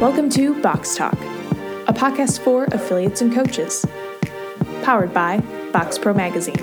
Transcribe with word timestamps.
Welcome 0.00 0.30
to 0.30 0.58
Box 0.62 0.96
Talk, 0.96 1.12
a 1.86 1.92
podcast 1.92 2.40
for 2.40 2.64
affiliates 2.72 3.20
and 3.20 3.34
coaches. 3.34 3.84
Powered 4.82 5.12
by 5.12 5.40
Box 5.74 5.98
Pro 5.98 6.14
Magazine. 6.14 6.56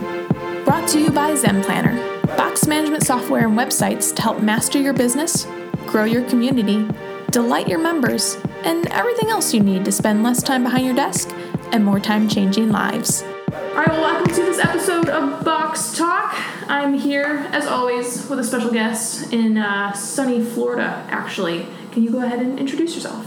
Brought 0.66 0.88
to 0.88 1.00
you 1.00 1.12
by 1.12 1.36
Zen 1.36 1.64
Planner, 1.64 2.20
box 2.36 2.66
management 2.66 3.04
software 3.04 3.46
and 3.46 3.56
websites 3.56 4.16
to 4.16 4.24
help 4.24 4.42
master 4.42 4.82
your 4.82 4.94
business, 4.94 5.46
grow 5.86 6.06
your 6.06 6.28
community, 6.28 6.90
delight 7.30 7.68
your 7.68 7.78
members, 7.78 8.40
and 8.64 8.88
everything 8.88 9.30
else 9.30 9.54
you 9.54 9.60
need 9.60 9.86
to 9.86 9.92
spend 9.92 10.24
less 10.24 10.42
time 10.42 10.64
behind 10.64 10.88
your 10.88 10.96
desk 10.96 11.30
and 11.72 11.86
more 11.86 12.00
time 12.00 12.28
changing 12.28 12.72
lives. 12.72 13.22
All 13.22 13.76
right, 13.76 13.88
well, 13.88 14.02
welcome 14.02 14.34
to 14.34 14.42
this 14.42 14.58
episode 14.58 15.10
of 15.10 15.46
Box 15.46 15.96
Talk. 15.96 16.36
I'm 16.68 16.96
here, 16.96 17.48
as 17.52 17.68
always, 17.68 18.28
with 18.28 18.40
a 18.40 18.44
special 18.44 18.72
guest 18.72 19.32
in 19.32 19.60
uh, 19.60 19.94
sunny 19.94 20.44
Florida, 20.44 21.06
actually. 21.08 21.68
Can 21.98 22.04
you 22.04 22.12
go 22.12 22.22
ahead 22.22 22.38
and 22.42 22.60
introduce 22.60 22.94
yourself? 22.94 23.26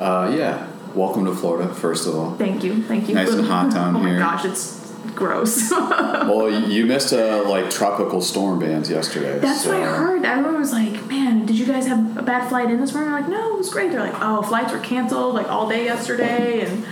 Uh, 0.00 0.32
yeah. 0.38 0.68
Welcome 0.94 1.24
to 1.24 1.34
Florida, 1.34 1.74
first 1.74 2.06
of 2.06 2.14
all. 2.14 2.36
Thank 2.36 2.62
you, 2.62 2.80
thank 2.84 3.08
you. 3.08 3.16
Nice 3.16 3.32
and 3.32 3.44
hot 3.44 3.72
down 3.74 3.96
oh 3.96 3.98
here. 3.98 4.10
Oh 4.10 4.12
my 4.12 4.18
gosh, 4.20 4.44
it's 4.44 4.92
gross. 5.16 5.72
Well, 6.22 6.48
you 6.70 6.86
missed 6.86 7.10
a 7.12 7.42
like 7.42 7.68
tropical 7.68 8.20
storm 8.20 8.60
bands 8.60 8.88
yesterday. 8.88 9.40
That's 9.40 9.66
what 9.66 9.74
I 9.74 9.86
heard. 9.86 10.24
Everyone 10.24 10.60
was 10.60 10.72
like, 10.72 11.04
"Man, 11.06 11.46
did 11.46 11.58
you 11.58 11.66
guys 11.66 11.88
have 11.88 12.16
a 12.16 12.22
bad 12.22 12.48
flight 12.48 12.70
in 12.70 12.80
this 12.80 12.94
morning?" 12.94 13.12
I'm 13.12 13.22
like, 13.22 13.28
"No, 13.28 13.54
it 13.54 13.58
was 13.58 13.70
great." 13.70 13.90
They're 13.90 13.98
like, 13.98 14.14
"Oh, 14.22 14.40
flights 14.42 14.72
were 14.72 14.78
canceled 14.78 15.34
like 15.34 15.48
all 15.48 15.68
day 15.68 15.84
yesterday," 15.84 16.60
and 16.64 16.86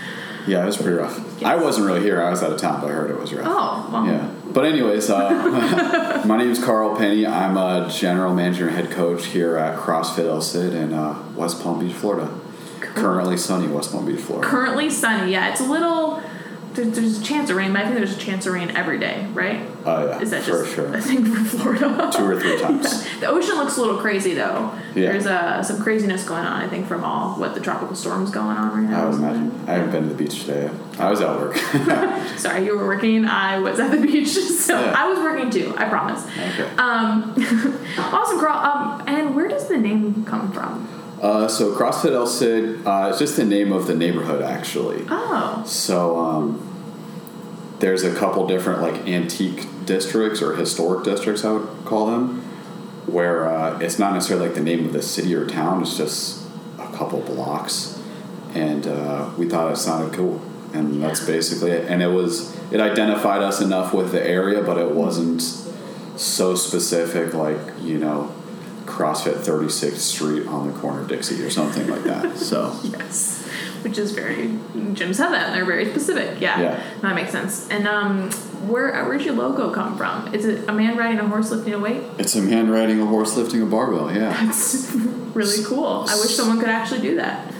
Yeah, 0.48 0.64
it 0.64 0.66
was 0.66 0.78
pretty 0.78 0.96
rough. 0.96 1.44
I 1.44 1.54
wasn't 1.54 1.86
really 1.86 2.00
here. 2.00 2.20
I 2.20 2.30
was 2.30 2.42
out 2.42 2.50
of 2.50 2.58
town, 2.60 2.80
but 2.80 2.90
I 2.90 2.94
heard 2.94 3.08
it 3.12 3.20
was 3.20 3.32
rough. 3.32 3.46
oh, 3.48 3.88
well, 3.92 4.04
Yeah. 4.04 4.28
But 4.52 4.64
anyways, 4.64 5.08
uh, 5.10 6.22
my 6.26 6.36
name 6.36 6.50
is 6.50 6.62
Carl 6.62 6.96
Penney. 6.96 7.24
I'm 7.26 7.56
a 7.56 7.88
general 7.88 8.34
manager 8.34 8.66
and 8.66 8.76
head 8.76 8.90
coach 8.90 9.26
here 9.26 9.56
at 9.56 9.78
CrossFit 9.78 10.26
El 10.26 10.40
Cid 10.40 10.74
in 10.74 10.92
uh, 10.92 11.22
West 11.36 11.62
Palm 11.62 11.78
Beach, 11.78 11.94
Florida. 11.94 12.28
Currently 12.80 13.36
sunny 13.36 13.68
West 13.68 13.92
Palm 13.92 14.06
Beach, 14.06 14.20
Florida. 14.20 14.48
currently 14.48 14.90
sunny. 14.90 15.32
Yeah, 15.32 15.50
it's 15.50 15.60
a 15.60 15.64
little. 15.64 16.20
There, 16.72 16.84
there's 16.84 17.20
a 17.20 17.24
chance 17.24 17.50
of 17.50 17.56
rain, 17.56 17.72
but 17.72 17.82
I 17.82 17.84
think 17.86 17.96
there's 17.96 18.16
a 18.16 18.20
chance 18.20 18.46
of 18.46 18.52
rain 18.54 18.70
every 18.70 18.98
day, 18.98 19.26
right? 19.32 19.60
Oh 19.84 20.06
yeah, 20.06 20.20
Is 20.20 20.30
that 20.30 20.42
for 20.44 20.62
just 20.62 20.74
sure. 20.74 20.94
I 20.96 21.00
think 21.00 21.26
for 21.26 21.44
Florida? 21.58 22.10
Two 22.14 22.24
or 22.24 22.38
three 22.40 22.58
times. 22.62 23.04
The 23.18 23.26
ocean 23.26 23.56
looks 23.56 23.76
a 23.76 23.80
little 23.80 23.98
crazy 23.98 24.34
though. 24.34 24.72
Yeah. 24.94 25.10
There's 25.12 25.26
uh, 25.26 25.62
some 25.62 25.82
craziness 25.82 26.24
going 26.28 26.44
on, 26.44 26.62
I 26.62 26.68
think, 26.68 26.86
from 26.86 27.02
all 27.02 27.34
what 27.40 27.54
the 27.54 27.60
tropical 27.60 27.96
storms 27.96 28.30
going 28.30 28.56
on 28.56 28.70
right 28.82 28.88
now. 28.90 29.02
I 29.02 29.08
would 29.08 29.18
imagine. 29.18 29.64
I 29.68 29.72
haven't 29.72 29.90
been 29.90 30.02
to 30.04 30.08
the 30.10 30.14
beach 30.14 30.40
today. 30.44 30.70
I 30.98 31.10
was 31.10 31.20
at 31.20 31.36
work. 31.36 31.56
Sorry, 32.38 32.64
you 32.66 32.76
were 32.78 32.86
working. 32.86 33.24
I 33.24 33.58
was 33.58 33.80
at 33.80 33.90
the 33.90 33.98
beach, 34.06 34.28
so 34.28 34.78
Yeah. 34.80 34.94
I 34.96 35.08
was 35.08 35.18
working 35.18 35.50
too. 35.50 35.74
I 35.76 35.88
promise. 35.88 36.24
okay. 36.26 36.62
Um, 36.76 37.34
awesome, 37.98 38.38
Carl. 38.38 38.58
Um, 38.58 39.02
and 39.08 39.34
where 39.34 39.48
does 39.48 39.66
the 39.68 39.76
name 39.78 40.24
come 40.24 40.52
from? 40.52 40.86
Uh, 41.20 41.46
so 41.46 41.74
CrossFit 41.76 42.12
El 42.12 42.26
Cid, 42.26 42.86
uh, 42.86 43.08
it's 43.10 43.18
just 43.18 43.36
the 43.36 43.44
name 43.44 43.72
of 43.72 43.86
the 43.86 43.94
neighborhood 43.94 44.42
actually. 44.42 45.04
Oh, 45.08 45.62
So 45.66 46.18
um, 46.18 46.66
there's 47.80 48.04
a 48.04 48.14
couple 48.14 48.46
different 48.46 48.80
like 48.80 49.06
antique 49.06 49.66
districts 49.84 50.40
or 50.40 50.54
historic 50.54 51.04
districts, 51.04 51.44
I 51.44 51.52
would 51.52 51.84
call 51.84 52.06
them, 52.06 52.40
where 53.06 53.48
uh, 53.48 53.78
it's 53.80 53.98
not 53.98 54.14
necessarily 54.14 54.46
like 54.46 54.54
the 54.54 54.62
name 54.62 54.86
of 54.86 54.92
the 54.92 55.02
city 55.02 55.34
or 55.34 55.46
town. 55.46 55.82
It's 55.82 55.96
just 55.96 56.46
a 56.78 56.86
couple 56.96 57.20
blocks, 57.20 58.00
and 58.54 58.86
uh, 58.86 59.30
we 59.36 59.46
thought 59.48 59.70
it 59.70 59.76
sounded 59.76 60.14
cool, 60.16 60.40
and 60.72 61.02
that's 61.02 61.24
basically 61.24 61.72
it. 61.72 61.90
And 61.90 62.02
it 62.02 62.08
was 62.08 62.56
it 62.70 62.80
identified 62.80 63.42
us 63.42 63.60
enough 63.60 63.92
with 63.92 64.12
the 64.12 64.26
area, 64.26 64.62
but 64.62 64.78
it 64.78 64.92
wasn't 64.92 65.42
so 66.16 66.54
specific, 66.54 67.34
like 67.34 67.58
you 67.82 67.98
know. 67.98 68.34
CrossFit 68.86 69.34
36th 69.44 69.96
Street 69.98 70.46
on 70.46 70.66
the 70.72 70.78
corner 70.78 71.00
of 71.02 71.08
Dixie 71.08 71.42
or 71.42 71.50
something 71.50 71.86
like 71.88 72.02
that. 72.04 72.36
So 72.38 72.76
yes. 72.84 73.46
Which 73.82 73.96
is 73.98 74.12
very 74.12 74.48
gyms 74.94 75.16
have 75.18 75.30
that, 75.32 75.46
and 75.48 75.54
they're 75.54 75.64
very 75.64 75.86
specific. 75.90 76.38
Yeah, 76.40 76.60
Yeah. 76.60 76.82
that 77.00 77.14
makes 77.14 77.30
sense. 77.32 77.68
And 77.70 77.88
um, 77.88 78.30
where 78.68 78.92
where's 79.06 79.24
your 79.24 79.34
logo 79.34 79.70
come 79.72 79.96
from? 79.96 80.34
Is 80.34 80.44
it 80.44 80.68
a 80.68 80.72
man 80.72 80.96
riding 80.98 81.18
a 81.18 81.26
horse 81.26 81.50
lifting 81.50 81.72
a 81.74 81.78
weight? 81.78 82.02
it's 82.18 82.34
a 82.36 82.42
man 82.42 82.68
riding 82.70 83.00
a 83.00 83.06
horse 83.06 83.36
lifting 83.36 83.62
a 83.62 83.66
barbell. 83.66 84.12
Yeah. 84.14 84.32
That's 84.44 84.90
really 85.34 85.64
cool. 85.64 86.04
I 86.08 86.14
wish 86.16 86.34
someone 86.36 86.58
could 86.60 86.68
actually 86.68 87.00
do 87.00 87.16
that. 87.16 87.52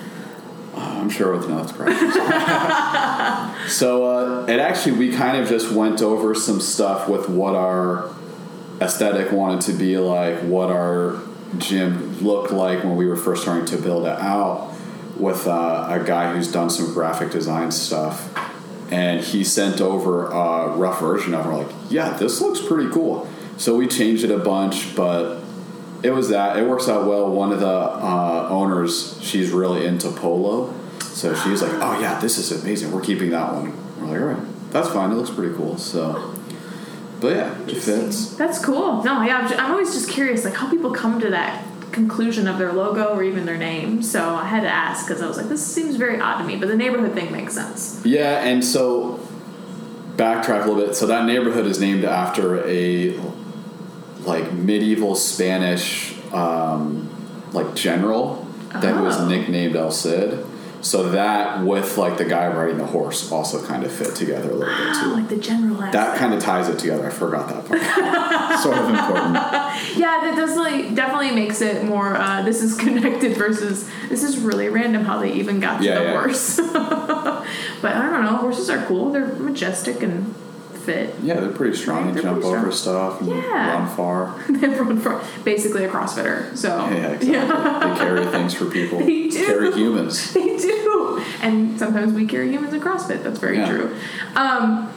I'm 0.77 1.09
sure 1.11 1.33
with 1.37 1.47
enough 1.47 1.75
practice. 1.77 2.15
so 3.77 4.05
uh, 4.05 4.47
it 4.47 4.59
actually 4.61 4.93
we 4.99 5.13
kind 5.13 5.37
of 5.37 5.49
just 5.49 5.73
went 5.73 6.01
over 6.03 6.35
some 6.35 6.61
stuff 6.61 7.09
with 7.09 7.29
what 7.29 7.55
our 7.55 8.09
aesthetic 8.81 9.33
wanted 9.33 9.61
to 9.63 9.73
be 9.73 9.99
like, 9.99 10.39
what 10.41 10.71
our 10.71 11.21
gym 11.59 12.19
looked 12.21 12.53
like 12.53 12.85
when 12.85 12.97
we 12.97 13.07
were 13.07 13.17
first 13.17 13.43
starting 13.43 13.67
to 13.67 13.77
build 13.77 14.07
it 14.07 14.19
out, 14.19 14.73
with 15.17 15.47
uh, 15.47 15.87
a 15.91 16.05
guy 16.05 16.33
who's 16.33 16.51
done 16.51 16.71
some 16.71 16.93
graphic 16.95 17.31
design 17.31 17.71
stuff, 17.71 18.35
and 18.91 19.21
he 19.21 19.45
sent 19.45 19.81
over 19.81 20.27
a 20.27 20.69
rough 20.77 21.01
version 21.01 21.35
of 21.35 21.45
it. 21.45 21.49
We're 21.49 21.65
like, 21.65 21.75
yeah, 21.91 22.17
this 22.17 22.41
looks 22.41 22.61
pretty 22.61 22.91
cool. 22.91 23.29
So 23.57 23.77
we 23.77 23.87
changed 23.87 24.25
it 24.25 24.31
a 24.31 24.39
bunch, 24.39 24.97
but 24.97 25.43
it 26.03 26.11
was 26.11 26.31
that. 26.31 26.57
It 26.57 26.67
works 26.67 26.89
out 26.89 27.07
well. 27.07 27.31
One 27.31 27.53
of 27.53 27.61
the 27.61 27.67
uh, 27.67 28.49
owners, 28.51 29.19
she's 29.23 29.51
really 29.51 29.85
into 29.85 30.11
polo. 30.11 30.75
So 31.01 31.35
she's 31.35 31.61
like, 31.61 31.73
oh, 31.75 32.01
yeah, 32.01 32.19
this 32.21 32.39
is 32.39 32.51
amazing. 32.63 32.91
We're 32.91 33.03
keeping 33.03 33.31
that 33.31 33.53
one. 33.53 34.01
We're 34.01 34.07
like, 34.07 34.21
all 34.21 34.27
right, 34.29 34.73
that's 34.73 34.89
fine. 34.89 35.11
It 35.11 35.15
looks 35.17 35.31
pretty 35.31 35.55
cool. 35.55 35.77
So, 35.77 36.35
but 37.21 37.37
yeah, 37.37 37.59
it 37.67 37.77
fits. 37.83 38.35
That's 38.37 38.65
cool. 38.65 39.03
No, 39.05 39.23
yeah, 39.23 39.39
I'm, 39.39 39.49
ju- 39.49 39.57
I'm 39.57 39.71
always 39.73 39.93
just 39.93 40.09
curious, 40.11 40.45
like 40.45 40.55
how 40.55 40.71
people 40.71 40.91
come 40.93 41.21
to 41.21 41.31
that 41.31 41.65
conclusion 41.93 42.47
of 42.47 42.59
their 42.59 42.73
logo 42.73 43.09
or 43.15 43.23
even 43.23 43.45
their 43.47 43.57
name. 43.59 44.03
So 44.03 44.35
I 44.37 44.45
had 44.45 44.61
to 44.63 44.69
ask 44.69 45.07
because 45.07 45.21
I 45.23 45.27
was 45.27 45.37
like, 45.37 45.49
this 45.49 45.65
seems 45.67 45.97
very 45.97 46.21
odd 46.21 46.39
to 46.39 46.45
me, 46.45 46.57
but 46.57 46.69
the 46.69 46.77
neighborhood 46.77 47.15
thing 47.15 47.33
makes 47.33 47.55
sense. 47.55 48.01
Yeah, 48.05 48.45
and 48.45 48.65
so 48.65 49.19
backtrack 50.17 50.65
a 50.65 50.69
little 50.71 50.87
bit. 50.87 50.95
So 50.97 51.07
that 51.07 51.25
neighborhood 51.27 51.67
is 51.67 51.81
named 51.81 52.05
after 52.05 52.65
a 52.67 53.19
like 54.25 54.53
medieval 54.53 55.15
Spanish 55.15 56.15
um, 56.33 57.09
like 57.53 57.75
general 57.75 58.47
that 58.73 59.03
was 59.03 59.17
Oh. 59.19 59.27
nicknamed 59.29 59.75
El 59.77 59.91
Cid. 59.91 60.47
So 60.83 61.11
that 61.11 61.65
with 61.65 61.99
like 61.99 62.17
the 62.17 62.25
guy 62.25 62.47
riding 62.49 62.79
the 62.79 62.87
horse 62.87 63.31
also 63.31 63.65
kind 63.65 63.85
of 63.85 63.93
fit 63.93 64.15
together 64.15 64.51
a 64.51 64.55
little 64.55 64.75
bit 64.75 64.87
Oh, 64.95 65.03
too. 65.05 65.11
like 65.21 65.29
the 65.29 65.37
general. 65.37 65.77
That 65.93 66.17
kind 66.17 66.33
of 66.33 66.41
ties 66.43 66.69
it 66.69 66.79
together. 66.79 67.07
I 67.07 67.11
forgot 67.11 67.49
that 67.49 67.67
part. 67.67 67.81
sort 68.61 68.79
of 68.79 68.89
important. 68.89 69.35
Yeah, 69.97 70.21
that 70.23 70.35
does 70.37 70.57
like 70.57 70.95
definitely 70.95 71.33
makes 71.33 71.61
it 71.61 71.85
more. 71.85 72.17
Uh, 72.17 72.43
this 72.43 72.63
is 72.63 72.77
connected 72.77 73.37
versus 73.37 73.89
this 74.09 74.23
is 74.23 74.39
really 74.39 74.69
random 74.69 75.05
how 75.05 75.19
they 75.19 75.33
even 75.35 75.61
got 75.61 75.79
to 75.79 75.85
Yeah, 75.85 75.99
the 75.99 76.05
yeah. 76.05 76.13
horse. 76.21 76.57
but 76.73 77.97
I 77.97 78.11
don't 78.11 78.25
know. 78.25 78.37
Horses 78.37 78.71
are 78.71 78.85
cool. 78.87 79.11
They're 79.13 79.27
majestic 79.27 80.03
and 80.03 80.35
fit. 80.85 81.15
Yeah, 81.23 81.41
they're 81.41 81.51
pretty 81.53 81.77
strong. 81.77 82.07
Right, 82.07 82.15
They 82.15 82.23
jump 82.23 82.41
pretty 82.41 82.57
over 82.57 82.73
stuff 82.73 83.21
and 83.21 83.31
Yeah. 83.31 83.75
run 83.79 83.89
far. 83.97 84.35
they 84.49 84.69
run 84.69 84.99
for 85.01 85.23
basically 85.45 85.85
a 85.85 85.89
CrossFitter. 85.89 86.57
So 86.57 86.69
Yeah, 86.91 87.09
exactly. 87.13 87.91
They 87.91 87.97
carry 87.99 88.27
things 88.27 88.55
for 88.55 88.67
people. 88.67 88.99
They 89.11 89.29
do. 89.29 89.47
Carry 89.47 89.73
humans. 89.73 90.33
They 90.35 90.57
do. 90.57 91.23
And 91.43 91.79
sometimes 91.79 92.13
we 92.13 92.27
carry 92.27 92.51
humans 92.51 92.73
in 92.75 92.81
CrossFit. 92.81 93.23
That's 93.23 93.39
very 93.39 93.59
Yeah. 93.59 93.69
true. 93.69 93.97
Um, 94.37 94.93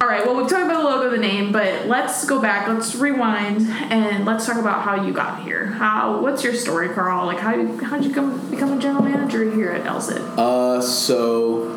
all 0.00 0.08
right, 0.10 0.26
well, 0.26 0.34
we've 0.36 0.48
talked 0.48 0.64
about 0.64 0.82
the 0.82 0.84
logo, 0.84 1.08
the 1.10 1.16
name, 1.18 1.50
but 1.52 1.86
let's 1.86 2.26
go 2.26 2.40
back. 2.40 2.68
Let's 2.68 2.94
rewind 2.94 3.62
and 3.90 4.26
let's 4.26 4.44
talk 4.44 4.56
about 4.58 4.82
how 4.82 5.02
you 5.06 5.12
got 5.14 5.42
here. 5.44 5.66
How? 5.66 6.20
What's 6.20 6.42
your 6.44 6.52
story, 6.52 6.88
Carl? 6.90 7.24
Like, 7.26 7.38
how 7.38 7.52
how 7.84 7.96
did 7.96 8.04
you 8.06 8.12
come 8.12 8.50
become 8.50 8.72
a 8.76 8.78
general 8.78 9.02
manager 9.04 9.48
here 9.50 9.70
at 9.70 9.86
El 9.86 10.00
Cid? 10.00 10.20
Uh, 10.36 10.80
so 10.82 11.68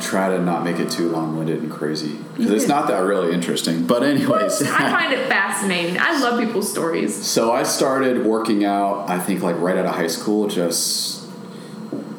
try 0.00 0.28
to 0.28 0.40
not 0.40 0.64
make 0.64 0.78
it 0.78 0.90
too 0.90 1.08
long-winded 1.08 1.62
and 1.62 1.70
crazy 1.70 2.16
because 2.36 2.50
it's 2.50 2.68
not 2.68 2.88
that 2.88 2.98
really 3.00 3.32
interesting. 3.32 3.86
But 3.86 4.02
anyways, 4.02 4.62
I 4.62 4.90
find 4.90 5.12
it 5.12 5.28
fascinating. 5.28 5.98
I 5.98 6.18
love 6.20 6.38
people's 6.38 6.70
stories. 6.70 7.14
so 7.14 7.52
I 7.52 7.62
started 7.62 8.24
working 8.24 8.64
out. 8.64 9.08
I 9.08 9.18
think 9.18 9.42
like 9.42 9.58
right 9.58 9.76
out 9.76 9.86
of 9.86 9.94
high 9.94 10.06
school, 10.08 10.48
just 10.48 11.26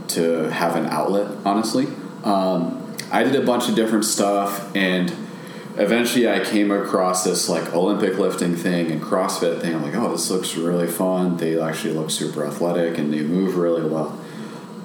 to 0.10 0.50
have 0.52 0.76
an 0.76 0.86
outlet. 0.88 1.32
Honestly, 1.46 1.88
um, 2.24 2.96
I 3.12 3.24
did 3.24 3.36
a 3.36 3.46
bunch 3.46 3.70
of 3.70 3.76
different 3.76 4.06
stuff 4.06 4.76
and. 4.76 5.14
Eventually, 5.78 6.30
I 6.30 6.40
came 6.40 6.72
across 6.72 7.26
this 7.26 7.50
like 7.50 7.74
Olympic 7.74 8.18
lifting 8.18 8.56
thing 8.56 8.92
and 8.92 9.02
CrossFit 9.02 9.60
thing. 9.60 9.76
I'm 9.76 9.84
like, 9.84 9.94
oh, 9.94 10.10
this 10.10 10.32
looks 10.32 10.56
really 10.56 10.88
fun. 10.88 11.36
They 11.36 11.60
actually 11.60 11.96
look 11.96 12.12
super 12.12 12.48
athletic 12.48 12.98
and 12.98 13.14
they 13.14 13.20
move 13.24 13.58
really 13.58 13.84
well. 13.86 14.18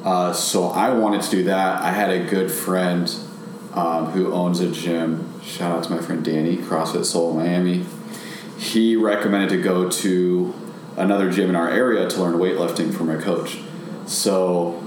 Uh, 0.04 0.32
so 0.32 0.68
I 0.68 0.90
wanted 0.90 1.22
to 1.22 1.30
do 1.30 1.44
that. 1.44 1.82
I 1.82 1.90
had 1.90 2.10
a 2.10 2.24
good 2.24 2.50
friend 2.50 3.14
um, 3.74 4.06
who 4.06 4.32
owns 4.32 4.60
a 4.60 4.70
gym. 4.70 5.40
Shout 5.42 5.76
out 5.76 5.84
to 5.84 5.90
my 5.90 6.00
friend 6.00 6.24
Danny, 6.24 6.56
CrossFit 6.56 7.04
Soul 7.04 7.34
Miami. 7.34 7.84
He 8.58 8.96
recommended 8.96 9.50
to 9.50 9.62
go 9.62 9.88
to 9.90 10.54
another 10.96 11.30
gym 11.30 11.50
in 11.50 11.56
our 11.56 11.70
area 11.70 12.08
to 12.08 12.20
learn 12.20 12.34
weightlifting 12.34 12.94
from 12.94 13.10
a 13.10 13.20
coach. 13.20 13.58
So, 14.06 14.82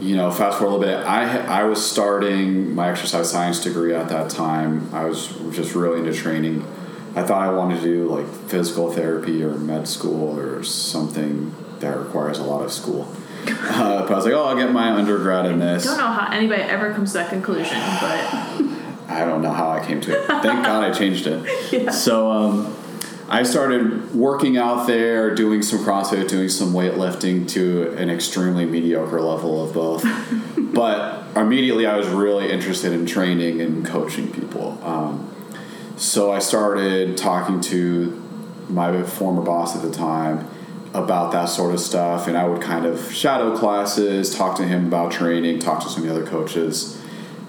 you 0.00 0.16
know, 0.16 0.30
fast 0.30 0.58
forward 0.58 0.74
a 0.74 0.78
little 0.78 0.98
bit. 0.98 1.06
I 1.06 1.62
I 1.62 1.64
was 1.64 1.84
starting 1.84 2.74
my 2.74 2.90
exercise 2.90 3.30
science 3.30 3.62
degree 3.62 3.94
at 3.94 4.08
that 4.08 4.30
time. 4.30 4.92
I 4.92 5.04
was 5.04 5.28
just 5.52 5.74
really 5.74 6.00
into 6.00 6.12
training. 6.12 6.64
I 7.14 7.22
thought 7.22 7.42
I 7.42 7.50
wanted 7.50 7.80
to 7.80 7.82
do 7.82 8.08
like 8.08 8.26
physical 8.26 8.92
therapy 8.92 9.42
or 9.42 9.56
med 9.56 9.88
school 9.88 10.38
or 10.38 10.62
something 10.62 11.54
that 11.80 11.96
requires 11.96 12.38
a 12.38 12.44
lot 12.44 12.62
of 12.62 12.72
school. 12.72 13.10
Uh, 13.76 14.02
but 14.02 14.12
I 14.12 14.16
was 14.16 14.24
like, 14.24 14.32
oh, 14.32 14.44
I'll 14.44 14.56
get 14.56 14.72
my 14.72 14.92
undergrad 14.92 15.44
in 15.44 15.58
this. 15.58 15.84
Don't 15.84 15.98
know 15.98 16.06
how 16.06 16.32
anybody 16.32 16.62
ever 16.62 16.94
comes 16.94 17.12
to 17.12 17.18
that 17.18 17.28
conclusion, 17.28 17.76
but 18.00 18.24
I 19.08 19.24
don't 19.26 19.42
know 19.42 19.52
how 19.52 19.68
I 19.68 19.84
came 19.84 20.00
to 20.02 20.18
it. 20.18 20.26
Thank 20.26 20.64
God 20.64 20.82
I 20.82 20.92
changed 20.92 21.26
it. 21.26 21.92
So 21.92 22.30
um, 22.30 22.74
I 23.28 23.42
started 23.42 24.14
working 24.14 24.56
out 24.56 24.86
there, 24.86 25.34
doing 25.34 25.62
some 25.62 25.80
CrossFit, 25.80 26.28
doing 26.28 26.48
some 26.48 26.72
weightlifting 26.72 27.46
to 27.50 27.92
an 27.98 28.08
extremely 28.08 28.64
mediocre 28.64 29.20
level 29.20 29.62
of 29.62 29.74
both. 29.74 30.04
but 30.56 31.26
immediately 31.36 31.86
I 31.86 31.96
was 31.96 32.08
really 32.08 32.50
interested 32.50 32.92
in 32.92 33.04
training 33.04 33.60
and 33.60 33.84
coaching 33.84 34.32
people. 34.32 34.78
Um, 34.82 35.30
so 35.96 36.32
I 36.32 36.38
started 36.38 37.16
talking 37.18 37.60
to 37.62 38.22
my 38.68 39.02
former 39.02 39.42
boss 39.42 39.76
at 39.76 39.82
the 39.82 39.90
time 39.90 40.48
about 40.96 41.32
that 41.32 41.46
sort 41.46 41.74
of 41.74 41.80
stuff, 41.80 42.26
and 42.26 42.36
I 42.36 42.46
would 42.46 42.62
kind 42.62 42.86
of 42.86 43.12
shadow 43.12 43.56
classes, 43.56 44.34
talk 44.34 44.56
to 44.56 44.64
him 44.64 44.86
about 44.86 45.12
training, 45.12 45.58
talk 45.58 45.82
to 45.82 45.88
some 45.88 46.02
of 46.02 46.08
the 46.08 46.14
other 46.14 46.26
coaches, 46.26 47.00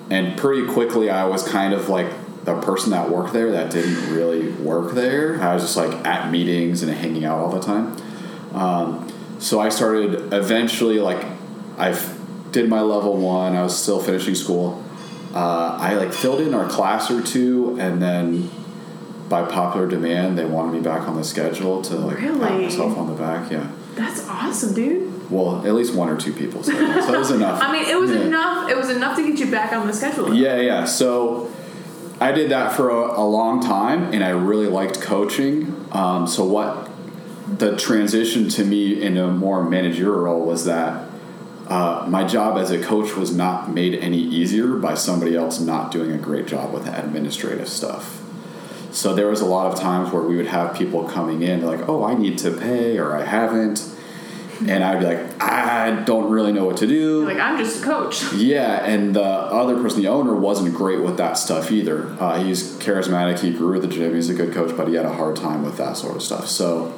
and 0.09 0.37
pretty 0.37 0.67
quickly 0.67 1.09
I 1.09 1.25
was 1.25 1.47
kind 1.47 1.73
of 1.73 1.89
like 1.89 2.11
the 2.43 2.59
person 2.61 2.91
that 2.91 3.09
worked 3.09 3.33
there 3.33 3.51
that 3.51 3.71
didn't 3.71 4.13
really 4.13 4.51
work 4.51 4.93
there. 4.93 5.41
I 5.41 5.53
was 5.53 5.63
just 5.63 5.77
like 5.77 5.91
at 6.05 6.31
meetings 6.31 6.83
and 6.83 6.91
hanging 6.91 7.25
out 7.25 7.39
all 7.39 7.49
the 7.49 7.59
time. 7.59 7.97
Um, 8.53 9.11
so 9.39 9.59
I 9.59 9.69
started 9.69 10.33
eventually 10.33 10.99
like 10.99 11.25
I 11.77 11.97
did 12.51 12.69
my 12.69 12.81
level 12.81 13.17
one. 13.17 13.55
I 13.55 13.63
was 13.63 13.77
still 13.81 14.01
finishing 14.01 14.35
school. 14.35 14.83
Uh, 15.33 15.77
I 15.79 15.95
like 15.95 16.13
filled 16.13 16.41
in 16.41 16.53
our 16.53 16.67
class 16.67 17.11
or 17.11 17.21
two, 17.21 17.77
and 17.79 18.01
then 18.01 18.49
by 19.29 19.43
popular 19.43 19.87
demand, 19.87 20.37
they 20.37 20.45
wanted 20.45 20.73
me 20.73 20.79
back 20.81 21.07
on 21.07 21.15
the 21.15 21.23
schedule 21.23 21.81
to 21.83 21.95
like 21.95 22.17
pat 22.17 22.37
myself 22.37 22.97
on 22.97 23.07
the 23.07 23.13
back. 23.13 23.51
Yeah. 23.51 23.69
that's 23.95 24.27
awesome, 24.27 24.73
dude. 24.73 25.29
Well, 25.29 25.65
at 25.67 25.73
least 25.73 25.93
one 25.93 26.07
or 26.07 26.15
two 26.17 26.31
people 26.31 26.63
said 26.63 26.75
that, 26.75 27.03
so 27.03 27.13
it 27.13 27.17
was 27.17 27.31
enough. 27.31 27.61
I 27.61 27.71
mean, 27.71 27.89
it 27.89 27.99
was 27.99 28.11
Yeah. 28.11 28.21
enough. 28.21 28.69
It 28.71 28.77
was 28.77 28.89
enough 28.89 29.17
to 29.17 29.27
get 29.27 29.39
you 29.39 29.51
back 29.51 29.73
on 29.73 29.85
the 29.87 29.93
schedule. 29.93 30.33
Yeah, 30.33 30.57
yeah. 30.61 30.85
So 30.85 31.51
I 32.21 32.31
did 32.31 32.49
that 32.51 32.71
for 32.73 32.89
a, 32.89 33.19
a 33.19 33.25
long 33.25 33.61
time, 33.61 34.13
and 34.13 34.23
I 34.23 34.29
really 34.29 34.67
liked 34.67 35.01
coaching. 35.01 35.85
Um, 35.91 36.27
so 36.27 36.45
what 36.45 36.89
the 37.57 37.75
transition 37.75 38.47
to 38.49 38.63
me 38.63 39.01
in 39.01 39.17
a 39.17 39.27
more 39.27 39.63
managerial 39.63 40.19
role 40.21 40.45
was 40.45 40.63
that 40.65 41.09
uh, 41.67 42.05
my 42.07 42.23
job 42.25 42.57
as 42.57 42.71
a 42.71 42.81
coach 42.81 43.15
was 43.15 43.35
not 43.35 43.69
made 43.73 43.95
any 43.95 44.19
easier 44.19 44.77
by 44.77 44.93
somebody 44.95 45.35
else 45.35 45.59
not 45.59 45.91
doing 45.91 46.11
a 46.11 46.17
great 46.17 46.45
job 46.47 46.73
with 46.73 46.87
administrative 46.87 47.67
stuff. 47.67 48.21
So 48.91 49.13
there 49.13 49.27
was 49.27 49.41
a 49.41 49.45
lot 49.45 49.71
of 49.71 49.79
times 49.79 50.11
where 50.11 50.23
we 50.23 50.35
would 50.37 50.47
have 50.47 50.75
people 50.75 51.03
coming 51.03 51.43
in, 51.43 51.65
like, 51.65 51.87
"Oh, 51.87 52.03
I 52.03 52.15
need 52.15 52.37
to 52.39 52.51
pay," 52.51 52.97
or 52.97 53.15
"I 53.15 53.23
haven't," 53.23 53.83
and 54.65 54.83
I'd 54.83 54.99
be 54.99 55.05
like, 55.05 55.41
"I 55.41 56.03
don't 56.05 56.29
really 56.29 56.51
know 56.51 56.65
what 56.65 56.77
to 56.77 56.87
do." 56.87 57.25
Like 57.25 57.37
I'm 57.37 57.57
just 57.57 57.81
a 57.81 57.85
coach. 57.85 58.23
Yeah, 58.33 58.83
and 58.85 59.15
the 59.15 59.23
other 59.23 59.75
person, 59.81 60.01
the 60.01 60.07
owner, 60.07 60.33
wasn't 60.35 60.73
great 60.73 61.01
with 61.01 61.17
that 61.17 61.37
stuff 61.37 61.71
either. 61.71 62.15
Uh, 62.19 62.41
he's 62.43 62.77
charismatic. 62.77 63.39
He 63.39 63.51
grew 63.51 63.75
at 63.75 63.81
the 63.81 63.87
gym. 63.87 64.15
He's 64.15 64.29
a 64.29 64.33
good 64.33 64.53
coach, 64.53 64.75
but 64.75 64.87
he 64.87 64.95
had 64.95 65.05
a 65.05 65.13
hard 65.13 65.35
time 65.35 65.63
with 65.63 65.77
that 65.77 65.97
sort 65.97 66.15
of 66.15 66.23
stuff. 66.23 66.47
So 66.47 66.93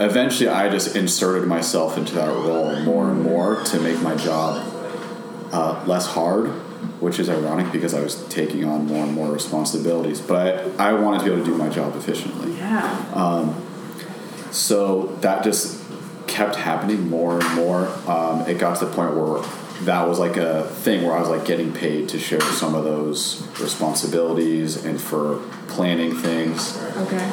eventually, 0.00 0.48
I 0.48 0.68
just 0.68 0.96
inserted 0.96 1.46
myself 1.48 1.96
into 1.96 2.14
that 2.14 2.28
role 2.28 2.80
more 2.80 3.08
and 3.10 3.22
more 3.22 3.62
to 3.62 3.80
make 3.80 4.00
my 4.02 4.14
job 4.16 4.72
uh, 5.52 5.84
less 5.86 6.06
hard, 6.06 6.50
which 7.00 7.18
is 7.18 7.28
ironic 7.28 7.72
because 7.72 7.94
I 7.94 8.00
was 8.00 8.24
taking 8.28 8.64
on 8.64 8.86
more 8.86 9.04
and 9.04 9.12
more 9.12 9.30
responsibilities. 9.32 10.20
But 10.20 10.80
I, 10.80 10.90
I 10.90 10.92
wanted 10.94 11.18
to 11.20 11.24
be 11.26 11.32
able 11.32 11.44
to 11.44 11.50
do 11.50 11.56
my 11.56 11.68
job 11.68 11.94
efficiently. 11.96 12.56
Yeah. 12.56 13.12
Um, 13.14 13.62
So 14.50 15.06
that 15.20 15.44
just 15.44 15.82
kept 16.26 16.56
happening 16.56 17.08
more 17.08 17.38
and 17.40 17.54
more. 17.54 17.88
Um, 18.08 18.42
it 18.48 18.58
got 18.58 18.78
to 18.78 18.86
the 18.86 18.92
point 18.92 19.14
where 19.14 19.42
that 19.84 20.08
was 20.08 20.18
like 20.18 20.36
a 20.38 20.64
thing 20.64 21.04
where 21.04 21.14
I 21.14 21.20
was 21.20 21.28
like 21.28 21.44
getting 21.44 21.72
paid 21.72 22.08
to 22.08 22.18
share 22.18 22.40
some 22.40 22.74
of 22.74 22.84
those 22.84 23.46
responsibilities 23.60 24.82
and 24.84 24.98
for 25.00 25.40
planning 25.68 26.14
things. 26.16 26.78
okay. 26.96 27.30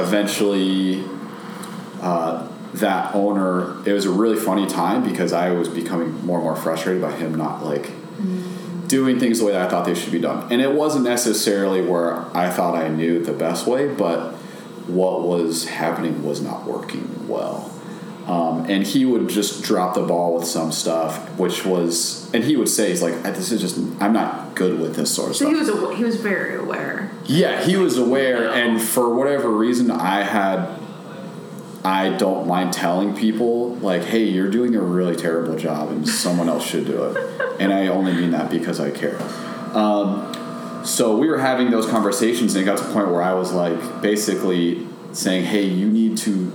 Eventually, 0.00 1.04
uh, 2.00 2.48
that 2.74 3.14
owner, 3.14 3.84
it 3.86 3.92
was 3.92 4.04
a 4.06 4.10
really 4.10 4.38
funny 4.38 4.66
time 4.66 5.02
because 5.02 5.32
I 5.32 5.50
was 5.50 5.68
becoming 5.68 6.24
more 6.24 6.38
and 6.38 6.44
more 6.44 6.56
frustrated 6.56 7.02
by 7.02 7.12
him 7.12 7.34
not 7.34 7.64
like 7.64 7.90
doing 8.92 9.18
things 9.18 9.38
the 9.38 9.46
way 9.46 9.52
that 9.52 9.62
I 9.62 9.70
thought 9.70 9.86
they 9.86 9.94
should 9.94 10.12
be 10.12 10.18
done. 10.18 10.52
And 10.52 10.60
it 10.60 10.70
wasn't 10.70 11.04
necessarily 11.04 11.80
where 11.80 12.26
I 12.36 12.50
thought 12.50 12.74
I 12.74 12.88
knew 12.88 13.24
the 13.24 13.32
best 13.32 13.66
way, 13.66 13.88
but 13.88 14.34
what 14.86 15.26
was 15.26 15.66
happening 15.66 16.22
was 16.22 16.42
not 16.42 16.66
working 16.66 17.26
well. 17.26 17.72
Um, 18.26 18.66
and 18.68 18.86
he 18.86 19.06
would 19.06 19.30
just 19.30 19.64
drop 19.64 19.94
the 19.94 20.02
ball 20.02 20.34
with 20.34 20.44
some 20.44 20.72
stuff, 20.72 21.26
which 21.38 21.64
was, 21.64 22.30
and 22.34 22.44
he 22.44 22.54
would 22.54 22.68
say, 22.68 22.90
he's 22.90 23.02
like, 23.02 23.14
this 23.22 23.50
is 23.50 23.62
just, 23.62 23.78
I'm 23.98 24.12
not 24.12 24.54
good 24.54 24.78
with 24.78 24.94
this 24.94 25.12
sort 25.12 25.30
of 25.30 25.36
stuff. 25.36 25.48
So 25.48 25.64
stuff. 25.64 25.66
he 25.66 25.72
was 25.72 25.84
aw- 25.84 25.96
he 25.96 26.04
was 26.04 26.16
very 26.16 26.56
aware. 26.56 27.10
Yeah, 27.24 27.64
he 27.64 27.76
was 27.78 27.96
aware, 27.96 28.50
and 28.50 28.80
for 28.80 29.14
whatever 29.14 29.48
reason, 29.50 29.90
I 29.90 30.22
had. 30.22 30.78
I 31.84 32.10
don't 32.16 32.46
mind 32.46 32.72
telling 32.72 33.16
people, 33.16 33.74
like, 33.76 34.04
hey, 34.04 34.22
you're 34.22 34.50
doing 34.50 34.76
a 34.76 34.80
really 34.80 35.16
terrible 35.16 35.56
job, 35.56 35.90
and 35.90 36.08
someone 36.08 36.48
else 36.48 36.64
should 36.64 36.86
do 36.86 37.02
it. 37.06 37.41
And 37.58 37.72
I 37.72 37.88
only 37.88 38.12
mean 38.12 38.30
that 38.32 38.50
because 38.50 38.80
I 38.80 38.90
care. 38.90 39.20
Um, 39.74 40.82
so 40.84 41.16
we 41.16 41.28
were 41.28 41.38
having 41.38 41.70
those 41.70 41.86
conversations, 41.86 42.54
and 42.54 42.62
it 42.62 42.64
got 42.66 42.78
to 42.78 42.88
a 42.88 42.92
point 42.92 43.10
where 43.10 43.22
I 43.22 43.34
was 43.34 43.52
like, 43.52 44.02
basically 44.02 44.86
saying, 45.12 45.44
hey, 45.44 45.62
you 45.62 45.88
need 45.88 46.16
to 46.18 46.52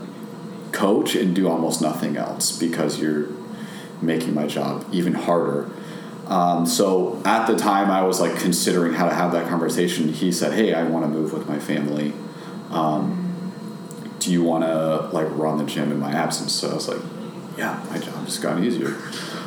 coach 0.72 1.16
and 1.16 1.36
do 1.36 1.48
almost 1.48 1.82
nothing 1.82 2.18
else 2.18 2.58
because 2.58 3.00
you're 3.00 3.28
making 4.02 4.34
my 4.34 4.48
job 4.48 4.86
even 4.92 5.14
harder. 5.14 5.70
Um, 6.28 6.66
so 6.66 7.22
at 7.26 7.48
the 7.48 7.56
time, 7.56 7.90
I 7.90 8.04
was 8.04 8.20
like 8.20 8.38
considering 8.38 8.94
how 8.94 9.08
to 9.08 9.16
have 9.16 9.32
that 9.32 9.48
conversation. 9.48 10.10
He 10.10 10.32
said, 10.32 10.54
"Hey, 10.54 10.74
I 10.74 10.84
want 10.84 11.06
to 11.06 11.10
move 11.10 11.32
with 11.32 11.48
my 11.48 11.58
family. 11.58 12.14
Um, 12.70 13.54
do 14.20 14.32
you 14.32 14.44
want 14.44 14.66
to 14.66 15.10
like 15.16 15.28
run 15.32 15.58
the 15.58 15.64
gym 15.64 15.92
in 15.92 16.00
my 16.00 16.12
absence?" 16.12 16.52
So 16.52 16.70
I 16.70 16.74
was 16.76 16.90
like, 16.90 17.00
"Yeah, 17.58 17.82
my 17.90 17.98
job 17.98 18.26
just 18.26 18.42
got 18.42 18.62
easier." 18.62 18.98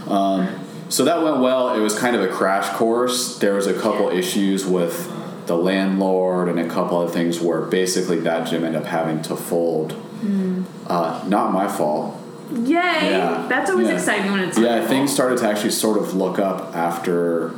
Um, 0.06 0.48
so 0.90 1.04
that 1.04 1.22
went 1.22 1.38
well. 1.38 1.74
It 1.74 1.80
was 1.80 1.98
kind 1.98 2.14
of 2.14 2.22
a 2.22 2.28
crash 2.28 2.68
course. 2.76 3.38
There 3.38 3.54
was 3.54 3.66
a 3.66 3.74
couple 3.74 4.10
issues 4.10 4.66
with 4.66 5.10
the 5.46 5.56
landlord 5.56 6.48
and 6.48 6.60
a 6.60 6.68
couple 6.68 6.98
other 6.98 7.10
things 7.10 7.40
where 7.40 7.62
basically 7.62 8.20
that 8.20 8.46
gym 8.46 8.62
ended 8.64 8.82
up 8.82 8.86
having 8.86 9.22
to 9.22 9.34
fold. 9.36 9.94
Uh, 10.86 11.24
not 11.26 11.52
my 11.52 11.66
fault. 11.66 12.16
Yay! 12.52 12.66
Yeah. 12.74 13.46
That's 13.48 13.70
always 13.70 13.88
Yeah. 13.88 13.94
exciting 13.94 14.32
when 14.32 14.40
it's 14.40 14.58
Yeah, 14.58 14.84
things 14.86 15.12
started 15.12 15.38
to 15.38 15.48
actually 15.48 15.70
sort 15.70 15.98
of 15.98 16.14
look 16.14 16.38
up 16.38 16.76
after 16.76 17.52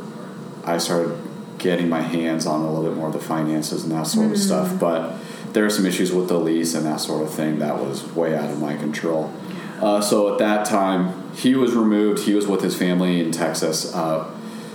I 0.65 0.79
started 0.79 1.13
getting 1.59 1.89
my 1.89 2.03
hands 2.03 2.47
on 2.47 2.61
a 2.61 2.69
little 2.71 2.85
bit 2.85 2.97
more 2.97 3.09
of 3.09 3.13
the 3.15 3.19
finances 3.19 3.85
and 3.85 3.93
that 3.93 4.07
sort 4.07 4.31
of 4.33 4.39
stuff. 4.39 4.79
But 4.79 5.15
there 5.53 5.63
were 5.65 5.71
some 5.71 5.87
issues 5.87 6.13
with 6.13 6.29
the 6.29 6.39
lease 6.39 6.75
and 6.75 6.85
that 6.87 7.01
sort 7.01 7.23
of 7.23 7.31
thing 7.33 7.59
that 7.61 7.79
was 7.79 8.05
way 8.15 8.37
out 8.37 8.51
of 8.51 8.61
my 8.61 8.77
control. 8.77 9.31
Uh, 9.83 10.01
so 10.01 10.33
at 10.33 10.39
that 10.39 10.65
time, 10.65 11.33
he 11.35 11.55
was 11.55 11.75
removed. 11.75 12.23
He 12.25 12.35
was 12.35 12.47
with 12.47 12.63
his 12.63 12.77
family 12.77 13.21
in 13.21 13.33
Texas. 13.33 13.93
Uh, 13.95 14.31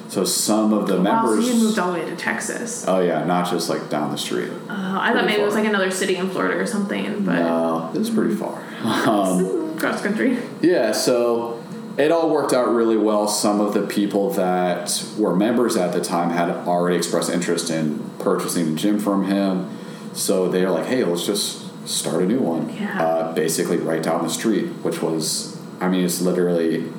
so 0.09 0.23
some 0.23 0.73
of 0.73 0.87
the 0.87 1.01
Wow, 1.01 1.25
so 1.25 1.31
members. 1.35 1.47
you 1.49 1.55
moved 1.63 1.79
all 1.79 1.91
the 1.93 1.99
way 1.99 2.05
to 2.09 2.15
Texas. 2.15 2.85
oh 2.87 2.99
yeah, 2.99 3.23
not 3.25 3.49
just 3.49 3.69
like 3.69 3.89
down 3.89 4.11
the 4.11 4.17
street. 4.17 4.49
Uh, 4.69 4.97
I 5.01 5.13
thought 5.13 5.25
maybe 5.25 5.41
it 5.41 5.45
was 5.45 5.53
like 5.55 5.65
another 5.65 5.91
city 5.91 6.15
in 6.15 6.29
Florida 6.29 6.57
or 6.57 6.65
something, 6.65 7.23
but 7.25 7.39
No, 7.39 7.91
it 7.93 7.97
was 7.97 8.09
pretty 8.09 8.35
far. 8.35 8.63
Um, 8.83 9.77
cross 9.79 10.01
country. 10.01 10.37
Yeah, 10.61 10.91
so 10.91 11.61
it 11.97 12.11
all 12.11 12.29
worked 12.29 12.53
out 12.53 12.69
really 12.73 12.95
well. 12.97 13.27
Some 13.27 13.59
of 13.59 13.73
the 13.73 13.85
people 13.85 14.29
that 14.31 15.03
were 15.17 15.35
members 15.35 15.75
at 15.75 15.91
the 15.93 16.01
time 16.01 16.29
had 16.29 16.49
already 16.49 16.95
expressed 16.95 17.29
interest 17.29 17.69
in 17.69 17.99
purchasing 18.19 18.73
the 18.73 18.79
gym 18.79 18.99
from 18.99 19.25
him. 19.25 19.69
So 20.13 20.47
they 20.49 20.63
were 20.65 20.71
like, 20.71 20.85
hey, 20.85 21.03
let's 21.03 21.25
just 21.25 21.66
start 21.87 22.21
a 22.23 22.25
new 22.25 22.39
one. 22.39 22.69
Yeah. 22.75 23.01
Uh, 23.01 23.33
basically, 23.33 23.77
right 23.77 24.03
down 24.03 24.23
the 24.23 24.29
street, 24.29 24.67
which 24.83 25.01
was, 25.01 25.57
I 25.79 25.87
mean, 25.87 26.03
it's 26.05 26.21
literally 26.21 26.91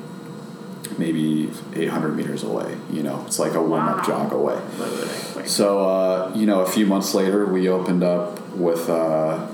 maybe 0.97 1.49
800 1.75 2.15
meters 2.15 2.43
away. 2.43 2.75
You 2.91 3.03
know, 3.03 3.23
it's 3.25 3.39
like 3.39 3.53
a 3.53 3.61
warm 3.61 3.87
up 3.87 3.97
Wow. 3.99 4.03
jog 4.03 4.33
away. 4.33 4.59
Like, 5.35 5.47
So, 5.47 5.87
uh, 5.87 6.31
you 6.35 6.45
know, 6.45 6.61
a 6.61 6.65
few 6.65 6.85
months 6.85 7.13
later, 7.13 7.45
we 7.45 7.69
opened 7.69 8.03
up 8.03 8.39
with 8.55 8.89
uh, 8.89 9.47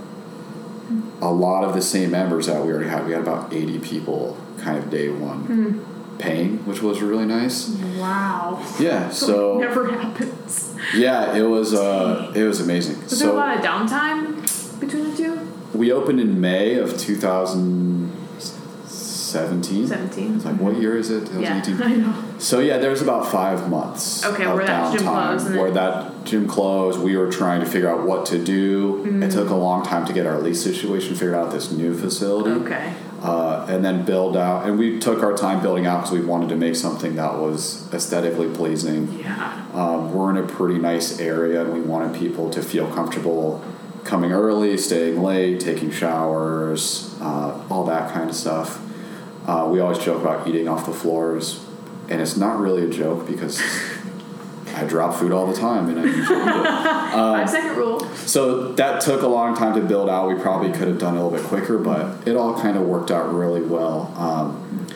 a 1.22 1.32
lot 1.32 1.64
of 1.64 1.74
the 1.76 1.82
same 1.82 2.12
members 2.12 2.48
that 2.48 2.64
we 2.66 2.72
already 2.72 2.90
had. 2.90 3.06
We 3.06 3.12
had 3.14 3.22
about 3.22 3.54
80 3.54 3.80
people 3.80 4.38
kind 4.60 4.78
of 4.78 4.90
day 4.90 5.10
one 5.10 5.86
paying, 6.18 6.60
which 6.66 6.82
was 6.82 7.02
really 7.02 7.26
nice. 7.26 7.70
wow. 8.00 8.64
Yeah, 8.80 9.10
so 9.26 9.58
never 9.60 9.92
happens. 9.92 10.74
yeah, 10.96 11.36
it 11.36 11.44
was 11.44 11.74
uh, 11.74 12.32
it 12.34 12.44
was 12.44 12.62
amazing. 12.62 13.02
Was 13.04 13.20
there 13.20 13.30
a 13.30 13.34
lot 13.34 13.58
of 13.58 13.64
downtime 13.64 14.25
between 14.25 14.25
the 14.25 14.25
two? 14.25 14.25
We 15.78 15.92
opened 15.92 16.20
in 16.20 16.42
May 16.42 16.76
of 16.76 16.98
2017. 16.98 19.88
17. 19.88 20.36
It's 20.36 20.46
like 20.46 20.56
what 20.58 20.78
year 20.78 20.98
is 20.98 21.10
it? 21.12 21.24
Yeah, 21.34 21.62
2018. 21.62 21.82
I 21.82 21.96
know. 21.96 22.14
So 22.40 22.60
yeah, 22.60 22.78
there 22.78 22.90
was 22.90 23.02
about 23.02 23.30
five 23.32 23.70
months. 23.70 24.26
Okay, 24.26 24.46
of 24.46 24.56
where 24.56 24.66
that 24.66 24.98
gym 24.98 25.08
downtime 25.08 25.38
closed 25.38 25.56
Where 25.56 25.72
that 25.72 26.24
gym 26.26 26.48
closed, 26.48 27.00
we 27.02 27.18
were 27.18 27.30
trying 27.32 27.60
to 27.60 27.66
figure 27.66 27.90
out 27.90 28.06
what 28.06 28.26
to 28.28 28.44
do. 28.44 29.04
Mm. 29.06 29.24
It 29.24 29.32
took 29.32 29.50
a 29.50 29.56
long 29.56 29.86
time 29.86 30.06
to 30.06 30.14
get 30.14 30.26
our 30.26 30.40
lease 30.40 30.64
situation 30.64 31.16
figured 31.16 31.36
out. 31.36 31.52
This 31.52 31.72
new 31.72 31.98
facility. 31.98 32.52
Okay. 32.52 32.94
uh, 33.22 33.66
and 33.68 33.84
then 33.84 34.06
build 34.06 34.38
out. 34.38 34.68
And 34.68 34.78
we 34.78 35.00
took 35.00 35.24
our 35.24 35.36
time 35.36 35.62
building 35.62 35.86
out 35.88 36.02
because 36.04 36.12
we 36.12 36.22
wanted 36.24 36.50
to 36.50 36.56
make 36.56 36.76
something 36.76 37.16
that 37.16 37.40
was 37.40 37.92
aesthetically 37.94 38.50
pleasing. 38.54 39.20
Yeah. 39.20 39.66
Um, 39.74 40.14
we're 40.14 40.30
in 40.30 40.38
a 40.38 40.46
pretty 40.48 40.78
nice 40.80 41.20
area, 41.20 41.62
and 41.64 41.74
we 41.74 41.82
wanted 41.82 42.16
people 42.18 42.50
to 42.52 42.62
feel 42.62 42.88
comfortable 42.94 43.64
coming 44.06 44.32
early, 44.32 44.78
staying 44.78 45.22
late, 45.22 45.60
taking 45.60 45.92
showers, 45.92 47.18
uh, 47.20 47.62
all 47.70 47.84
that 47.86 48.14
kind 48.14 48.30
of 48.30 48.36
stuff. 48.36 48.82
Uh, 49.48 49.68
we 49.70 49.80
always 49.80 50.00
joke 50.00 50.22
about 50.22 50.48
eating 50.48 50.68
off 50.68 50.86
the 50.86 50.94
floors, 50.94 51.66
and 52.08 52.22
it's 52.22 52.38
not 52.38 52.60
really 52.60 52.86
a 52.86 52.90
joke 52.90 53.28
because 53.28 53.62
I 54.76 54.86
drop 54.86 55.16
food 55.16 55.32
all 55.32 55.48
the 55.48 55.56
time, 55.56 55.90
and 55.90 56.00
I 56.00 56.04
usually 56.04 56.40
it. 56.40 56.46
Five 57.16 57.50
second 57.50 57.78
rule. 57.78 58.00
So 58.16 58.74
that 58.74 59.02
took 59.02 59.22
a 59.22 59.28
long 59.28 59.56
time 59.56 59.74
to 59.76 59.82
build 59.82 60.10
out. 60.10 60.28
We 60.28 60.36
probably 60.36 60.72
could 60.72 60.88
have 60.88 61.00
done 61.00 61.16
it 61.16 61.20
a 61.20 61.24
little 61.24 61.38
bit 61.38 61.48
quicker, 61.48 61.78
but 61.78 62.28
it 62.28 62.36
all 62.36 62.60
kind 62.60 62.78
of 62.78 62.84
worked 62.84 63.10
out 63.10 63.34
really 63.34 63.62
well. 63.62 64.14
Um, 64.18 64.88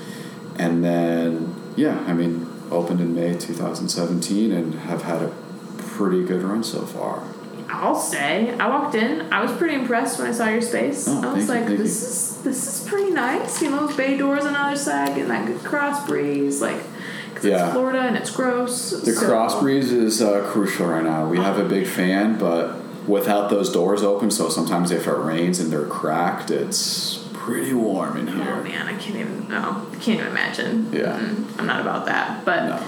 and 0.57 0.83
then, 0.83 1.55
yeah, 1.75 1.99
I 2.05 2.13
mean, 2.13 2.47
opened 2.69 3.01
in 3.01 3.15
May 3.15 3.35
2017 3.37 4.51
and 4.51 4.75
have 4.75 5.03
had 5.03 5.23
a 5.23 5.33
pretty 5.77 6.23
good 6.23 6.43
run 6.43 6.63
so 6.63 6.81
far. 6.81 7.23
I'll 7.71 7.95
say. 7.99 8.53
I 8.57 8.67
walked 8.67 8.95
in. 8.95 9.31
I 9.31 9.41
was 9.41 9.51
pretty 9.53 9.75
impressed 9.75 10.19
when 10.19 10.27
I 10.27 10.31
saw 10.31 10.47
your 10.47 10.61
space. 10.61 11.07
Oh, 11.07 11.21
I 11.29 11.33
was 11.33 11.47
you, 11.47 11.53
like, 11.53 11.65
thank 11.65 11.77
this 11.77 12.01
is 12.03 12.41
this 12.43 12.81
is 12.81 12.87
pretty 12.87 13.11
nice. 13.11 13.61
You 13.61 13.69
know, 13.69 13.85
those 13.87 13.95
bay 13.95 14.17
doors 14.17 14.45
on 14.45 14.53
the 14.53 14.59
other 14.59 14.75
side, 14.77 15.09
getting 15.09 15.27
that 15.27 15.45
good 15.47 15.63
cross 15.63 16.05
breeze. 16.07 16.61
Like, 16.61 16.81
because 17.29 17.45
Yeah. 17.45 17.65
it's 17.65 17.73
Florida 17.73 17.99
and 18.01 18.17
it's 18.17 18.31
gross. 18.31 18.89
The 18.91 19.11
so- 19.13 19.27
cross 19.27 19.59
breeze 19.59 19.91
is 19.91 20.21
uh, 20.21 20.41
crucial 20.51 20.87
right 20.87 21.03
now. 21.03 21.27
We 21.27 21.37
have 21.37 21.59
a 21.59 21.65
big 21.65 21.85
fan, 21.87 22.37
but 22.39 22.75
without 23.07 23.49
those 23.49 23.71
doors 23.71 24.03
open, 24.03 24.31
so 24.31 24.49
sometimes 24.49 24.91
if 24.91 25.07
it 25.07 25.11
rains 25.13 25.59
and 25.59 25.71
they're 25.71 25.85
cracked, 25.85 26.49
it's 26.51 27.17
pretty 27.33 27.73
warm 27.73 28.17
in 28.17 28.27
here. 28.27 28.55
Oh 28.59 28.63
man, 28.63 28.87
I 28.87 28.97
can't 28.97 29.15
even. 29.17 29.47
No, 29.47 29.85
I 29.91 29.95
can't 29.95 30.19
even 30.19 30.27
imagine. 30.27 30.89
Yeah. 30.91 31.19
Mm, 31.19 31.59
I'm 31.59 31.65
not 31.67 31.81
about 31.81 32.05
that. 32.07 32.43
But 32.45 32.65
No. 32.65 32.83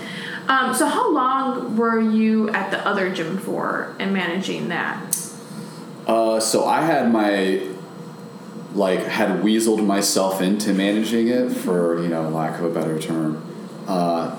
Um, 0.51 0.75
so 0.75 0.85
how 0.85 1.13
long 1.13 1.77
were 1.77 1.99
you 2.01 2.49
at 2.49 2.71
the 2.71 2.85
other 2.85 3.09
gym 3.09 3.37
for 3.37 3.95
and 3.99 4.13
managing 4.13 4.67
that? 4.67 5.17
Uh, 6.05 6.39
so 6.41 6.65
I 6.65 6.81
had 6.81 7.09
my 7.11 7.67
like 8.73 8.99
had 8.99 9.41
weaseled 9.41 9.85
myself 9.85 10.41
into 10.41 10.73
managing 10.73 11.29
it 11.29 11.51
for 11.51 12.01
you 12.03 12.09
know 12.09 12.29
lack 12.29 12.59
of 12.59 12.65
a 12.65 12.69
better 12.69 12.99
term. 12.99 13.41
Uh, 13.87 14.37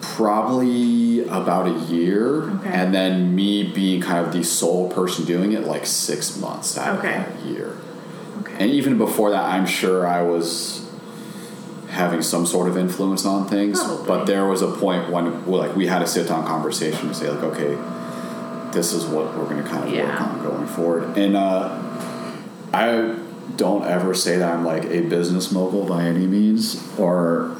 probably 0.00 1.24
about 1.26 1.66
a 1.66 1.92
year, 1.92 2.42
Okay. 2.42 2.70
and 2.70 2.94
then 2.94 3.34
me 3.34 3.72
being 3.72 4.00
kind 4.00 4.24
of 4.24 4.32
the 4.32 4.44
sole 4.44 4.88
person 4.90 5.24
doing 5.24 5.52
it, 5.52 5.64
like 5.64 5.86
six 5.86 6.36
months 6.36 6.78
out 6.78 6.98
Okay. 6.98 7.16
of 7.16 7.42
that 7.42 7.46
year. 7.46 7.76
Okay. 8.40 8.54
And 8.60 8.70
even 8.70 8.96
before 8.96 9.30
that, 9.30 9.44
I'm 9.44 9.66
sure 9.66 10.06
I 10.06 10.22
was 10.22 10.83
having 11.94 12.22
some 12.22 12.44
sort 12.46 12.68
of 12.68 12.76
influence 12.76 13.24
on 13.24 13.48
things. 13.48 13.82
Probably. 13.82 14.06
But 14.06 14.24
there 14.26 14.46
was 14.46 14.62
a 14.62 14.70
point 14.70 15.10
when, 15.10 15.46
like, 15.46 15.74
we 15.74 15.86
had 15.86 16.02
a 16.02 16.06
sit-down 16.06 16.44
conversation 16.46 17.08
to 17.08 17.14
say, 17.14 17.30
like, 17.30 17.42
okay, 17.42 17.78
this 18.72 18.92
is 18.92 19.06
what 19.06 19.36
we're 19.36 19.44
going 19.44 19.62
to 19.62 19.68
kind 19.68 19.84
of 19.84 19.92
work 19.92 20.20
on 20.20 20.42
going 20.42 20.66
forward. 20.66 21.16
And 21.16 21.36
uh, 21.36 21.80
I 22.72 23.16
don't 23.56 23.84
ever 23.84 24.14
say 24.14 24.36
that 24.38 24.52
I'm 24.52 24.64
like 24.64 24.84
a 24.86 25.02
business 25.02 25.52
mogul 25.52 25.86
by 25.86 26.02
any 26.04 26.26
means, 26.26 26.82
or 26.98 27.56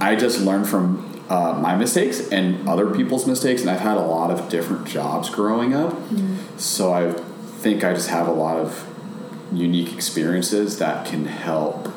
I 0.00 0.14
just 0.14 0.40
learn 0.40 0.64
from 0.64 1.20
uh, 1.28 1.58
my 1.60 1.74
mistakes 1.74 2.28
and 2.30 2.68
other 2.68 2.94
people's 2.94 3.26
mistakes, 3.26 3.60
and 3.62 3.70
I've 3.70 3.80
had 3.80 3.96
a 3.96 4.02
lot 4.02 4.30
of 4.30 4.48
different 4.48 4.86
jobs 4.86 5.30
growing 5.30 5.74
up, 5.74 5.96
so 6.56 6.92
I 6.92 7.12
think 7.12 7.82
I 7.82 7.92
just 7.92 8.08
have 8.10 8.28
a 8.28 8.32
lot 8.32 8.56
of 8.58 8.86
unique 9.52 9.92
experiences 9.92 10.78
that 10.78 11.06
can 11.06 11.24
help 11.24 11.88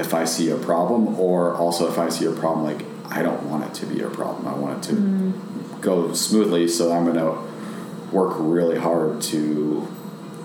if 0.00 0.14
I 0.14 0.24
see 0.24 0.50
a 0.50 0.56
problem, 0.56 1.20
or 1.20 1.54
also 1.54 1.88
if 1.88 1.98
I 1.98 2.08
see 2.08 2.24
a 2.24 2.32
problem, 2.32 2.64
like 2.64 2.84
I 3.10 3.22
don't 3.22 3.42
want 3.44 3.64
it 3.64 3.74
to 3.80 3.86
be 3.86 4.00
a 4.00 4.08
problem. 4.08 4.48
I 4.48 4.56
want 4.58 4.84
it 4.84 4.88
to 4.88 4.96
mm-hmm. 4.96 5.80
go 5.80 6.12
smoothly, 6.14 6.68
so 6.68 6.92
I'm 6.92 7.04
going 7.04 7.16
to 7.16 8.14
work 8.14 8.36
really 8.38 8.78
hard 8.78 9.20
to, 9.22 9.86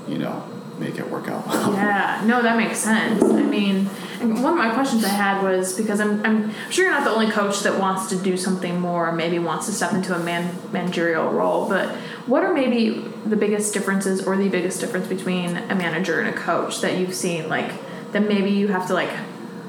you 0.07 0.17
know, 0.17 0.43
make 0.77 0.99
it 0.99 1.09
work 1.09 1.29
out. 1.29 1.45
Yeah, 1.75 2.21
no, 2.25 2.41
that 2.41 2.57
makes 2.57 2.79
sense. 2.79 3.23
I 3.23 3.43
mean, 3.43 3.85
one 4.19 4.53
of 4.53 4.57
my 4.57 4.73
questions 4.73 5.03
I 5.05 5.09
had 5.09 5.41
was 5.41 5.77
because 5.77 5.99
I'm, 5.99 6.25
I'm 6.25 6.53
sure 6.69 6.85
you're 6.85 6.93
not 6.93 7.05
the 7.05 7.11
only 7.11 7.31
coach 7.31 7.61
that 7.61 7.79
wants 7.79 8.09
to 8.09 8.17
do 8.17 8.35
something 8.35 8.79
more, 8.79 9.09
or 9.09 9.11
maybe 9.11 9.39
wants 9.39 9.67
to 9.67 9.71
step 9.71 9.93
into 9.93 10.13
a 10.15 10.19
man, 10.19 10.55
managerial 10.71 11.29
role, 11.29 11.69
but 11.69 11.95
what 12.27 12.43
are 12.43 12.53
maybe 12.53 13.05
the 13.25 13.37
biggest 13.37 13.73
differences 13.73 14.25
or 14.25 14.35
the 14.35 14.49
biggest 14.49 14.81
difference 14.81 15.07
between 15.07 15.55
a 15.57 15.75
manager 15.75 16.19
and 16.19 16.27
a 16.29 16.37
coach 16.37 16.81
that 16.81 16.97
you've 16.97 17.13
seen? 17.13 17.47
Like, 17.47 17.71
that 18.15 18.27
maybe 18.27 18.49
you 18.51 18.69
have 18.69 18.87
to 18.87 18.93
like 18.93 19.11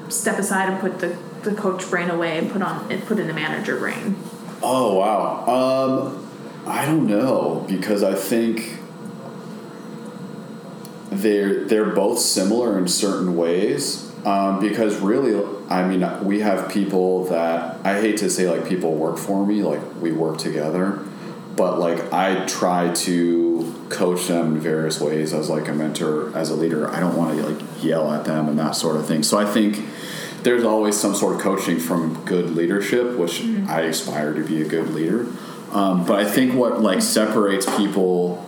step 0.09 0.39
aside 0.39 0.69
and 0.69 0.79
put 0.79 0.99
the, 0.99 1.17
the 1.43 1.55
coach 1.55 1.89
brain 1.89 2.09
away 2.09 2.37
and 2.37 2.51
put 2.51 2.61
on 2.61 2.91
and 2.91 3.03
put 3.05 3.19
in 3.19 3.27
the 3.27 3.33
manager 3.33 3.77
brain. 3.77 4.15
Oh 4.61 4.95
wow. 4.95 5.45
Um, 5.47 6.27
I 6.65 6.85
don't 6.85 7.07
know 7.07 7.65
because 7.67 8.03
I 8.03 8.15
think 8.15 8.79
they're 11.09 11.65
they're 11.65 11.91
both 11.91 12.19
similar 12.19 12.77
in 12.77 12.87
certain 12.87 13.35
ways. 13.37 14.03
Um, 14.25 14.59
because 14.59 14.99
really, 14.99 15.41
I 15.69 15.87
mean, 15.87 16.25
we 16.25 16.41
have 16.41 16.69
people 16.69 17.25
that 17.25 17.85
I 17.85 18.01
hate 18.01 18.17
to 18.17 18.29
say 18.29 18.49
like 18.49 18.67
people 18.67 18.93
work 18.93 19.17
for 19.17 19.45
me, 19.45 19.63
like 19.63 19.79
we 20.01 20.11
work 20.11 20.37
together, 20.37 20.99
but 21.55 21.79
like 21.79 22.11
I 22.11 22.45
try 22.45 22.91
to 22.93 23.87
coach 23.89 24.27
them 24.27 24.55
in 24.55 24.59
various 24.59 24.99
ways 24.99 25.33
as 25.33 25.49
like 25.49 25.69
a 25.69 25.73
mentor, 25.73 26.35
as 26.35 26.49
a 26.49 26.55
leader. 26.55 26.89
I 26.89 26.99
don't 26.99 27.15
want 27.15 27.37
to 27.37 27.47
like 27.47 27.83
yell 27.83 28.11
at 28.11 28.25
them 28.25 28.49
and 28.49 28.59
that 28.59 28.75
sort 28.75 28.97
of 28.97 29.07
thing. 29.07 29.23
So 29.23 29.37
I 29.37 29.45
think 29.45 29.79
there's 30.47 30.63
always 30.63 30.95
some 30.97 31.13
sort 31.13 31.35
of 31.35 31.41
coaching 31.41 31.77
from 31.77 32.23
good 32.23 32.51
leadership, 32.51 33.17
which 33.17 33.43
I 33.67 33.81
aspire 33.81 34.33
to 34.33 34.45
be 34.45 34.61
a 34.61 34.65
good 34.65 34.91
leader. 34.91 35.27
Um, 35.73 36.05
but 36.05 36.19
I 36.19 36.23
think 36.23 36.53
what 36.53 36.79
like 36.79 37.01
separates 37.01 37.65
people, 37.75 38.47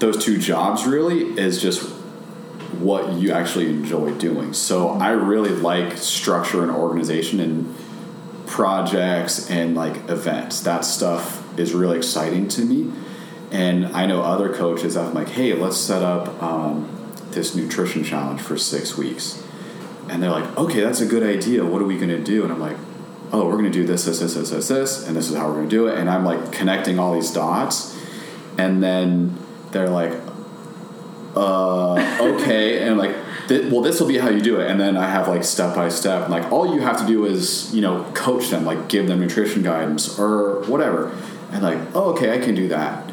those 0.00 0.22
two 0.22 0.36
jobs 0.36 0.84
really, 0.84 1.22
is 1.40 1.62
just 1.62 1.80
what 2.78 3.14
you 3.14 3.32
actually 3.32 3.70
enjoy 3.70 4.12
doing. 4.18 4.52
So 4.52 4.90
I 4.90 5.12
really 5.12 5.48
like 5.48 5.96
structure 5.96 6.60
and 6.60 6.70
organization 6.70 7.40
and 7.40 7.74
projects 8.46 9.50
and 9.50 9.74
like 9.74 10.10
events. 10.10 10.60
That 10.60 10.84
stuff 10.84 11.58
is 11.58 11.72
really 11.72 11.96
exciting 11.96 12.48
to 12.48 12.66
me. 12.66 12.92
And 13.50 13.86
I 13.96 14.04
know 14.04 14.20
other 14.20 14.52
coaches. 14.52 14.94
I'm 14.94 15.14
like, 15.14 15.30
hey, 15.30 15.54
let's 15.54 15.78
set 15.78 16.02
up 16.02 16.42
um, 16.42 17.14
this 17.30 17.54
nutrition 17.54 18.04
challenge 18.04 18.42
for 18.42 18.58
six 18.58 18.98
weeks. 18.98 19.42
And 20.10 20.22
they're 20.22 20.30
like, 20.30 20.56
okay, 20.56 20.80
that's 20.80 21.00
a 21.00 21.06
good 21.06 21.22
idea. 21.22 21.64
What 21.64 21.80
are 21.80 21.86
we 21.86 21.96
going 21.96 22.10
to 22.10 22.22
do? 22.22 22.42
And 22.42 22.52
I'm 22.52 22.60
like, 22.60 22.76
oh, 23.32 23.46
we're 23.46 23.58
going 23.58 23.64
to 23.64 23.70
do 23.70 23.86
this, 23.86 24.04
this, 24.04 24.18
this, 24.18 24.34
this, 24.34 24.50
this, 24.50 24.68
this, 24.68 25.06
and 25.06 25.16
this 25.16 25.30
is 25.30 25.36
how 25.36 25.46
we're 25.48 25.54
going 25.54 25.68
to 25.68 25.76
do 25.76 25.86
it. 25.86 25.98
And 25.98 26.10
I'm 26.10 26.24
like 26.24 26.52
connecting 26.52 26.98
all 26.98 27.14
these 27.14 27.32
dots. 27.32 27.96
And 28.58 28.82
then 28.82 29.38
they're 29.70 29.88
like, 29.88 30.12
uh, 31.36 31.94
okay, 32.20 32.82
and 32.86 32.98
like, 32.98 33.14
th- 33.48 33.70
well, 33.70 33.82
this 33.82 34.00
will 34.00 34.08
be 34.08 34.18
how 34.18 34.28
you 34.28 34.40
do 34.40 34.60
it, 34.60 34.70
and 34.70 34.80
then 34.80 34.96
I 34.96 35.08
have 35.08 35.28
like 35.28 35.44
step 35.44 35.74
by 35.74 35.88
step, 35.88 36.28
like 36.28 36.50
all 36.50 36.74
you 36.74 36.80
have 36.80 36.98
to 37.00 37.06
do 37.06 37.24
is 37.24 37.72
you 37.74 37.80
know 37.80 38.04
coach 38.14 38.48
them, 38.48 38.64
like 38.64 38.88
give 38.88 39.06
them 39.06 39.20
nutrition 39.20 39.62
guidance 39.62 40.18
or 40.18 40.62
whatever, 40.66 41.16
and 41.52 41.62
like, 41.62 41.78
oh, 41.94 42.12
okay, 42.12 42.34
I 42.34 42.38
can 42.38 42.54
do 42.54 42.68
that, 42.68 43.12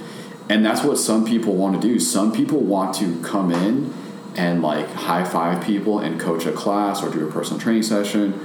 and 0.49 0.65
that's 0.65 0.83
what 0.83 0.97
some 0.97 1.25
people 1.25 1.55
want 1.55 1.79
to 1.79 1.87
do. 1.87 1.99
Some 1.99 2.31
people 2.31 2.59
want 2.59 2.95
to 2.95 3.21
come 3.21 3.51
in 3.51 3.93
and 4.38 4.62
like 4.62 4.88
high 4.94 5.24
five 5.24 5.63
people 5.63 6.00
and 6.00 6.20
coach 6.20 6.46
a 6.46 6.51
class 6.51 7.03
or 7.03 7.10
do 7.10 7.27
a 7.27 7.32
personal 7.32 7.60
training 7.60 7.84
session 7.84 8.39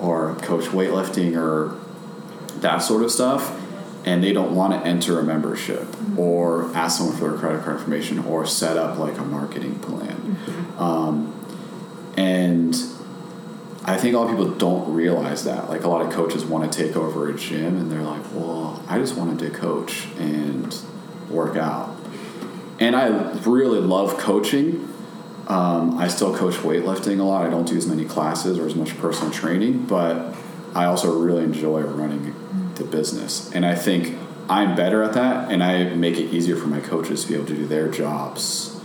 or 0.00 0.34
coach 0.36 0.66
weightlifting 0.66 1.36
or 1.36 1.78
that 2.60 2.78
sort 2.78 3.02
of 3.02 3.10
stuff 3.10 3.58
and 4.04 4.22
they 4.22 4.32
don't 4.32 4.54
want 4.54 4.72
to 4.72 4.88
enter 4.88 5.18
a 5.18 5.22
membership 5.22 5.86
or 6.16 6.74
ask 6.74 6.98
someone 6.98 7.16
for 7.16 7.30
their 7.30 7.38
credit 7.38 7.62
card 7.62 7.78
information 7.78 8.18
or 8.20 8.46
set 8.46 8.76
up 8.76 8.98
like 8.98 9.18
a 9.18 9.24
marketing 9.24 9.78
plan. 9.80 10.36
Um, 10.78 11.34
and 12.16 12.74
i 13.84 13.96
think 13.96 14.14
a 14.14 14.18
lot 14.18 14.30
of 14.30 14.36
people 14.36 14.54
don't 14.54 14.92
realize 14.92 15.44
that. 15.44 15.68
Like 15.68 15.84
a 15.84 15.88
lot 15.88 16.04
of 16.04 16.12
coaches 16.12 16.44
want 16.44 16.70
to 16.70 16.84
take 16.84 16.96
over 16.96 17.28
a 17.28 17.34
gym 17.34 17.76
and 17.76 17.90
they're 17.90 18.02
like 18.02 18.22
well 18.34 18.82
i 18.88 18.98
just 18.98 19.16
wanted 19.16 19.38
to 19.40 19.50
coach 19.50 20.06
and 20.18 20.76
work 21.30 21.56
out. 21.56 21.96
And 22.80 22.94
i 22.94 23.08
really 23.40 23.80
love 23.80 24.18
coaching 24.18 24.88
um, 25.48 25.96
I 25.98 26.08
still 26.08 26.36
coach 26.36 26.54
weightlifting 26.56 27.20
a 27.20 27.22
lot. 27.22 27.46
I 27.46 27.50
don't 27.50 27.66
do 27.66 27.76
as 27.76 27.86
many 27.86 28.04
classes 28.04 28.58
or 28.58 28.66
as 28.66 28.74
much 28.74 28.96
personal 28.98 29.32
training, 29.32 29.86
but 29.86 30.34
I 30.74 30.84
also 30.84 31.18
really 31.18 31.42
enjoy 31.44 31.80
running 31.82 32.34
the 32.76 32.84
business. 32.84 33.50
And 33.52 33.64
I 33.64 33.74
think 33.74 34.16
I'm 34.50 34.76
better 34.76 35.02
at 35.02 35.14
that, 35.14 35.50
and 35.50 35.62
I 35.64 35.84
make 35.94 36.16
it 36.18 36.32
easier 36.32 36.56
for 36.56 36.66
my 36.68 36.80
coaches 36.80 37.22
to 37.22 37.28
be 37.28 37.34
able 37.34 37.46
to 37.46 37.54
do 37.54 37.66
their 37.66 37.88
jobs 37.88 38.78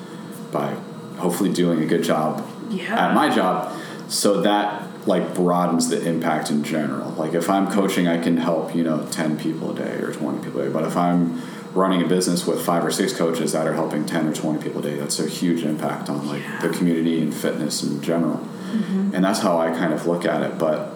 by 0.51 0.73
hopefully 1.17 1.51
doing 1.53 1.81
a 1.81 1.85
good 1.85 2.03
job 2.03 2.45
Yeah. 2.69 3.07
at 3.09 3.13
my 3.13 3.33
job. 3.33 3.73
So 4.07 4.41
that 4.41 4.83
like 5.05 5.35
broadens 5.35 5.89
the 5.89 6.01
impact 6.07 6.49
in 6.49 6.63
general. 6.63 7.11
Like 7.11 7.33
if 7.33 7.49
I'm 7.49 7.69
coaching, 7.69 8.07
I 8.07 8.21
can 8.21 8.37
help 8.37 8.73
you 8.75 8.83
know 8.83 9.05
ten 9.11 9.37
people 9.37 9.71
a 9.71 9.75
day 9.75 9.95
or 10.01 10.13
twenty 10.13 10.43
people 10.43 10.61
a 10.61 10.65
day. 10.65 10.71
But 10.71 10.85
if 10.85 10.95
I'm 10.95 11.41
running 11.73 12.01
a 12.01 12.07
business 12.07 12.45
with 12.45 12.63
five 12.63 12.85
or 12.85 12.91
six 12.91 13.13
coaches 13.13 13.51
that 13.53 13.65
are 13.67 13.73
helping 13.73 14.05
10 14.05 14.27
or 14.27 14.33
20 14.33 14.61
people 14.61 14.79
a 14.79 14.83
day 14.83 14.95
that's 14.95 15.19
a 15.19 15.27
huge 15.27 15.63
impact 15.63 16.09
on 16.09 16.27
like 16.27 16.43
the 16.61 16.69
community 16.69 17.19
and 17.21 17.33
fitness 17.33 17.83
in 17.83 18.01
general 18.01 18.37
mm-hmm. 18.37 19.11
and 19.13 19.23
that's 19.23 19.39
how 19.39 19.57
I 19.57 19.71
kind 19.71 19.93
of 19.93 20.05
look 20.05 20.25
at 20.25 20.43
it. 20.43 20.57
But 20.57 20.93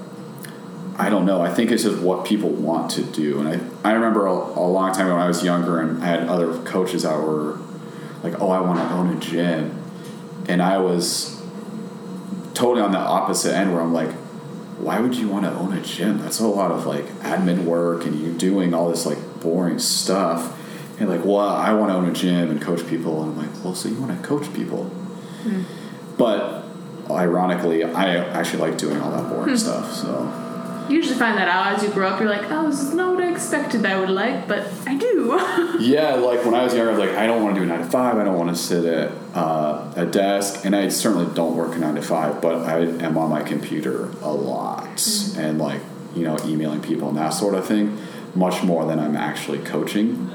I 1.00 1.10
don't 1.10 1.26
know. 1.26 1.42
I 1.42 1.54
think 1.54 1.72
it's 1.72 1.84
just 1.84 2.02
what 2.02 2.26
people 2.26 2.50
want 2.50 2.90
to 2.92 3.04
do. 3.04 3.40
And 3.40 3.48
I, 3.48 3.90
I 3.90 3.94
remember 3.94 4.26
a, 4.26 4.32
a 4.32 4.68
long 4.68 4.94
time 4.94 5.06
ago 5.06 5.16
when 5.16 5.24
I 5.24 5.28
was 5.28 5.44
younger 5.44 5.80
and 5.80 6.04
I 6.04 6.08
had 6.08 6.28
other 6.28 6.58
coaches 6.64 7.04
that 7.04 7.16
were 7.16 7.60
like, 8.24 8.42
oh, 8.42 8.50
I 8.50 8.60
want 8.62 8.80
to 8.80 8.96
own 8.96 9.16
a 9.16 9.20
gym. 9.20 9.80
And 10.50 10.60
I 10.60 10.80
was 10.80 11.40
totally 12.56 12.82
on 12.82 12.92
the 12.92 12.98
opposite 12.98 13.54
end 13.54 13.74
where 13.74 13.82
I'm 13.82 13.94
like, 13.94 14.12
why 14.80 15.00
would 15.00 15.14
you 15.14 15.28
want 15.28 15.46
to 15.46 15.52
own 15.52 15.74
a 15.74 15.82
gym? 15.82 16.18
That's 16.20 16.40
a 16.40 16.48
lot 16.48 16.72
of 16.72 16.88
like 16.88 17.06
admin 17.20 17.66
work 17.66 18.06
and 18.06 18.20
you 18.20 18.34
doing 18.34 18.74
all 18.74 18.90
this 18.90 19.06
like 19.06 19.20
boring 19.40 19.78
stuff. 19.78 20.57
And 21.00 21.10
like, 21.10 21.24
well, 21.24 21.40
I 21.40 21.74
want 21.74 21.92
to 21.92 21.96
own 21.96 22.10
a 22.10 22.14
gym 22.14 22.50
and 22.50 22.62
coach 22.62 22.86
people. 22.88 23.22
And 23.24 23.32
I'm 23.32 23.38
like, 23.38 23.64
well, 23.64 23.76
so 23.76 23.90
you 23.90 24.00
want 24.02 24.20
to 24.20 24.28
coach 24.28 24.52
people. 24.54 24.92
Mm. 25.44 25.64
But 26.18 26.64
ironically, 27.10 27.84
I 27.84 28.16
actually 28.16 28.60
like 28.60 28.78
doing 28.78 29.00
all 29.00 29.12
that 29.12 29.30
boring 29.30 29.50
hmm. 29.50 29.56
stuff. 29.56 29.94
So 29.94 30.86
you 30.90 30.96
usually 30.96 31.18
find 31.18 31.38
that 31.38 31.48
out 31.48 31.78
as 31.78 31.84
you 31.84 31.90
grow 31.90 32.08
up. 32.08 32.20
You're 32.20 32.30
like, 32.30 32.50
oh, 32.50 32.70
this 32.70 32.82
is 32.82 32.94
not 32.94 33.16
what 33.16 33.24
I 33.24 33.32
expected 33.32 33.86
I 33.86 34.00
would 34.00 34.10
like, 34.10 34.48
but 34.48 34.68
I 34.86 34.96
do. 34.96 35.38
yeah, 35.80 36.16
like 36.16 36.44
when 36.46 36.54
I 36.54 36.64
was 36.64 36.74
younger, 36.74 36.92
I 36.92 36.98
was 36.98 37.08
like, 37.08 37.18
I 37.18 37.28
don't 37.28 37.44
want 37.44 37.56
to 37.56 37.62
do 37.62 37.66
a 37.66 37.70
nine 37.70 37.86
to 37.86 37.90
five. 37.90 38.18
I 38.18 38.24
don't 38.24 38.38
want 38.38 38.50
to 38.50 38.56
sit 38.56 38.86
at 38.86 39.12
uh, 39.36 39.94
a 39.96 40.06
desk, 40.06 40.66
and 40.66 40.76
I 40.76 40.90
certainly 40.90 41.34
don't 41.36 41.56
work 41.56 41.76
a 41.76 41.80
nine 41.80 41.96
to 41.96 42.02
five. 42.02 42.42
But 42.42 42.64
I 42.64 42.80
am 42.80 43.18
on 43.18 43.30
my 43.30 43.44
computer 43.44 44.10
a 44.22 44.32
lot, 44.32 44.86
mm-hmm. 44.96 45.40
and 45.40 45.60
like 45.60 45.82
you 46.16 46.24
know, 46.24 46.38
emailing 46.46 46.82
people 46.82 47.10
and 47.10 47.18
that 47.18 47.30
sort 47.30 47.54
of 47.54 47.66
thing, 47.66 47.98
much 48.34 48.64
more 48.64 48.86
than 48.86 49.00
I'm 49.00 49.16
actually 49.16 49.60
coaching. 49.60 50.32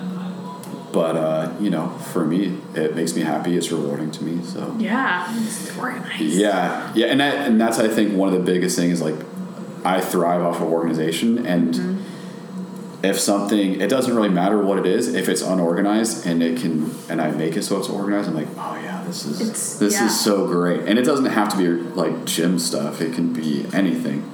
But 0.92 1.16
uh, 1.16 1.52
you 1.58 1.70
know, 1.70 1.88
for 2.12 2.25
me, 2.25 2.58
it 2.75 2.94
makes 2.94 3.14
me 3.14 3.22
happy. 3.22 3.56
It's 3.56 3.72
rewarding 3.72 4.11
to 4.11 4.25
me. 4.25 4.44
So 4.44 4.76
yeah, 4.78 5.26
it's 5.42 5.76
organized. 5.78 6.22
Yeah, 6.22 6.92
yeah, 6.94 7.06
and 7.06 7.20
that, 7.20 7.49
and 7.49 7.61
that's 7.61 7.78
I 7.78 7.88
think 7.88 8.14
one 8.14 8.32
of 8.32 8.34
the 8.34 8.44
biggest 8.44 8.76
things 8.76 9.00
like 9.00 9.16
I 9.84 10.00
thrive 10.00 10.42
off 10.42 10.56
of 10.56 10.68
organization 10.68 11.44
and 11.46 11.75
mm-hmm. 11.75 13.04
if 13.04 13.18
something 13.18 13.80
it 13.80 13.88
doesn't 13.88 14.14
really 14.14 14.28
matter 14.28 14.62
what 14.62 14.78
it 14.78 14.87
is 14.87 15.14
if 15.14 15.28
it's 15.28 15.42
unorganized 15.42 16.26
and 16.26 16.42
it 16.42 16.61
can 16.61 16.94
and 17.08 17.20
I 17.20 17.30
make 17.32 17.56
it 17.56 17.62
so 17.62 17.78
it's 17.78 17.88
organized 17.88 18.28
I'm 18.28 18.34
like 18.34 18.49
oh 18.56 18.80
yeah 18.82 19.02
this 19.04 19.25
is 19.25 19.40
it's, 19.40 19.78
this 19.78 19.94
yeah. 19.94 20.06
is 20.06 20.20
so 20.20 20.46
great 20.46 20.82
and 20.82 20.99
it 20.99 21.04
doesn't 21.04 21.26
have 21.26 21.49
to 21.50 21.56
be 21.56 21.68
like 21.68 22.25
gym 22.25 22.58
stuff 22.58 23.00
it 23.00 23.14
can 23.14 23.32
be 23.32 23.66
anything 23.72 24.28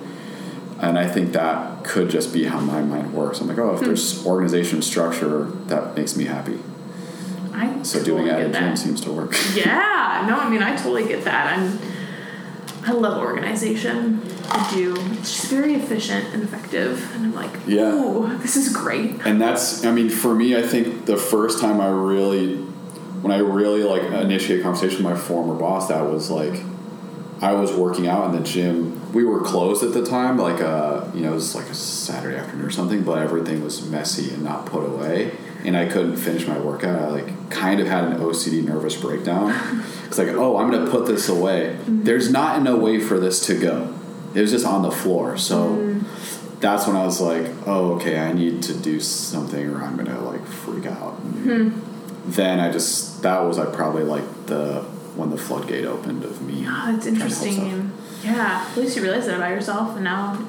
and 0.80 0.98
I 0.98 1.08
think 1.08 1.32
that 1.32 1.84
could 1.84 2.08
just 2.10 2.32
be 2.32 2.44
how 2.44 2.60
my 2.60 2.82
mind 2.82 3.12
works 3.12 3.40
I'm 3.40 3.48
like 3.48 3.58
oh 3.58 3.74
if 3.74 3.80
hmm. 3.80 3.86
there's 3.86 4.26
organization 4.26 4.82
structure 4.82 5.44
that 5.66 5.96
makes 5.96 6.16
me 6.16 6.24
happy 6.24 6.60
I 7.52 7.82
so 7.82 7.98
totally 7.98 8.22
doing 8.22 8.26
it 8.26 8.40
at 8.40 8.50
a 8.50 8.52
gym 8.52 8.76
seems 8.76 9.00
to 9.02 9.12
work 9.12 9.34
yeah 9.54 10.24
no 10.28 10.38
I 10.38 10.48
mean 10.48 10.62
I 10.62 10.76
totally 10.76 11.06
get 11.06 11.24
that 11.24 11.58
I'm 11.58 11.78
I 12.88 12.92
love 12.92 13.18
organization. 13.18 14.22
I 14.48 14.70
do. 14.72 14.96
It's 15.12 15.34
just 15.34 15.50
very 15.50 15.74
efficient 15.74 16.32
and 16.32 16.42
effective. 16.42 17.14
And 17.14 17.26
I'm 17.26 17.34
like, 17.34 17.50
yeah. 17.66 17.92
ooh, 17.92 18.38
this 18.38 18.56
is 18.56 18.74
great. 18.74 19.20
And 19.26 19.38
that's, 19.38 19.84
I 19.84 19.92
mean, 19.92 20.08
for 20.08 20.34
me, 20.34 20.56
I 20.56 20.62
think 20.62 21.04
the 21.04 21.18
first 21.18 21.60
time 21.60 21.82
I 21.82 21.88
really, 21.88 22.56
when 22.56 23.30
I 23.30 23.40
really 23.40 23.82
like 23.82 24.04
initiated 24.04 24.62
conversation 24.62 25.04
with 25.04 25.12
my 25.12 25.20
former 25.20 25.54
boss, 25.54 25.88
that 25.88 26.00
was 26.00 26.30
like, 26.30 26.62
I 27.40 27.52
was 27.52 27.72
working 27.72 28.08
out 28.08 28.32
in 28.32 28.42
the 28.42 28.46
gym. 28.46 29.12
We 29.12 29.24
were 29.24 29.40
closed 29.42 29.82
at 29.84 29.92
the 29.92 30.04
time, 30.04 30.38
like 30.38 30.60
uh, 30.60 31.06
you 31.14 31.22
know, 31.22 31.32
it 31.32 31.34
was 31.34 31.54
like 31.54 31.68
a 31.68 31.74
Saturday 31.74 32.36
afternoon 32.36 32.66
or 32.66 32.70
something, 32.70 33.04
but 33.04 33.18
everything 33.18 33.62
was 33.62 33.88
messy 33.88 34.32
and 34.34 34.42
not 34.42 34.66
put 34.66 34.84
away 34.84 35.36
and 35.64 35.76
I 35.76 35.86
couldn't 35.86 36.16
finish 36.16 36.46
my 36.46 36.58
workout. 36.58 37.00
I 37.00 37.08
like 37.08 37.50
kind 37.50 37.80
of 37.80 37.86
had 37.86 38.04
an 38.04 38.18
OCD 38.18 38.64
nervous 38.64 39.00
breakdown. 39.00 39.84
It's 40.08 40.16
like, 40.16 40.28
oh, 40.28 40.56
I'm 40.56 40.70
gonna 40.70 40.90
put 40.90 41.04
this 41.04 41.28
away. 41.28 41.76
Mm-hmm. 41.80 42.04
There's 42.04 42.32
not 42.32 42.62
no 42.62 42.76
way 42.76 42.98
for 42.98 43.20
this 43.20 43.44
to 43.48 43.54
go. 43.54 43.94
It 44.34 44.40
was 44.40 44.50
just 44.50 44.64
on 44.64 44.80
the 44.80 44.90
floor. 44.90 45.36
So 45.36 45.68
mm-hmm. 45.68 46.60
that's 46.60 46.86
when 46.86 46.96
I 46.96 47.04
was 47.04 47.20
like, 47.20 47.46
oh, 47.66 47.96
okay, 47.96 48.18
I 48.18 48.32
need 48.32 48.62
to 48.62 48.74
do 48.74 49.00
something 49.00 49.68
or 49.68 49.84
I'm 49.84 49.98
gonna 49.98 50.18
like 50.22 50.46
freak 50.46 50.86
out. 50.86 51.20
Mm-hmm. 51.22 52.30
Then 52.30 52.58
I 52.58 52.72
just 52.72 53.22
that 53.22 53.40
was 53.40 53.58
like 53.58 53.74
probably 53.74 54.02
like 54.02 54.46
the 54.46 54.86
when 55.18 55.30
the 55.30 55.36
floodgate 55.36 55.84
opened 55.84 56.24
of 56.24 56.40
me. 56.40 56.64
Oh, 56.66 56.92
that's 56.92 57.06
interesting. 57.06 57.92
Yeah, 58.22 58.66
at 58.70 58.76
least 58.76 58.96
you 58.96 59.02
realized 59.02 59.28
that 59.28 59.36
about 59.36 59.50
yourself, 59.50 59.96
and 59.96 60.04
now 60.04 60.46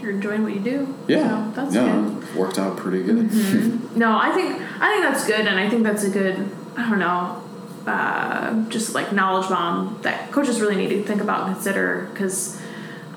you're 0.00 0.12
enjoying 0.12 0.44
what 0.44 0.54
you 0.54 0.60
do. 0.60 0.94
Yeah, 1.08 1.52
so 1.52 1.60
that's 1.60 1.74
yeah, 1.74 1.92
good. 1.92 2.34
worked 2.36 2.58
out 2.58 2.76
pretty 2.76 3.02
good. 3.02 3.28
Mm-hmm. 3.28 3.98
no, 3.98 4.16
I 4.16 4.32
think 4.32 4.62
I 4.80 4.92
think 4.92 5.02
that's 5.02 5.26
good, 5.26 5.46
and 5.46 5.58
I 5.58 5.68
think 5.68 5.82
that's 5.82 6.04
a 6.04 6.10
good. 6.10 6.48
I 6.76 6.88
don't 6.88 6.98
know, 6.98 7.42
uh, 7.86 8.68
just 8.68 8.94
like 8.94 9.12
knowledge 9.12 9.48
bomb 9.48 9.98
that 10.02 10.30
coaches 10.30 10.60
really 10.60 10.76
need 10.76 10.88
to 10.90 11.02
think 11.02 11.20
about 11.20 11.46
and 11.46 11.54
consider 11.54 12.08
because. 12.12 12.60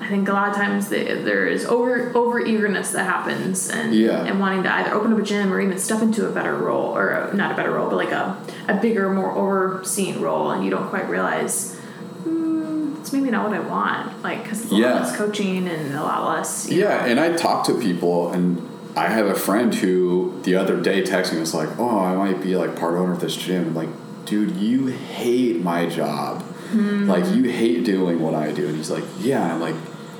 I 0.00 0.08
think 0.08 0.28
a 0.28 0.32
lot 0.32 0.48
of 0.48 0.56
times 0.56 0.88
there 0.88 1.46
is 1.46 1.66
over 1.66 2.10
over 2.16 2.40
eagerness 2.40 2.92
that 2.92 3.04
happens, 3.04 3.68
and 3.68 3.94
yeah. 3.94 4.24
and 4.24 4.40
wanting 4.40 4.62
to 4.62 4.72
either 4.72 4.94
open 4.94 5.12
up 5.12 5.18
a 5.18 5.22
gym 5.22 5.52
or 5.52 5.60
even 5.60 5.78
step 5.78 6.00
into 6.00 6.26
a 6.26 6.32
better 6.32 6.56
role, 6.56 6.96
or 6.96 7.10
a, 7.10 7.34
not 7.34 7.52
a 7.52 7.54
better 7.54 7.72
role, 7.72 7.90
but 7.90 7.96
like 7.96 8.10
a, 8.10 8.42
a 8.66 8.74
bigger, 8.74 9.10
more 9.10 9.30
overseen 9.30 10.20
role, 10.20 10.52
and 10.52 10.64
you 10.64 10.70
don't 10.70 10.88
quite 10.88 11.06
realize 11.08 11.78
hmm, 12.22 12.96
it's 12.98 13.12
maybe 13.12 13.30
not 13.30 13.48
what 13.48 13.56
I 13.56 13.60
want. 13.60 14.22
Like, 14.22 14.42
because 14.42 14.62
it's 14.62 14.72
a 14.72 14.76
yeah. 14.76 14.94
lot 14.94 15.02
less 15.02 15.16
coaching 15.16 15.68
and 15.68 15.94
a 15.94 16.02
lot 16.02 16.34
less. 16.34 16.70
yeah, 16.70 16.88
know. 16.88 17.10
and 17.10 17.20
I 17.20 17.36
talk 17.36 17.66
to 17.66 17.78
people, 17.78 18.32
and 18.32 18.66
I 18.96 19.08
have 19.08 19.26
a 19.26 19.34
friend 19.34 19.74
who 19.74 20.40
the 20.44 20.56
other 20.56 20.80
day 20.80 21.02
texted 21.02 21.34
me 21.34 21.40
was 21.40 21.52
like, 21.52 21.68
"Oh, 21.78 22.00
I 22.00 22.16
might 22.16 22.42
be 22.42 22.56
like 22.56 22.74
part 22.74 22.94
owner 22.94 23.12
of 23.12 23.20
this 23.20 23.36
gym." 23.36 23.68
I'm 23.68 23.74
like, 23.74 23.90
dude, 24.24 24.56
you 24.56 24.86
hate 24.86 25.60
my 25.60 25.86
job. 25.86 26.42
Mm. 26.70 27.06
Like, 27.06 27.24
you 27.34 27.44
hate 27.44 27.84
doing 27.84 28.20
what 28.20 28.34
I 28.34 28.52
do. 28.52 28.66
And 28.66 28.76
he's 28.76 28.90
like, 28.90 29.04
yeah. 29.18 29.54
I'm 29.54 29.60
like, 29.60 29.76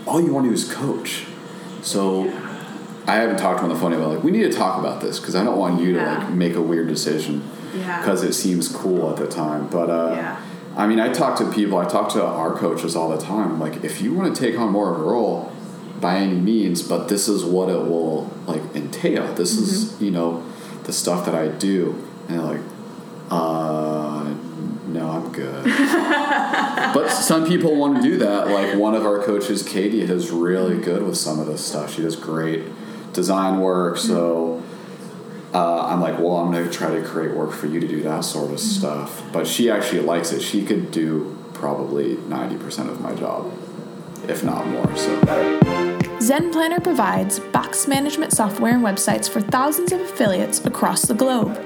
all 0.07 0.21
you 0.21 0.33
want 0.33 0.45
to 0.45 0.51
do 0.51 0.55
is 0.55 0.73
coach. 0.73 1.27
So. 1.83 2.25
Yeah. 2.25 2.47
I 3.07 3.15
haven't 3.15 3.39
talked 3.39 3.59
to 3.59 3.65
him 3.65 3.71
on 3.71 3.75
the 3.75 3.81
phone 3.81 3.93
about 3.93 4.11
like 4.11 4.23
we 4.23 4.31
need 4.31 4.43
to 4.43 4.53
talk 4.53 4.79
about 4.79 5.01
this 5.01 5.19
because 5.19 5.35
I 5.35 5.43
don't 5.43 5.59
want 5.59 5.81
you 5.81 5.97
yeah. 5.97 6.05
to 6.05 6.21
like 6.21 6.31
make 6.31 6.55
a 6.55 6.63
weird 6.63 6.87
decision 6.87 7.43
because 7.73 8.23
yeah. 8.23 8.29
it 8.29 8.35
seems 8.35 8.69
cool 8.69 9.11
at 9.11 9.17
the 9.17 9.27
time. 9.27 9.67
But 9.69 9.91
uh, 9.91 10.37
I 10.77 10.87
mean, 10.87 11.01
I 11.01 11.13
talk 11.13 11.37
to 11.39 11.51
people, 11.51 11.79
I 11.79 11.87
talk 11.89 12.11
to 12.13 12.25
our 12.25 12.55
coaches 12.55 12.95
all 12.95 13.09
the 13.09 13.19
time. 13.19 13.59
Like, 13.59 13.83
if 13.83 14.01
you 14.01 14.15
want 14.15 14.35
to 14.35 14.41
take 14.41 14.59
on 14.59 14.71
more 14.71 14.95
of 14.95 15.01
a 15.01 15.03
role, 15.03 15.53
by 16.01 16.17
any 16.17 16.39
means, 16.39 16.83
but 16.83 17.09
this 17.09 17.29
is 17.29 17.45
what 17.45 17.69
it 17.69 17.79
will 17.79 18.31
like 18.47 18.63
entail. 18.75 19.35
This 19.35 19.55
mm-hmm. 19.55 19.65
is 19.65 20.03
you 20.03 20.11
know 20.11 20.45
the 20.85 20.93
stuff 20.93 21.27
that 21.27 21.35
I 21.35 21.49
do, 21.49 21.93
and 22.29 22.39
they're 22.39 22.47
like, 22.47 22.61
uh, 23.31 24.35
no, 24.87 25.11
I'm 25.11 25.33
good. 25.33 25.67
Some 27.31 27.47
people 27.47 27.77
want 27.77 27.95
to 27.95 28.03
do 28.03 28.16
that. 28.16 28.49
Like 28.49 28.77
one 28.77 28.97
of 28.97 29.07
our 29.07 29.23
coaches, 29.23 29.62
Katie, 29.62 30.01
is 30.01 30.33
really 30.33 30.77
good 30.83 31.05
with 31.05 31.16
some 31.16 31.38
of 31.38 31.47
this 31.47 31.64
stuff. 31.64 31.95
She 31.95 32.03
does 32.03 32.16
great 32.16 32.64
design 33.12 33.61
work, 33.61 33.99
so 33.99 34.61
uh, 35.55 35.87
I'm 35.87 36.01
like, 36.01 36.19
well, 36.19 36.38
I'm 36.38 36.51
going 36.51 36.69
to 36.69 36.73
try 36.73 36.93
to 36.93 37.01
create 37.07 37.37
work 37.37 37.53
for 37.53 37.69
you 37.69 37.79
to 37.79 37.87
do 37.87 38.03
that 38.03 38.25
sort 38.25 38.51
of 38.51 38.59
stuff. 38.59 39.23
But 39.33 39.47
she 39.47 39.71
actually 39.71 40.01
likes 40.01 40.33
it. 40.33 40.40
She 40.40 40.64
could 40.64 40.90
do 40.90 41.38
probably 41.55 42.16
90% 42.16 42.90
of 42.90 43.01
my 43.01 43.14
job, 43.14 43.57
if 44.27 44.43
not 44.43 44.66
more. 44.66 44.97
So. 44.97 46.19
Zen 46.21 46.51
Planner 46.51 46.81
provides 46.81 47.38
box 47.38 47.87
management 47.87 48.33
software 48.33 48.75
and 48.75 48.83
websites 48.83 49.31
for 49.31 49.40
thousands 49.40 49.93
of 49.93 50.01
affiliates 50.01 50.64
across 50.64 51.03
the 51.03 51.14
globe. 51.14 51.64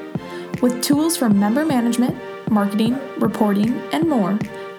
With 0.60 0.82
tools 0.82 1.16
for 1.16 1.30
member 1.30 1.64
management, 1.64 2.18
marketing, 2.50 2.98
reporting, 3.18 3.72
and 3.92 4.06
more, 4.06 4.38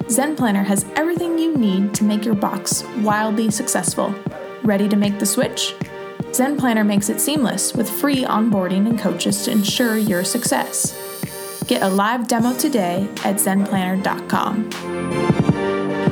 Zen 0.10 0.36
Planner 0.36 0.64
has 0.64 0.86
everything 0.96 1.40
you 1.40 1.58
need 1.58 1.96
to 1.96 2.04
make 2.04 2.26
your 2.26 2.36
box 2.36 2.84
wildly 3.00 3.50
successful. 3.50 4.14
Ready 4.64 4.88
to 4.88 4.96
make 4.96 5.18
the 5.18 5.26
switch? 5.26 5.74
Zen 6.32 6.58
Planner 6.58 6.84
makes 6.84 7.10
it 7.10 7.20
seamless 7.20 7.74
with 7.74 7.90
free 7.90 8.24
onboarding 8.24 8.88
and 8.88 9.00
coaches 9.00 9.44
to 9.46 9.52
ensure 9.52 9.98
your 9.98 10.24
success. 10.24 10.94
Get 11.66 11.82
a 11.82 11.90
live 11.90 12.28
demo 12.28 12.56
today 12.56 13.10
at 13.24 13.38
zenplanner.com. 13.38 14.70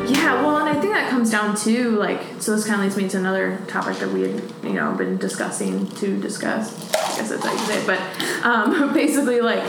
Yeah, 0.08 0.42
well, 0.42 0.58
and 0.58 0.70
I 0.70 0.82
think 0.82 0.94
that 0.94 1.12
comes 1.12 1.30
down 1.30 1.56
to 1.58 1.92
like, 1.92 2.20
so 2.40 2.56
this 2.56 2.66
kind 2.66 2.82
of 2.82 2.86
leads 2.86 2.98
me 2.98 3.08
to 3.10 3.18
another 3.18 3.60
topic 3.68 3.98
that 3.98 4.10
we 4.10 4.22
had, 4.22 4.44
you 4.64 4.74
know, 4.74 4.94
been 4.96 5.18
discussing 5.18 5.88
to 5.98 6.20
discuss. 6.20 6.74
I 6.96 7.18
guess 7.18 7.30
that's 7.30 7.46
how 7.46 7.52
you 7.52 7.60
say 7.60 7.80
it, 7.80 7.86
but 7.86 8.44
um, 8.44 8.92
basically, 8.96 9.40
like, 9.42 9.64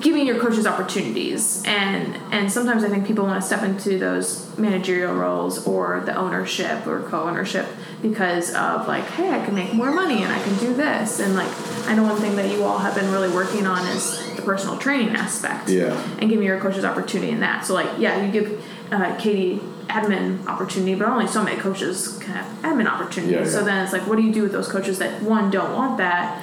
giving 0.00 0.26
your 0.26 0.38
coaches 0.40 0.66
opportunities. 0.66 1.62
And 1.66 2.16
and 2.32 2.50
sometimes 2.50 2.84
i 2.84 2.88
think 2.88 3.06
people 3.06 3.24
want 3.24 3.40
to 3.40 3.46
step 3.46 3.62
into 3.62 3.98
those 3.98 4.56
managerial 4.58 5.14
roles 5.14 5.66
or 5.66 6.00
the 6.00 6.14
ownership 6.14 6.86
or 6.86 7.02
co-ownership 7.02 7.66
because 8.02 8.54
of 8.54 8.86
like 8.86 9.04
hey 9.04 9.30
i 9.30 9.44
can 9.44 9.54
make 9.54 9.72
more 9.72 9.90
money 9.90 10.22
and 10.22 10.32
i 10.32 10.42
can 10.42 10.56
do 10.58 10.74
this. 10.74 11.20
And 11.20 11.34
like 11.34 11.50
i 11.88 11.94
know 11.94 12.04
one 12.04 12.20
thing 12.20 12.36
that 12.36 12.50
you 12.50 12.64
all 12.64 12.78
have 12.78 12.94
been 12.94 13.10
really 13.10 13.28
working 13.28 13.66
on 13.66 13.86
is 13.88 14.36
the 14.36 14.42
personal 14.42 14.78
training 14.78 15.10
aspect 15.10 15.68
yeah. 15.68 15.92
and 16.18 16.30
giving 16.30 16.46
your 16.46 16.60
coaches 16.60 16.84
opportunity 16.84 17.32
in 17.32 17.40
that. 17.40 17.64
So 17.64 17.74
like 17.74 17.98
yeah 17.98 18.24
you 18.24 18.32
give 18.32 18.64
uh, 18.90 19.16
katie 19.16 19.60
admin 19.88 20.46
opportunity 20.46 20.94
but 20.94 21.08
only 21.08 21.26
so 21.26 21.42
many 21.42 21.58
coaches 21.58 22.18
can 22.18 22.34
have 22.34 22.62
admin 22.62 22.86
opportunities 22.86 23.32
yeah, 23.32 23.44
yeah. 23.44 23.50
so 23.50 23.64
then 23.64 23.82
it's 23.82 23.92
like 23.92 24.06
what 24.06 24.16
do 24.16 24.22
you 24.22 24.32
do 24.32 24.42
with 24.42 24.52
those 24.52 24.68
coaches 24.68 24.98
that 24.98 25.22
one 25.22 25.50
don't 25.50 25.74
want 25.74 25.96
that 25.98 26.42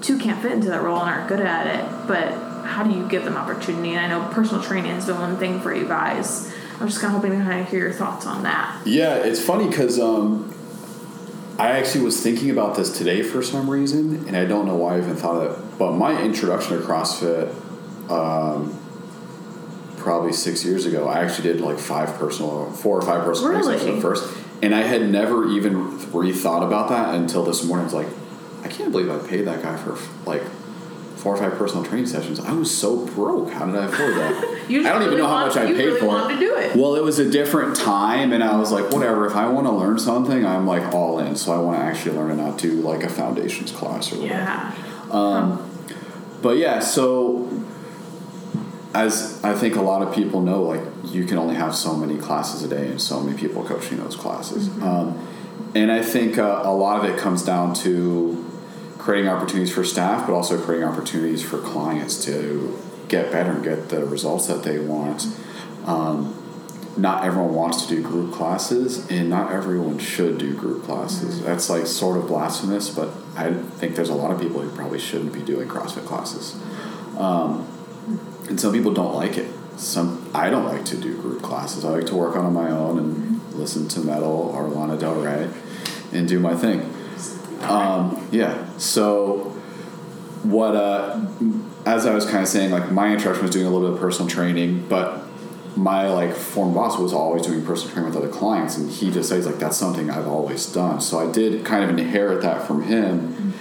two 0.00 0.18
can't 0.18 0.40
fit 0.42 0.52
into 0.52 0.68
that 0.68 0.82
role 0.82 1.00
and 1.00 1.08
aren't 1.08 1.28
good 1.28 1.40
at 1.40 1.66
it 1.66 2.08
but 2.08 2.45
how 2.66 2.82
do 2.82 2.90
you 2.90 3.08
give 3.08 3.24
them 3.24 3.36
opportunity? 3.36 3.94
And 3.94 4.00
I 4.00 4.08
know 4.08 4.28
personal 4.32 4.62
training 4.62 4.92
has 4.92 5.06
been 5.06 5.18
one 5.18 5.36
thing 5.36 5.60
for 5.60 5.74
you 5.74 5.86
guys 5.86 6.52
I'm 6.80 6.88
just 6.88 7.00
kind 7.00 7.14
of 7.14 7.22
hoping 7.22 7.38
to 7.38 7.44
kind 7.44 7.60
of 7.62 7.68
hear 7.68 7.80
your 7.80 7.92
thoughts 7.92 8.26
on 8.26 8.42
that. 8.42 8.86
Yeah, 8.86 9.14
it's 9.14 9.40
funny 9.40 9.66
because 9.66 9.98
um, 9.98 10.52
I 11.58 11.70
actually 11.70 12.04
was 12.04 12.20
thinking 12.22 12.50
about 12.50 12.76
this 12.76 12.96
today 12.96 13.22
for 13.22 13.42
some 13.42 13.70
reason, 13.70 14.26
and 14.26 14.36
I 14.36 14.44
don't 14.44 14.66
know 14.66 14.74
why 14.74 14.96
I 14.96 14.98
even 14.98 15.16
thought 15.16 15.42
of 15.42 15.52
it. 15.58 15.78
But 15.78 15.92
my 15.92 16.20
introduction 16.20 16.76
to 16.76 16.84
CrossFit, 16.84 17.48
um, 18.10 18.78
probably 19.96 20.34
six 20.34 20.66
years 20.66 20.84
ago, 20.84 21.08
I 21.08 21.24
actually 21.24 21.50
did 21.50 21.62
like 21.62 21.78
five 21.78 22.14
personal, 22.18 22.70
four 22.72 22.98
or 22.98 23.02
five 23.02 23.24
personal 23.24 23.52
Really? 23.52 23.96
at 23.96 24.02
first, 24.02 24.36
and 24.60 24.74
I 24.74 24.82
had 24.82 25.08
never 25.08 25.48
even 25.48 25.98
rethought 26.10 26.62
about 26.62 26.90
that 26.90 27.14
until 27.14 27.42
this 27.42 27.64
morning. 27.64 27.84
I 27.84 27.86
was 27.86 27.94
like, 27.94 28.08
I 28.64 28.68
can't 28.68 28.92
believe 28.92 29.10
I 29.10 29.26
paid 29.26 29.46
that 29.46 29.62
guy 29.62 29.78
for 29.78 29.96
like 30.28 30.42
four 31.26 31.34
or 31.34 31.38
five 31.38 31.58
personal 31.58 31.84
training 31.84 32.06
sessions. 32.06 32.38
I 32.38 32.52
was 32.52 32.76
so 32.76 33.04
broke. 33.04 33.50
How 33.50 33.66
did 33.66 33.74
I 33.74 33.86
afford 33.86 34.14
that? 34.14 34.52
You 34.68 34.80
I 34.80 34.92
don't 34.92 35.04
even 35.04 35.18
know 35.18 35.28
how 35.28 35.46
much 35.46 35.56
I 35.56 35.64
you 35.66 35.76
paid 35.76 35.86
really 35.86 36.00
for 36.00 36.18
it. 36.18 36.34
to 36.34 36.40
do 36.40 36.56
it. 36.56 36.74
Well, 36.74 36.96
it 36.96 37.02
was 37.02 37.20
a 37.20 37.30
different 37.30 37.76
time, 37.76 38.32
and 38.32 38.42
I 38.42 38.56
was 38.56 38.72
like, 38.72 38.90
whatever. 38.90 39.24
If 39.24 39.36
I 39.36 39.46
want 39.48 39.68
to 39.68 39.72
learn 39.72 39.96
something, 39.96 40.44
I'm 40.44 40.66
like 40.66 40.92
all 40.92 41.20
in. 41.20 41.36
So 41.36 41.52
I 41.52 41.58
want 41.58 41.78
to 41.78 41.84
actually 41.84 42.16
learn 42.16 42.32
and 42.32 42.40
not 42.40 42.58
do 42.58 42.72
like 42.74 43.04
a 43.04 43.08
foundations 43.08 43.70
class 43.70 44.12
or 44.12 44.16
whatever. 44.20 44.40
Yeah. 44.40 45.58
But 46.42 46.56
yeah, 46.56 46.80
so 46.80 47.48
as 48.92 49.42
I 49.44 49.54
think 49.54 49.76
a 49.76 49.82
lot 49.82 50.02
of 50.02 50.12
people 50.12 50.40
know, 50.40 50.62
like 50.62 50.82
you 51.04 51.24
can 51.26 51.38
only 51.38 51.54
have 51.54 51.74
so 51.74 51.94
many 51.94 52.16
classes 52.18 52.64
a 52.64 52.68
day 52.68 52.88
and 52.88 53.00
so 53.00 53.20
many 53.20 53.38
people 53.38 53.64
coaching 53.64 53.98
those 53.98 54.16
classes. 54.16 54.68
Um, 54.82 55.28
and 55.76 55.92
I 55.92 56.02
think 56.02 56.38
uh, 56.38 56.62
a 56.64 56.74
lot 56.74 57.04
of 57.04 57.08
it 57.08 57.18
comes 57.18 57.44
down 57.44 57.72
to 57.74 58.44
creating 59.06 59.30
opportunities 59.30 59.72
for 59.72 59.84
staff, 59.84 60.26
but 60.26 60.34
also 60.34 60.60
creating 60.60 60.84
opportunities 60.84 61.40
for 61.40 61.58
clients 61.58 62.24
to 62.24 62.76
get 63.06 63.30
better 63.30 63.52
and 63.52 63.62
get 63.62 63.88
the 63.88 64.04
results 64.04 64.48
that 64.48 64.64
they 64.64 64.80
want. 64.80 65.28
Um, 65.84 66.34
not 66.96 67.24
everyone 67.24 67.54
wants 67.54 67.86
to 67.86 67.88
do 67.88 68.02
group 68.02 68.34
classes, 68.34 69.08
and 69.08 69.30
not 69.30 69.52
everyone 69.52 70.00
should 70.00 70.38
do 70.38 70.56
group 70.56 70.82
classes. 70.82 71.40
That's 71.40 71.70
like 71.70 71.86
sort 71.86 72.18
of 72.18 72.26
blasphemous, 72.26 72.90
but 72.90 73.10
I 73.36 73.52
think 73.52 73.94
there's 73.94 74.08
a 74.08 74.14
lot 74.14 74.32
of 74.32 74.40
people 74.40 74.60
who 74.60 74.74
probably 74.74 74.98
shouldn't 74.98 75.32
be 75.32 75.42
doing 75.42 75.68
CrossFit 75.68 76.04
classes. 76.04 76.60
Um, 77.16 77.68
and 78.48 78.60
some 78.60 78.72
people 78.72 78.92
don't 78.92 79.14
like 79.14 79.38
it. 79.38 79.48
Some 79.76 80.28
I 80.34 80.50
don't 80.50 80.64
like 80.64 80.84
to 80.86 80.96
do 80.96 81.16
group 81.22 81.42
classes. 81.42 81.84
I 81.84 81.90
like 81.90 82.06
to 82.06 82.16
work 82.16 82.34
on, 82.34 82.52
my 82.52 82.72
own 82.72 82.98
and 82.98 83.54
listen 83.54 83.86
to 83.86 84.00
metal 84.00 84.50
or 84.52 84.66
Lana 84.66 84.98
Del 84.98 85.14
Rey 85.20 85.48
and 86.12 86.26
do 86.26 86.40
my 86.40 86.56
thing. 86.56 86.92
Um, 87.60 88.26
yeah. 88.32 88.65
So 88.78 89.54
what? 90.42 90.76
Uh, 90.76 91.26
as 91.86 92.04
I 92.04 92.14
was 92.14 92.24
kind 92.24 92.42
of 92.42 92.48
saying, 92.48 92.72
like 92.72 92.90
my 92.90 93.12
introduction 93.12 93.42
was 93.42 93.52
doing 93.52 93.66
a 93.66 93.70
little 93.70 93.88
bit 93.88 93.94
of 93.94 94.00
personal 94.00 94.28
training, 94.28 94.88
but 94.88 95.22
my 95.76 96.08
like 96.08 96.34
former 96.34 96.74
boss 96.74 96.98
was 96.98 97.12
always 97.12 97.42
doing 97.42 97.64
personal 97.64 97.92
training 97.92 98.12
with 98.12 98.18
other 98.22 98.32
clients, 98.32 98.76
and 98.76 98.90
he 98.90 99.10
just 99.10 99.28
says 99.28 99.46
like 99.46 99.58
that's 99.58 99.76
something 99.76 100.10
I've 100.10 100.26
always 100.26 100.66
done. 100.66 101.00
So 101.00 101.18
I 101.18 101.30
did 101.30 101.64
kind 101.64 101.84
of 101.84 101.90
inherit 101.90 102.42
that 102.42 102.66
from 102.66 102.82
him, 102.82 103.54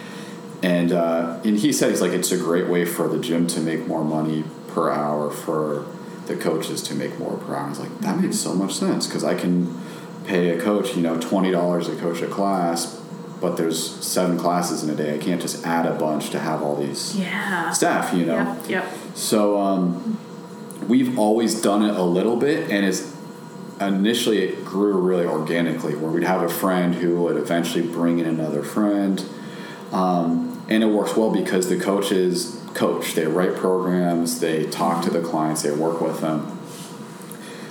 and 0.63 0.91
uh, 0.91 1.39
and 1.43 1.57
he 1.57 1.71
said 1.71 1.91
he's 1.91 2.01
like 2.01 2.13
it's 2.13 2.31
a 2.31 2.37
great 2.37 2.67
way 2.67 2.85
for 2.85 3.07
the 3.07 3.19
gym 3.19 3.47
to 3.47 3.59
make 3.59 3.85
more 3.87 4.03
money 4.03 4.43
per 4.69 4.91
hour 4.91 5.29
for 5.29 5.85
the 6.25 6.35
coaches 6.35 6.81
to 6.83 6.95
make 6.95 7.19
more 7.19 7.37
per 7.37 7.55
hour. 7.55 7.65
I 7.65 7.69
was 7.69 7.79
like 7.79 7.99
that 7.99 8.19
makes 8.19 8.39
so 8.39 8.53
much 8.55 8.73
sense 8.73 9.05
because 9.05 9.23
I 9.23 9.35
can 9.35 9.79
pay 10.25 10.49
a 10.49 10.61
coach 10.61 10.95
you 10.95 11.03
know 11.03 11.19
twenty 11.19 11.51
dollars 11.51 11.87
a 11.87 11.95
coach 11.95 12.21
a 12.21 12.27
class. 12.27 13.01
But 13.41 13.57
there's 13.57 14.03
seven 14.05 14.37
classes 14.37 14.83
in 14.83 14.89
a 14.89 14.95
day. 14.95 15.13
I 15.15 15.17
can't 15.17 15.41
just 15.41 15.65
add 15.65 15.85
a 15.85 15.93
bunch 15.93 16.29
to 16.31 16.39
have 16.39 16.61
all 16.61 16.75
these 16.75 17.17
Yeah. 17.17 17.71
staff, 17.71 18.13
you 18.13 18.25
know. 18.25 18.37
Yep. 18.37 18.69
Yep. 18.69 18.85
So 19.13 19.59
um, 19.59 20.17
we've 20.87 21.17
always 21.19 21.61
done 21.61 21.83
it 21.83 21.95
a 21.95 22.03
little 22.03 22.37
bit, 22.37 22.69
and 22.71 22.85
it's 22.85 23.13
initially 23.81 24.39
it 24.39 24.63
grew 24.65 24.93
really 24.93 25.25
organically, 25.25 25.95
where 25.95 26.09
we'd 26.11 26.23
have 26.23 26.41
a 26.41 26.49
friend 26.49 26.95
who 26.95 27.15
would 27.23 27.35
eventually 27.37 27.85
bring 27.85 28.19
in 28.19 28.25
another 28.25 28.63
friend, 28.63 29.23
um, 29.91 30.61
and 30.69 30.81
it 30.81 30.87
works 30.87 31.15
well 31.15 31.29
because 31.31 31.67
the 31.69 31.77
coaches 31.79 32.61
coach. 32.73 33.13
They 33.15 33.25
write 33.27 33.55
programs, 33.55 34.39
they 34.39 34.65
talk 34.65 35.03
to 35.03 35.09
the 35.09 35.21
clients, 35.21 35.61
they 35.61 35.71
work 35.71 36.01
with 36.01 36.21
them, 36.21 36.57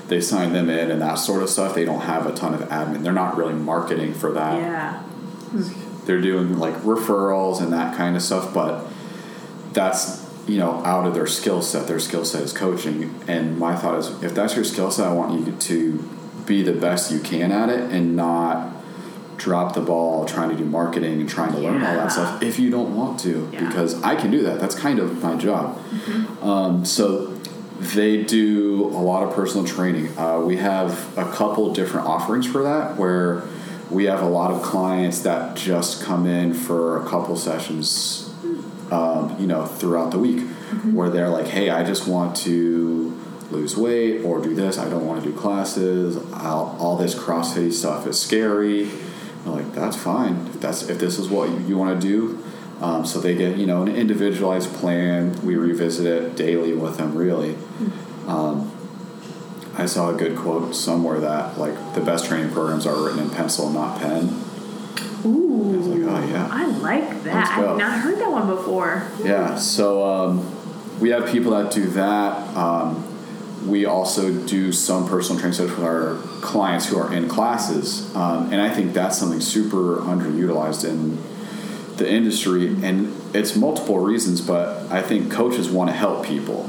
they 0.09 0.21
sign 0.21 0.53
them 0.53 0.69
in, 0.71 0.91
and 0.91 1.01
that 1.03 1.15
sort 1.15 1.43
of 1.43 1.49
stuff. 1.51 1.75
They 1.75 1.85
don't 1.85 2.03
have 2.03 2.27
a 2.27 2.33
ton 2.33 2.55
of 2.55 2.61
admin. 2.69 3.03
They're 3.03 3.13
not 3.13 3.37
really 3.37 3.55
marketing 3.55 4.13
for 4.15 4.31
that 4.33 4.59
Yeah. 4.61 5.03
They're 6.07 6.21
doing 6.21 6.59
like 6.59 6.75
referrals 6.83 7.61
and 7.63 7.73
that 7.73 7.97
kind 7.97 8.15
of 8.17 8.23
stuff 8.23 8.53
but 8.53 8.85
that's 9.73 10.23
you 10.47 10.59
know 10.59 10.73
out 10.85 11.07
of 11.07 11.15
their 11.15 11.27
skill 11.27 11.63
set. 11.63 11.87
Their 11.87 11.99
skill 11.99 12.25
set 12.25 12.43
is 12.43 12.53
coaching. 12.53 13.15
And 13.27 13.59
my 13.59 13.75
thought 13.75 13.99
is 13.99 14.23
if 14.23 14.35
that's 14.35 14.55
your 14.55 14.65
skill 14.65 14.91
set 14.91 15.07
i 15.09 15.13
want 15.13 15.33
you 15.47 15.53
to 15.53 15.99
be 16.47 16.63
the 16.63 16.73
best 16.75 17.11
you 17.11 17.19
can 17.21 17.51
at 17.51 17.71
it 17.71 17.91
and 17.91 18.15
not 18.15 18.71
drop 19.39 19.75
the 19.75 19.81
ball 19.81 20.25
trying 20.27 20.51
to 20.51 20.57
do 20.57 20.65
marketing 20.65 21.21
and 21.21 21.29
trying 21.29 21.51
to 21.53 21.59
learn 21.59 21.83
all 21.83 21.95
that 21.97 22.13
stuff 22.13 22.43
if 22.43 22.59
you 22.59 22.71
don't 22.71 22.95
want 22.95 23.19
to 23.21 23.49
Yeah. 23.53 23.67
because 23.67 24.01
i 24.03 24.15
can 24.15 24.31
do 24.31 24.43
that. 24.43 24.61
That's 24.61 24.75
kind 24.75 24.99
of 24.99 25.23
my 25.23 25.37
job. 25.37 25.81
Um, 26.43 26.85
so 26.85 27.29
they 27.81 28.23
do 28.23 28.85
a 28.87 29.03
lot 29.03 29.23
of 29.25 29.35
personal 29.35 29.67
training. 29.67 30.17
Uh, 30.17 30.41
we 30.41 30.57
have 30.59 31.17
a 31.19 31.25
couple 31.33 31.73
different 31.73 32.07
offerings 32.07 32.47
for 32.47 32.63
that 32.63 32.97
where 32.97 33.43
we 33.95 34.05
have 34.05 34.23
a 34.23 34.29
lot 34.29 34.51
of 34.51 34.61
clients 34.63 35.23
that 35.23 35.57
just 35.57 36.03
come 36.03 36.27
in 36.27 36.53
for 36.53 37.01
a 37.01 37.09
couple 37.09 37.37
sessions, 37.37 38.29
um, 38.91 39.37
you 39.39 39.47
know, 39.47 39.65
throughout 39.65 40.11
the 40.11 40.19
week 40.19 40.41
where 40.93 41.09
they're 41.09 41.29
like, 41.29 41.47
hey, 41.47 41.71
I 41.71 41.85
just 41.85 42.09
want 42.09 42.37
to 42.39 43.17
lose 43.51 43.77
weight 43.77 44.23
or 44.23 44.41
do 44.43 44.55
this. 44.55 44.79
I 44.79 44.89
don't 44.89 45.07
want 45.07 45.23
to 45.23 45.31
do 45.31 45.37
classes. 45.37 46.17
I'll, 46.33 46.77
all 46.81 46.97
this 46.97 47.15
CrossFit 47.15 47.73
stuff 47.73 48.07
is 48.07 48.21
scary. 48.21 48.91
I'm 49.47 49.53
like, 49.53 49.73
that's 49.75 49.97
fine. 49.97 50.47
If 50.49 50.61
that's 50.61 50.89
if 50.89 50.99
this 50.99 51.19
is 51.19 51.29
what 51.29 51.51
you, 51.51 51.59
you 51.61 51.79
want 51.79 52.01
to 52.01 52.07
do, 52.07 52.43
um, 52.81 53.07
so 53.07 53.21
they 53.21 53.35
get 53.35 53.57
you 53.59 53.67
know 53.67 53.83
an 53.83 53.95
individualized 53.95 54.73
plan. 54.75 55.41
We 55.45 55.57
revisit 55.57 56.07
it 56.07 56.35
daily 56.35 56.73
with 56.73 56.97
them. 56.97 57.15
Really, 57.15 57.57
um, 58.27 58.74
I 59.77 59.87
saw 59.87 60.15
a 60.15 60.17
good 60.17 60.37
quote 60.37 60.75
somewhere 60.75 61.21
that 61.21 61.59
like 61.59 61.95
the 61.95 62.01
best 62.01 62.27
training 62.27 62.53
programs 62.53 62.87
are 62.87 62.97
written 63.03 63.21
in 63.21 63.31
pencil, 63.31 63.71
not 63.71 64.01
pen. 64.01 64.41
Ooh. 65.27 65.75
I 65.75 65.77
was 65.77 65.87
like, 65.89 66.03
oh 66.03 66.29
yeah. 66.29 66.49
I 66.51 66.67
like 66.67 67.23
that. 67.25 67.59
I've 67.59 67.79
not 67.79 68.01
heard 68.01 68.19
that 68.19 68.31
one 68.31 68.47
before. 68.47 69.09
Yeah, 69.23 69.57
so 69.57 70.05
um, 70.05 71.01
we 71.01 71.11
have 71.11 71.29
people 71.29 71.53
that 71.53 71.73
do 71.73 71.87
that. 71.91 72.57
Um, 72.57 73.11
we 73.67 73.87
also 73.87 74.33
do 74.47 74.73
some 74.73 75.09
personal 75.09 75.41
training 75.41 75.55
sessions 75.55 75.77
with 75.79 75.87
our 75.87 76.17
clients 76.43 76.87
who 76.87 76.99
are 76.99 77.13
in 77.13 77.29
classes, 77.29 78.15
um, 78.15 78.53
and 78.53 78.61
I 78.61 78.69
think 78.69 78.93
that's 78.93 79.19
something 79.19 79.41
super 79.41 79.99
underutilized 80.03 80.89
in 80.89 81.19
the 81.97 82.11
industry. 82.11 82.67
And 82.67 83.15
it's 83.35 83.57
multiple 83.57 83.99
reasons, 83.99 84.41
but 84.41 84.91
I 84.93 85.01
think 85.01 85.33
coaches 85.33 85.71
want 85.71 85.89
to 85.89 85.97
help 85.97 86.27
people. 86.27 86.69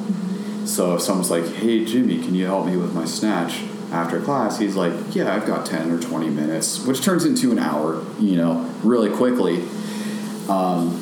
So 0.65 0.95
if 0.95 1.01
someone's 1.01 1.31
like, 1.31 1.47
"Hey 1.47 1.85
Jimmy, 1.85 2.19
can 2.19 2.35
you 2.35 2.45
help 2.45 2.65
me 2.65 2.77
with 2.77 2.93
my 2.93 3.05
snatch?" 3.05 3.63
after 3.91 4.19
class, 4.19 4.59
he's 4.59 4.75
like, 4.75 4.93
"Yeah, 5.11 5.33
I've 5.33 5.45
got 5.45 5.65
ten 5.65 5.91
or 5.91 5.99
twenty 5.99 6.29
minutes," 6.29 6.85
which 6.85 7.01
turns 7.01 7.25
into 7.25 7.51
an 7.51 7.59
hour, 7.59 8.03
you 8.19 8.35
know, 8.35 8.69
really 8.83 9.09
quickly. 9.09 9.63
Um, 10.49 11.01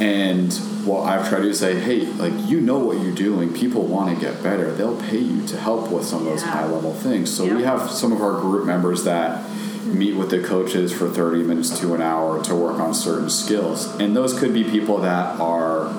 and 0.00 0.52
what 0.84 1.02
I've 1.08 1.28
tried 1.28 1.42
to 1.42 1.54
say, 1.54 1.78
hey, 1.78 2.06
like 2.06 2.32
you 2.48 2.60
know 2.60 2.78
what 2.78 3.00
you're 3.00 3.14
doing. 3.14 3.52
People 3.52 3.82
want 3.82 4.14
to 4.14 4.20
get 4.20 4.42
better. 4.42 4.72
They'll 4.72 5.00
pay 5.00 5.18
you 5.18 5.46
to 5.48 5.56
help 5.56 5.90
with 5.90 6.04
some 6.04 6.20
of 6.20 6.26
those 6.26 6.42
Yeah. 6.42 6.50
high 6.50 6.66
level 6.66 6.92
things. 6.92 7.30
So 7.30 7.44
we 7.44 7.62
have 7.62 7.90
some 7.90 8.12
of 8.12 8.20
our 8.20 8.40
group 8.40 8.66
members 8.66 9.04
that 9.04 9.42
mm-hmm. 9.42 9.98
meet 9.98 10.16
with 10.16 10.30
the 10.30 10.40
coaches 10.40 10.92
for 10.92 11.08
30 11.08 11.42
minutes 11.42 11.78
to 11.80 11.94
an 11.94 12.02
hour 12.02 12.42
to 12.44 12.54
work 12.54 12.78
on 12.78 12.94
certain 12.94 13.30
skills. 13.30 13.88
And 13.98 14.14
those 14.14 14.38
could 14.38 14.52
be 14.52 14.64
people 14.64 14.98
that 14.98 15.40
are 15.40 15.90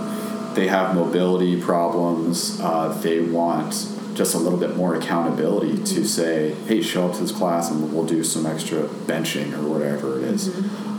they 0.57 0.67
have 0.67 0.95
mobility 0.95 1.61
problems. 1.61 2.59
Uh, 2.59 2.89
they 3.01 3.21
want 3.21 3.87
just 4.15 4.33
a 4.33 4.37
little 4.39 4.57
bit 4.57 4.75
more 4.75 4.95
accountability 4.95 5.77
to 5.83 6.03
say, 6.03 6.55
hey, 6.67 6.81
show 6.81 7.07
up 7.07 7.13
to 7.13 7.21
this 7.21 7.31
class 7.31 7.69
and 7.69 7.93
we'll 7.93 8.05
do 8.05 8.23
some 8.23 8.47
extra 8.47 8.83
benching 9.05 9.53
or 9.53 9.69
whatever 9.69 10.17
it 10.17 10.23
is. 10.23 10.47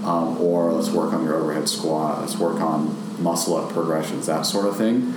Um, 0.05 0.41
or 0.41 0.73
let's 0.73 0.91
work 0.91 1.13
on 1.13 1.25
your 1.25 1.35
overhead 1.35 1.69
squat, 1.69 2.21
let's 2.21 2.39
work 2.39 2.61
on 2.61 2.97
muscle 3.21 3.57
up 3.57 3.73
progressions, 3.73 4.27
that 4.27 4.43
sort 4.43 4.67
of 4.67 4.77
thing. 4.77 5.13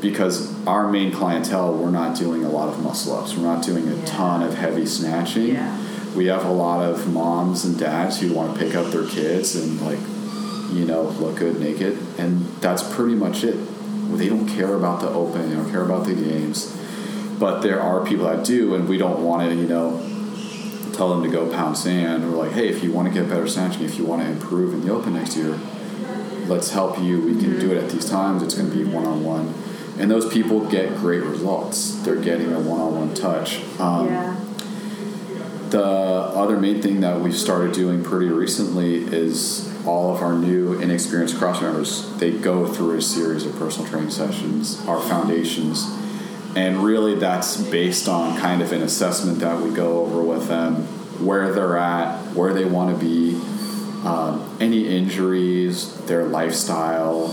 Because 0.00 0.52
our 0.66 0.90
main 0.90 1.12
clientele, 1.12 1.72
we're 1.74 1.90
not 1.90 2.16
doing 2.18 2.44
a 2.44 2.48
lot 2.50 2.68
of 2.68 2.82
muscle 2.82 3.14
ups, 3.16 3.36
we're 3.36 3.44
not 3.44 3.62
doing 3.62 3.86
a 3.88 3.94
Yeah. 3.94 4.04
ton 4.04 4.42
of 4.42 4.54
heavy 4.54 4.84
snatching. 4.84 5.54
Yeah. 5.54 5.76
We 6.16 6.26
have 6.26 6.44
a 6.44 6.52
lot 6.52 6.84
of 6.84 7.12
moms 7.12 7.64
and 7.64 7.78
dads 7.78 8.18
who 8.18 8.32
want 8.32 8.52
to 8.54 8.58
pick 8.58 8.74
up 8.74 8.90
their 8.90 9.04
kids 9.04 9.54
and 9.54 9.80
like 9.80 10.00
you 10.72 10.84
know, 10.84 11.02
look 11.02 11.36
good 11.36 11.60
naked, 11.60 11.98
and 12.18 12.46
that's 12.60 12.82
pretty 12.94 13.14
much 13.14 13.44
it. 13.44 13.56
They 14.16 14.28
don't 14.28 14.48
care 14.48 14.74
about 14.74 15.00
the 15.00 15.08
open, 15.08 15.48
they 15.48 15.54
don't 15.56 15.70
care 15.70 15.82
about 15.82 16.04
the 16.06 16.14
games, 16.14 16.76
but 17.38 17.60
there 17.60 17.80
are 17.80 18.04
people 18.04 18.26
that 18.26 18.44
do, 18.44 18.74
and 18.74 18.88
we 18.88 18.98
don't 18.98 19.24
want 19.24 19.48
to, 19.48 19.54
you 19.54 19.68
know, 19.68 20.00
tell 20.94 21.08
them 21.10 21.22
to 21.22 21.28
go 21.28 21.50
pound 21.52 21.78
sand. 21.78 22.30
We're 22.30 22.36
like, 22.36 22.52
hey, 22.52 22.68
if 22.68 22.82
you 22.82 22.92
want 22.92 23.08
to 23.08 23.14
get 23.14 23.28
better 23.28 23.46
snatching, 23.46 23.84
if 23.84 23.96
you 23.98 24.04
want 24.04 24.22
to 24.22 24.28
improve 24.28 24.74
in 24.74 24.84
the 24.84 24.92
open 24.92 25.14
next 25.14 25.36
year, 25.36 25.58
let's 26.46 26.70
help 26.70 26.98
you. 26.98 27.20
We 27.20 27.40
can 27.40 27.58
do 27.60 27.70
it 27.70 27.82
at 27.82 27.90
these 27.90 28.08
times. 28.10 28.42
It's 28.42 28.54
going 28.54 28.70
to 28.70 28.76
be 28.76 28.84
one 28.84 29.06
on 29.06 29.22
one, 29.22 29.54
and 29.98 30.10
those 30.10 30.30
people 30.32 30.68
get 30.68 30.96
great 30.96 31.22
results. 31.22 31.94
They're 32.02 32.16
getting 32.16 32.52
a 32.52 32.60
one-on-one 32.60 33.14
touch. 33.14 33.60
Um, 33.78 34.08
yeah. 34.08 34.36
The 35.70 35.84
other 35.84 36.58
main 36.58 36.82
thing 36.82 37.00
that 37.02 37.20
we've 37.20 37.36
started 37.36 37.72
doing 37.72 38.02
pretty 38.02 38.26
recently 38.26 39.04
is 39.04 39.68
all 39.86 40.14
of 40.14 40.22
our 40.22 40.34
new 40.34 40.74
inexperienced 40.74 41.38
cross 41.38 41.60
members. 41.60 42.10
They 42.18 42.32
go 42.32 42.66
through 42.66 42.96
a 42.96 43.02
series 43.02 43.46
of 43.46 43.56
personal 43.56 43.88
training 43.88 44.10
sessions, 44.10 44.84
our 44.86 45.00
foundations, 45.00 45.86
and 46.56 46.78
really 46.78 47.14
that's 47.14 47.60
based 47.62 48.08
on 48.08 48.38
kind 48.38 48.62
of 48.62 48.72
an 48.72 48.82
assessment 48.82 49.38
that 49.40 49.60
we 49.60 49.70
go 49.70 50.00
over 50.00 50.22
with 50.22 50.48
them, 50.48 50.82
where 51.24 51.52
they're 51.52 51.76
at, 51.78 52.34
where 52.34 52.52
they 52.52 52.64
want 52.64 52.98
to 52.98 53.04
be, 53.04 53.34
um, 54.06 54.56
any 54.60 54.88
injuries, 54.88 55.94
their 56.06 56.24
lifestyle. 56.24 57.28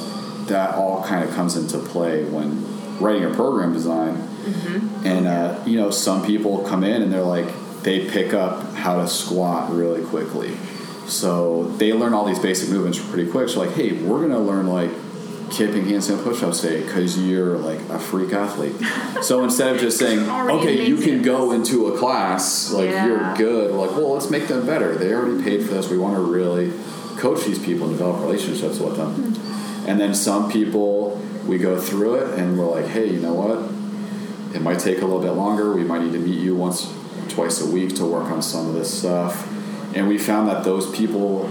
That 0.47 0.75
all 0.75 1.03
kind 1.03 1.27
of 1.27 1.35
comes 1.35 1.57
into 1.57 1.77
play 1.79 2.23
when 2.23 2.63
writing 2.99 3.25
a 3.25 3.33
program 3.33 3.73
design. 3.73 4.15
And 5.05 5.27
uh, 5.27 5.61
you 5.65 5.75
know, 5.77 5.91
some 5.91 6.25
people 6.25 6.59
come 6.63 6.83
in 6.83 7.01
and 7.01 7.11
they're 7.11 7.21
like, 7.21 7.47
they 7.83 8.09
pick 8.09 8.33
up 8.33 8.73
how 8.73 9.01
to 9.01 9.07
squat 9.07 9.71
really 9.71 10.03
quickly. 10.05 10.55
So 11.07 11.63
they 11.77 11.93
learn 11.93 12.13
all 12.13 12.25
these 12.25 12.39
basic 12.39 12.69
movements 12.69 12.99
pretty 12.99 13.29
quick. 13.31 13.49
So 13.49 13.59
like, 13.61 13.73
hey, 13.73 13.93
we're 13.93 14.21
gonna 14.21 14.39
learn 14.39 14.67
like 14.67 14.91
kipping 15.49 15.85
handstand 15.85 16.21
push-ups 16.23 16.59
today 16.59 16.83
because 16.83 17.17
you're 17.17 17.57
like 17.57 17.79
a 17.89 17.97
freak 17.97 18.33
athlete. 18.33 18.75
so 19.23 19.43
instead 19.45 19.73
of 19.73 19.81
just 19.81 19.97
saying, 19.97 20.19
okay, 20.29 20.85
you 20.85 20.97
can 20.97 21.21
go 21.21 21.53
into 21.53 21.87
a 21.87 21.97
class, 21.97 22.71
like 22.73 22.89
Yeah. 22.89 23.05
you're 23.07 23.35
good. 23.35 23.71
Like, 23.71 23.91
well, 23.91 24.11
let's 24.13 24.29
make 24.29 24.47
them 24.47 24.65
better. 24.65 24.95
They 24.95 25.13
already 25.13 25.41
paid 25.41 25.65
for 25.65 25.73
this. 25.73 25.89
We 25.89 25.97
want 25.97 26.15
to 26.15 26.21
really 26.21 26.73
coach 27.17 27.45
these 27.45 27.59
people 27.59 27.87
and 27.87 27.97
develop 27.97 28.21
relationships 28.21 28.79
with 28.79 28.97
them. 28.97 29.13
Hmm. 29.13 29.89
And 29.89 29.99
then 30.01 30.13
some 30.13 30.51
people, 30.51 31.21
we 31.47 31.57
go 31.57 31.79
through 31.79 32.15
it 32.15 32.37
and 32.37 32.59
we're 32.59 32.69
like, 32.69 32.87
hey, 32.87 33.09
you 33.09 33.21
know 33.21 33.33
what? 33.33 34.53
It 34.53 34.61
might 34.61 34.79
take 34.79 34.97
a 35.01 35.05
little 35.05 35.21
bit 35.21 35.31
longer. 35.31 35.73
We 35.73 35.83
might 35.85 36.01
need 36.03 36.11
to 36.11 36.19
meet 36.19 36.39
you 36.39 36.55
once, 36.55 36.93
twice 37.29 37.61
a 37.61 37.69
week 37.71 37.95
to 37.95 38.05
work 38.05 38.25
on 38.25 38.41
some 38.41 38.67
of 38.67 38.73
this 38.73 38.99
stuff. 38.99 39.53
And 39.97 40.07
we 40.07 40.19
found 40.19 40.47
that 40.47 40.63
those 40.63 40.95
people, 40.95 41.47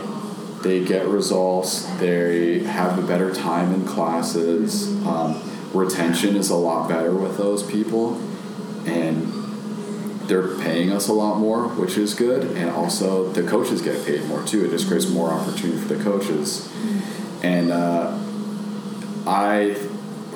they 0.63 0.85
get 0.85 1.09
results. 1.09 1.85
They 1.97 2.61
have 2.61 2.97
a 2.97 3.03
better 3.03 3.35
time 3.35 3.75
in 3.75 3.85
classes. 3.85 4.87
Um, 5.05 5.43
retention 5.75 6.37
is 6.37 6.51
a 6.51 6.55
lot 6.55 6.89
better 6.89 7.13
with 7.13 7.37
those 7.39 7.65
people, 7.65 8.15
and 8.87 9.33
they're 10.29 10.57
paying 10.59 10.93
us 10.93 11.09
a 11.09 11.13
lot 11.13 11.39
more, 11.39 11.67
which 11.67 11.99
is 11.99 12.15
good. 12.15 12.57
And 12.57 12.71
also, 12.71 13.33
the 13.33 13.43
coaches 13.43 13.83
get 13.83 14.07
paid 14.07 14.25
more 14.27 14.45
too. 14.45 14.65
It 14.65 14.71
just 14.71 14.87
creates 14.87 15.09
more 15.09 15.33
opportunity 15.33 15.81
for 15.81 15.95
the 15.95 16.05
coaches. 16.05 16.73
And 17.43 17.73
uh, 17.73 18.17
I 19.27 19.77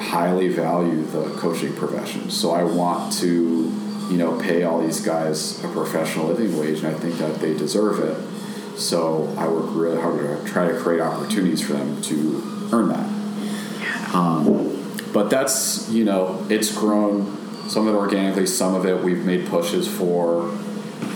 highly 0.01 0.49
value 0.49 1.05
the 1.05 1.31
coaching 1.37 1.77
profession. 1.77 2.29
So 2.29 2.51
I 2.51 2.65
want 2.65 3.13
to, 3.21 3.71
you 4.11 4.19
know, 4.19 4.39
pay 4.41 4.65
all 4.65 4.81
these 4.81 5.01
guys 5.01 5.63
a 5.63 5.69
professional 5.69 6.27
living 6.27 6.59
wage, 6.59 6.79
and 6.83 6.89
I 6.89 6.99
think 6.99 7.17
that 7.19 7.37
they 7.37 7.57
deserve 7.57 8.01
it. 8.01 8.79
So 8.79 9.33
I 9.39 9.47
work 9.47 9.67
really 9.69 10.01
hard 10.01 10.19
to 10.19 10.51
try 10.51 10.69
to 10.69 10.79
create 10.79 11.01
opportunities 11.01 11.61
for 11.61 11.75
them 11.75 12.01
to 12.03 12.69
earn 12.73 12.89
that. 12.89 14.15
Um, 14.15 14.77
but 15.13 15.31
that's, 15.31 15.89
you 15.91 16.05
know, 16.05 16.45
it's 16.49 16.75
grown 16.75 17.37
some 17.69 17.87
of 17.87 17.95
it 17.95 17.99
organically, 17.99 18.47
some 18.47 18.75
of 18.75 18.85
it 18.85 19.05
we've 19.05 19.25
made 19.25 19.47
pushes 19.47 19.87
for 19.87 20.51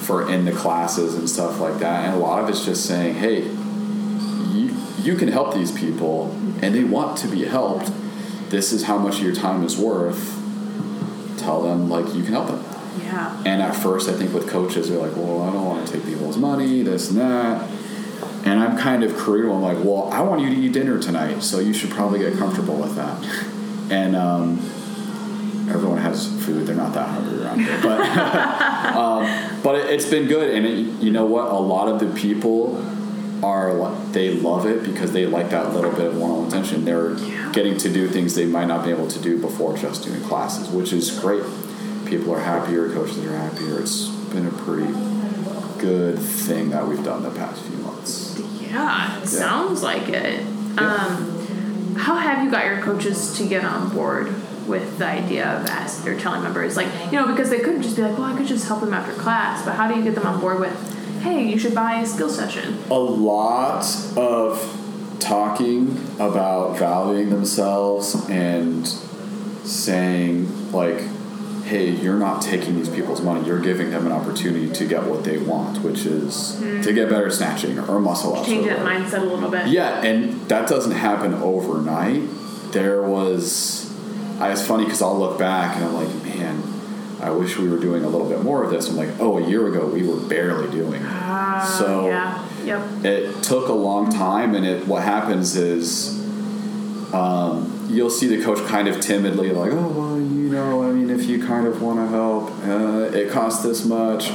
for 0.04 0.30
in 0.30 0.44
the 0.44 0.52
classes 0.52 1.14
and 1.14 1.28
stuff 1.28 1.60
like 1.60 1.78
that. 1.78 2.04
And 2.04 2.14
a 2.14 2.18
lot 2.18 2.42
of 2.42 2.48
it's 2.48 2.64
just 2.64 2.86
saying, 2.86 3.14
hey, 3.14 3.42
you, 3.42 4.76
you 5.02 5.16
can 5.16 5.28
help 5.28 5.54
these 5.54 5.72
people 5.72 6.30
and 6.62 6.74
they 6.74 6.84
want 6.84 7.18
to 7.18 7.28
be 7.28 7.44
helped. 7.44 7.90
This 8.50 8.72
is 8.72 8.84
how 8.84 8.98
much 8.98 9.20
your 9.20 9.34
time 9.34 9.64
is 9.64 9.78
worth. 9.78 10.40
Tell 11.38 11.62
them 11.62 11.88
like 11.88 12.14
you 12.14 12.22
can 12.22 12.32
help 12.34 12.48
them. 12.48 12.73
Yeah. 13.04 13.42
And 13.44 13.62
at 13.62 13.76
first, 13.76 14.08
I 14.08 14.14
think 14.14 14.32
with 14.32 14.48
coaches, 14.48 14.88
they're 14.88 14.98
like, 14.98 15.14
well, 15.14 15.42
I 15.42 15.52
don't 15.52 15.64
want 15.64 15.86
to 15.86 15.92
take 15.92 16.04
people's 16.04 16.36
money, 16.36 16.82
this 16.82 17.10
and 17.10 17.20
that. 17.20 17.70
And 18.44 18.60
I'm 18.60 18.76
kind 18.78 19.04
of 19.04 19.14
crude. 19.16 19.50
I'm 19.50 19.62
like, 19.62 19.78
well, 19.84 20.10
I 20.12 20.20
want 20.20 20.40
you 20.40 20.50
to 20.50 20.56
eat 20.56 20.72
dinner 20.72 20.98
tonight, 20.98 21.42
so 21.42 21.60
you 21.60 21.72
should 21.72 21.90
probably 21.90 22.18
get 22.18 22.36
comfortable 22.36 22.76
with 22.76 22.96
that. 22.96 23.22
And 23.90 24.16
um, 24.16 24.58
everyone 25.70 25.98
has 25.98 26.26
food; 26.44 26.66
they're 26.66 26.76
not 26.76 26.94
that 26.94 27.08
hungry 27.08 27.42
around 27.42 27.60
here. 27.60 27.78
But 27.82 28.00
um, 28.96 29.60
but 29.62 29.76
it, 29.76 29.90
it's 29.90 30.08
been 30.08 30.26
good, 30.26 30.54
and 30.54 30.66
it, 30.66 31.02
you 31.02 31.10
know 31.10 31.26
what? 31.26 31.50
A 31.50 31.58
lot 31.58 31.88
of 31.88 32.00
the 32.00 32.20
people 32.20 32.76
are 33.44 33.94
they 34.12 34.30
love 34.30 34.66
it 34.66 34.84
because 34.84 35.12
they 35.12 35.26
like 35.26 35.50
that 35.50 35.74
little 35.74 35.90
bit 35.90 36.06
of 36.06 36.16
one-on-one 36.16 36.48
attention. 36.48 36.84
They're 36.84 37.14
getting 37.52 37.76
to 37.78 37.92
do 37.92 38.08
things 38.08 38.34
they 38.34 38.46
might 38.46 38.66
not 38.66 38.84
be 38.84 38.90
able 38.90 39.08
to 39.08 39.18
do 39.20 39.38
before 39.40 39.76
just 39.76 40.04
doing 40.04 40.22
classes, 40.22 40.68
which 40.68 40.92
is 40.92 41.18
great. 41.18 41.42
People 42.06 42.34
are 42.34 42.40
happier, 42.40 42.92
coaches 42.92 43.24
are 43.24 43.36
happier. 43.36 43.80
It's 43.80 44.08
been 44.32 44.46
a 44.46 44.50
pretty 44.50 44.92
good 45.78 46.18
thing 46.18 46.70
that 46.70 46.86
we've 46.86 47.02
done 47.04 47.22
the 47.22 47.30
past 47.30 47.62
few 47.62 47.76
months. 47.78 48.38
Yeah, 48.60 49.20
it 49.22 49.26
sounds 49.26 49.82
like 49.82 50.08
it. 50.08 50.40
Um, 50.78 51.96
how 51.96 52.16
have 52.16 52.44
you 52.44 52.50
got 52.50 52.66
your 52.66 52.80
coaches 52.82 53.36
to 53.38 53.46
get 53.46 53.64
on 53.64 53.94
board 53.94 54.34
with 54.66 54.98
the 54.98 55.06
idea 55.06 55.46
of 55.46 55.66
ask 55.66 56.06
or 56.06 56.18
telling 56.18 56.42
members, 56.42 56.76
like 56.76 56.88
you 57.12 57.18
know, 57.18 57.26
because 57.26 57.50
they 57.50 57.60
couldn't 57.60 57.82
just 57.82 57.96
be 57.96 58.02
like, 58.02 58.16
well, 58.18 58.32
I 58.32 58.36
could 58.36 58.46
just 58.46 58.66
help 58.66 58.80
them 58.80 58.94
after 58.94 59.12
class, 59.20 59.64
but 59.64 59.74
how 59.74 59.86
do 59.90 59.96
you 59.96 60.02
get 60.02 60.14
them 60.14 60.26
on 60.26 60.40
board 60.40 60.58
with, 60.58 61.20
hey, 61.22 61.46
you 61.46 61.58
should 61.58 61.74
buy 61.74 62.00
a 62.00 62.06
skill 62.06 62.30
session? 62.30 62.78
a 62.90 62.94
lot 62.94 63.84
of 64.16 64.80
talking 65.20 65.90
about 66.16 66.78
valuing 66.78 67.30
themselves 67.30 68.28
and 68.28 68.86
saying 69.66 70.72
like 70.72 71.00
hey 71.64 71.90
you're 71.90 72.18
not 72.18 72.42
taking 72.42 72.76
these 72.76 72.88
people's 72.88 73.20
money 73.22 73.44
you're 73.46 73.60
giving 73.60 73.90
them 73.90 74.06
an 74.06 74.12
opportunity 74.12 74.70
to 74.70 74.86
get 74.86 75.02
what 75.04 75.24
they 75.24 75.38
want 75.38 75.78
which 75.82 76.04
is 76.06 76.58
to 76.82 76.92
get 76.92 77.08
better 77.08 77.30
snatching 77.30 77.78
or 77.78 77.98
muscle 77.98 78.34
ups 78.36 78.46
Change 78.46 78.66
that 78.66 78.80
mindset 78.80 79.22
a 79.22 79.24
little 79.24 79.50
bit. 79.50 79.68
Yeah, 79.68 80.02
and 80.02 80.40
that 80.48 80.68
doesn't 80.68 80.92
happen 80.92 81.34
overnight. 81.34 82.22
There 82.72 83.02
was, 83.02 83.90
I, 84.40 84.52
it's 84.52 84.66
funny 84.66 84.84
because 84.84 85.00
I'll 85.02 85.18
look 85.18 85.38
back 85.38 85.76
and 85.76 85.84
I'm 85.84 85.94
like, 85.94 86.14
man, 86.24 86.62
I 87.20 87.30
wish 87.30 87.56
we 87.56 87.68
were 87.68 87.78
doing 87.78 88.04
a 88.04 88.08
little 88.08 88.28
bit 88.28 88.42
more 88.42 88.62
of 88.62 88.70
this. 88.70 88.88
I'm 88.88 88.96
like, 88.96 89.18
oh, 89.18 89.38
a 89.38 89.48
year 89.48 89.66
ago 89.68 89.86
we 89.86 90.06
were 90.06 90.20
barely 90.20 90.70
doing 90.70 91.00
it. 91.02 91.06
Uh, 91.06 91.64
so 91.64 92.06
yeah. 92.06 92.48
Yep. 92.64 93.04
it 93.04 93.42
took 93.42 93.68
a 93.68 93.72
long 93.72 94.10
time, 94.12 94.54
and 94.54 94.66
it 94.66 94.86
what 94.86 95.02
happens 95.02 95.56
is, 95.56 96.18
um, 97.14 97.73
you'll 97.94 98.10
see 98.10 98.26
the 98.26 98.42
coach 98.42 98.58
kind 98.66 98.88
of 98.88 99.00
timidly 99.00 99.50
like, 99.50 99.72
oh, 99.72 99.88
well, 99.88 100.16
you 100.18 100.50
know, 100.50 100.82
I 100.82 100.92
mean, 100.92 101.10
if 101.10 101.26
you 101.26 101.44
kind 101.44 101.66
of 101.66 101.80
want 101.80 101.98
to 101.98 102.08
help, 102.08 102.50
uh, 102.66 103.16
it 103.16 103.30
costs 103.30 103.62
this 103.62 103.84
much, 103.84 104.28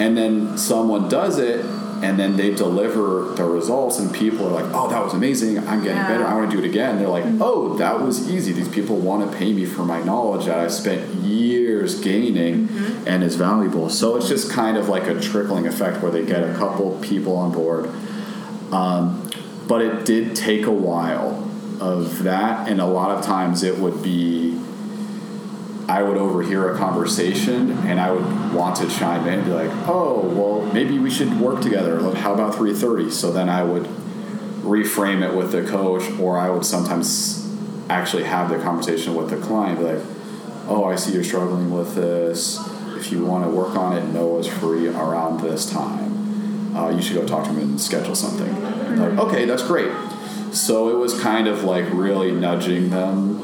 and 0.00 0.16
then 0.16 0.58
someone 0.58 1.08
does 1.08 1.38
it. 1.38 1.64
And 2.02 2.18
then 2.18 2.36
they 2.36 2.52
deliver 2.52 3.32
the 3.34 3.44
results, 3.44 3.98
and 3.98 4.12
people 4.12 4.46
are 4.48 4.50
like, 4.50 4.66
"Oh, 4.74 4.90
that 4.90 5.02
was 5.02 5.14
amazing! 5.14 5.58
I'm 5.60 5.80
getting 5.82 5.96
Yeah. 5.96 6.08
better. 6.08 6.26
I 6.26 6.34
want 6.34 6.50
to 6.50 6.56
do 6.56 6.62
it 6.62 6.68
again." 6.68 6.98
They're 6.98 7.08
like, 7.08 7.24
"Oh, 7.40 7.76
that 7.78 8.02
was 8.02 8.28
easy. 8.28 8.52
These 8.52 8.68
people 8.68 8.96
want 8.96 9.30
to 9.30 9.34
pay 9.38 9.54
me 9.54 9.64
for 9.64 9.84
my 9.86 10.02
knowledge 10.02 10.44
that 10.44 10.58
I 10.58 10.66
spent 10.68 11.00
years 11.22 11.94
gaining, 12.00 12.68
and 13.06 13.22
is 13.24 13.36
valuable." 13.36 13.88
So 13.88 14.16
it's 14.16 14.28
just 14.28 14.50
kind 14.50 14.76
of 14.76 14.88
like 14.90 15.06
a 15.06 15.18
trickling 15.18 15.66
effect 15.66 16.02
where 16.02 16.10
they 16.12 16.24
get 16.26 16.42
a 16.42 16.52
couple 16.54 16.98
people 17.00 17.36
on 17.36 17.52
board, 17.52 17.88
um, 18.70 19.22
but 19.66 19.80
it 19.80 20.04
did 20.04 20.34
take 20.34 20.66
a 20.66 20.72
while 20.72 21.43
of 21.84 22.22
that, 22.22 22.68
and 22.68 22.80
a 22.80 22.86
lot 22.86 23.10
of 23.10 23.24
times 23.24 23.62
it 23.62 23.78
would 23.78 24.02
be 24.02 24.58
I 25.86 26.02
would 26.02 26.16
overhear 26.16 26.72
a 26.72 26.78
conversation 26.78 27.72
and 27.86 28.00
I 28.00 28.10
would 28.10 28.54
want 28.54 28.76
to 28.76 28.88
chime 28.88 29.26
in 29.28 29.40
and 29.40 29.44
be 29.44 29.50
like, 29.50 29.70
"Oh, 29.86 30.20
well, 30.20 30.72
maybe 30.72 30.98
we 30.98 31.10
should 31.10 31.38
work 31.38 31.60
together. 31.60 32.00
How 32.14 32.32
about 32.32 32.54
3:30?" 32.54 33.10
So 33.10 33.30
then 33.30 33.50
I 33.50 33.62
would 33.62 33.86
reframe 34.62 35.22
it 35.22 35.36
with 35.36 35.52
the 35.52 35.62
coach, 35.62 36.04
or 36.18 36.38
I 36.38 36.48
would 36.48 36.64
sometimes 36.64 37.46
actually 37.90 38.24
have 38.24 38.48
the 38.48 38.56
conversation 38.56 39.14
with 39.14 39.28
the 39.28 39.36
client, 39.36 39.78
be 39.78 39.84
like, 39.84 40.02
"Oh, 40.68 40.84
I 40.84 40.96
see 40.96 41.12
you're 41.12 41.22
struggling 41.22 41.70
with 41.70 41.94
this. 41.94 42.58
If 42.96 43.12
you 43.12 43.26
want 43.26 43.44
to 43.44 43.50
work 43.50 43.76
on 43.76 43.92
it, 43.94 44.10
Noah's 44.14 44.46
free 44.46 44.88
around 44.88 45.42
this 45.42 45.66
time. 45.70 46.74
Uh, 46.74 46.88
you 46.88 47.02
should 47.02 47.16
go 47.16 47.26
talk 47.26 47.44
to 47.44 47.50
him 47.50 47.58
and 47.58 47.78
schedule 47.78 48.14
something." 48.14 48.52
Like, 48.98 49.18
okay, 49.18 49.44
that's 49.44 49.62
great. 49.62 49.90
So 50.54 50.88
it 50.90 50.96
was 50.96 51.18
kind 51.20 51.48
of 51.48 51.64
like 51.64 51.84
really 51.92 52.30
nudging 52.32 52.90
them 52.90 53.42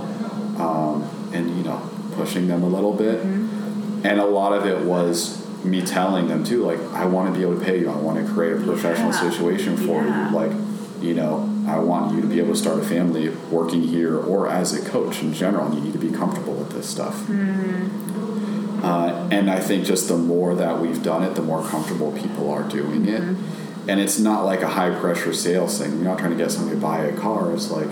um, 0.60 1.02
and 1.32 1.50
you 1.56 1.64
know 1.64 1.82
pushing 2.12 2.46
them 2.48 2.62
a 2.62 2.68
little 2.68 2.92
bit. 2.94 3.20
And 3.22 4.18
a 4.18 4.24
lot 4.24 4.52
of 4.52 4.64
it 4.66 4.84
was 4.86 5.38
me 5.64 5.82
telling 5.82 6.26
them 6.28 6.42
too 6.42 6.64
like 6.64 6.80
i 6.94 7.04
want 7.04 7.30
to 7.30 7.38
be 7.38 7.44
able 7.44 7.58
to 7.58 7.62
pay 7.64 7.78
you. 7.80 7.90
I 7.90 7.96
want 7.96 8.24
to 8.24 8.32
create 8.32 8.54
a 8.56 8.60
professional 8.62 9.12
Yeah. 9.12 9.30
situation 9.30 9.76
for 9.76 10.02
Yeah. 10.04 10.30
you 10.30 10.34
like 10.36 10.52
you 11.02 11.12
know 11.14 11.48
i 11.68 11.78
want 11.78 12.14
you 12.14 12.20
to 12.22 12.26
be 12.26 12.38
able 12.38 12.52
to 12.54 12.58
start 12.58 12.78
a 12.78 12.82
family 12.82 13.28
working 13.50 13.82
here 13.82 14.16
or 14.18 14.48
as 14.48 14.72
a 14.72 14.80
coach 14.88 15.20
in 15.22 15.34
general. 15.34 15.66
And 15.66 15.74
you 15.74 15.80
need 15.82 15.92
to 15.92 15.98
be 15.98 16.10
comfortable 16.10 16.54
with 16.54 16.70
this 16.72 16.88
stuff. 16.88 17.28
Uh, 18.82 19.28
and 19.30 19.50
i 19.50 19.60
think 19.60 19.84
just 19.84 20.08
the 20.08 20.16
more 20.16 20.54
that 20.54 20.80
we've 20.80 21.02
done 21.02 21.22
it 21.22 21.34
the 21.34 21.42
more 21.42 21.62
comfortable 21.62 22.12
people 22.12 22.50
are 22.50 22.62
doing 22.62 23.06
it 23.06 23.22
and 23.88 24.00
it's 24.00 24.18
not 24.18 24.44
like 24.44 24.62
a 24.62 24.68
high 24.68 24.90
pressure 24.98 25.32
sales 25.32 25.78
thing 25.78 25.90
you're 25.92 26.04
not 26.04 26.18
trying 26.18 26.30
to 26.30 26.36
get 26.36 26.50
somebody 26.50 26.76
to 26.76 26.80
buy 26.80 26.98
a 26.98 27.16
car 27.16 27.52
it's 27.54 27.70
like 27.70 27.88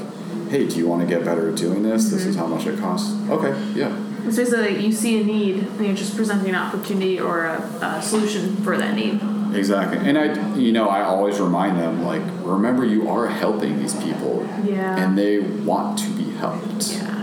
hey, 0.49 0.67
do 0.67 0.77
you 0.77 0.89
want 0.89 1.03
to 1.03 1.07
get 1.07 1.25
better 1.25 1.51
at 1.51 1.57
doing 1.57 1.83
this? 1.83 2.11
This 2.11 2.25
is 2.25 2.37
mm-hmm. 2.37 2.45
how 2.45 2.47
much 2.47 2.67
it 2.67 2.79
costs. 2.79 3.13
Okay, 3.31 3.57
yeah. 3.75 3.97
It's 4.27 4.37
basically 4.37 4.75
like 4.75 4.81
you 4.85 4.93
see 4.93 5.21
a 5.21 5.25
need 5.25 5.57
and 5.59 5.87
you're 5.87 5.95
just 5.95 6.17
presenting 6.17 6.51
an 6.51 6.55
opportunity 6.55 7.21
or 7.21 7.47
a, 7.47 7.61
a 7.83 8.03
solution 8.03 8.57
for 8.57 8.77
that 8.77 8.95
need. 8.95 9.21
Exactly. 9.55 9.99
And 9.99 10.19
I, 10.19 10.57
you 10.57 10.73
know, 10.73 10.89
I 10.89 11.03
always 11.03 11.41
remind 11.41 11.79
them, 11.79 12.05
like, 12.05 12.23
remember 12.43 12.85
you 12.85 13.09
are 13.09 13.27
helping 13.27 13.79
these 13.79 13.95
people. 14.03 14.47
Yeah. 14.65 14.99
And 14.99 15.17
they 15.17 15.39
want 15.39 15.99
to 16.01 16.11
be 16.11 16.31
helped. 16.33 16.93
Yeah. 16.93 17.17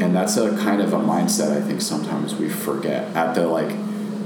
And 0.00 0.16
that's 0.16 0.36
a 0.36 0.56
kind 0.56 0.82
of 0.82 0.92
a 0.92 0.98
mindset 0.98 1.56
I 1.56 1.60
think 1.60 1.80
sometimes 1.80 2.34
we 2.34 2.48
forget. 2.48 3.14
At 3.14 3.34
the, 3.34 3.46
like, 3.46 3.70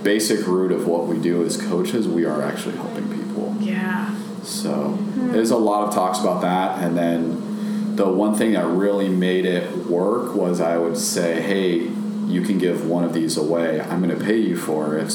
basic 0.02 0.46
root 0.46 0.72
of 0.72 0.86
what 0.86 1.06
we 1.06 1.18
do 1.18 1.44
as 1.44 1.56
coaches, 1.56 2.08
we 2.08 2.24
are 2.24 2.42
actually 2.42 2.76
helping 2.76 3.08
people. 3.08 3.56
Yeah. 3.60 4.14
So 4.42 4.72
hmm. 4.72 5.32
there's 5.32 5.50
a 5.50 5.56
lot 5.56 5.88
of 5.88 5.94
talks 5.94 6.18
about 6.18 6.42
that. 6.42 6.82
And 6.82 6.96
then 6.96 7.96
the 7.96 8.08
one 8.08 8.34
thing 8.34 8.52
that 8.52 8.66
really 8.66 9.08
made 9.08 9.44
it 9.44 9.86
work 9.86 10.34
was 10.34 10.60
I 10.60 10.78
would 10.78 10.96
say, 10.96 11.40
hey, 11.42 11.90
you 12.26 12.42
can 12.42 12.58
give 12.58 12.86
one 12.86 13.04
of 13.04 13.12
these 13.12 13.36
away. 13.36 13.80
I'm 13.80 14.02
going 14.02 14.16
to 14.16 14.24
pay 14.24 14.38
you 14.38 14.56
for 14.56 14.96
it, 14.96 15.12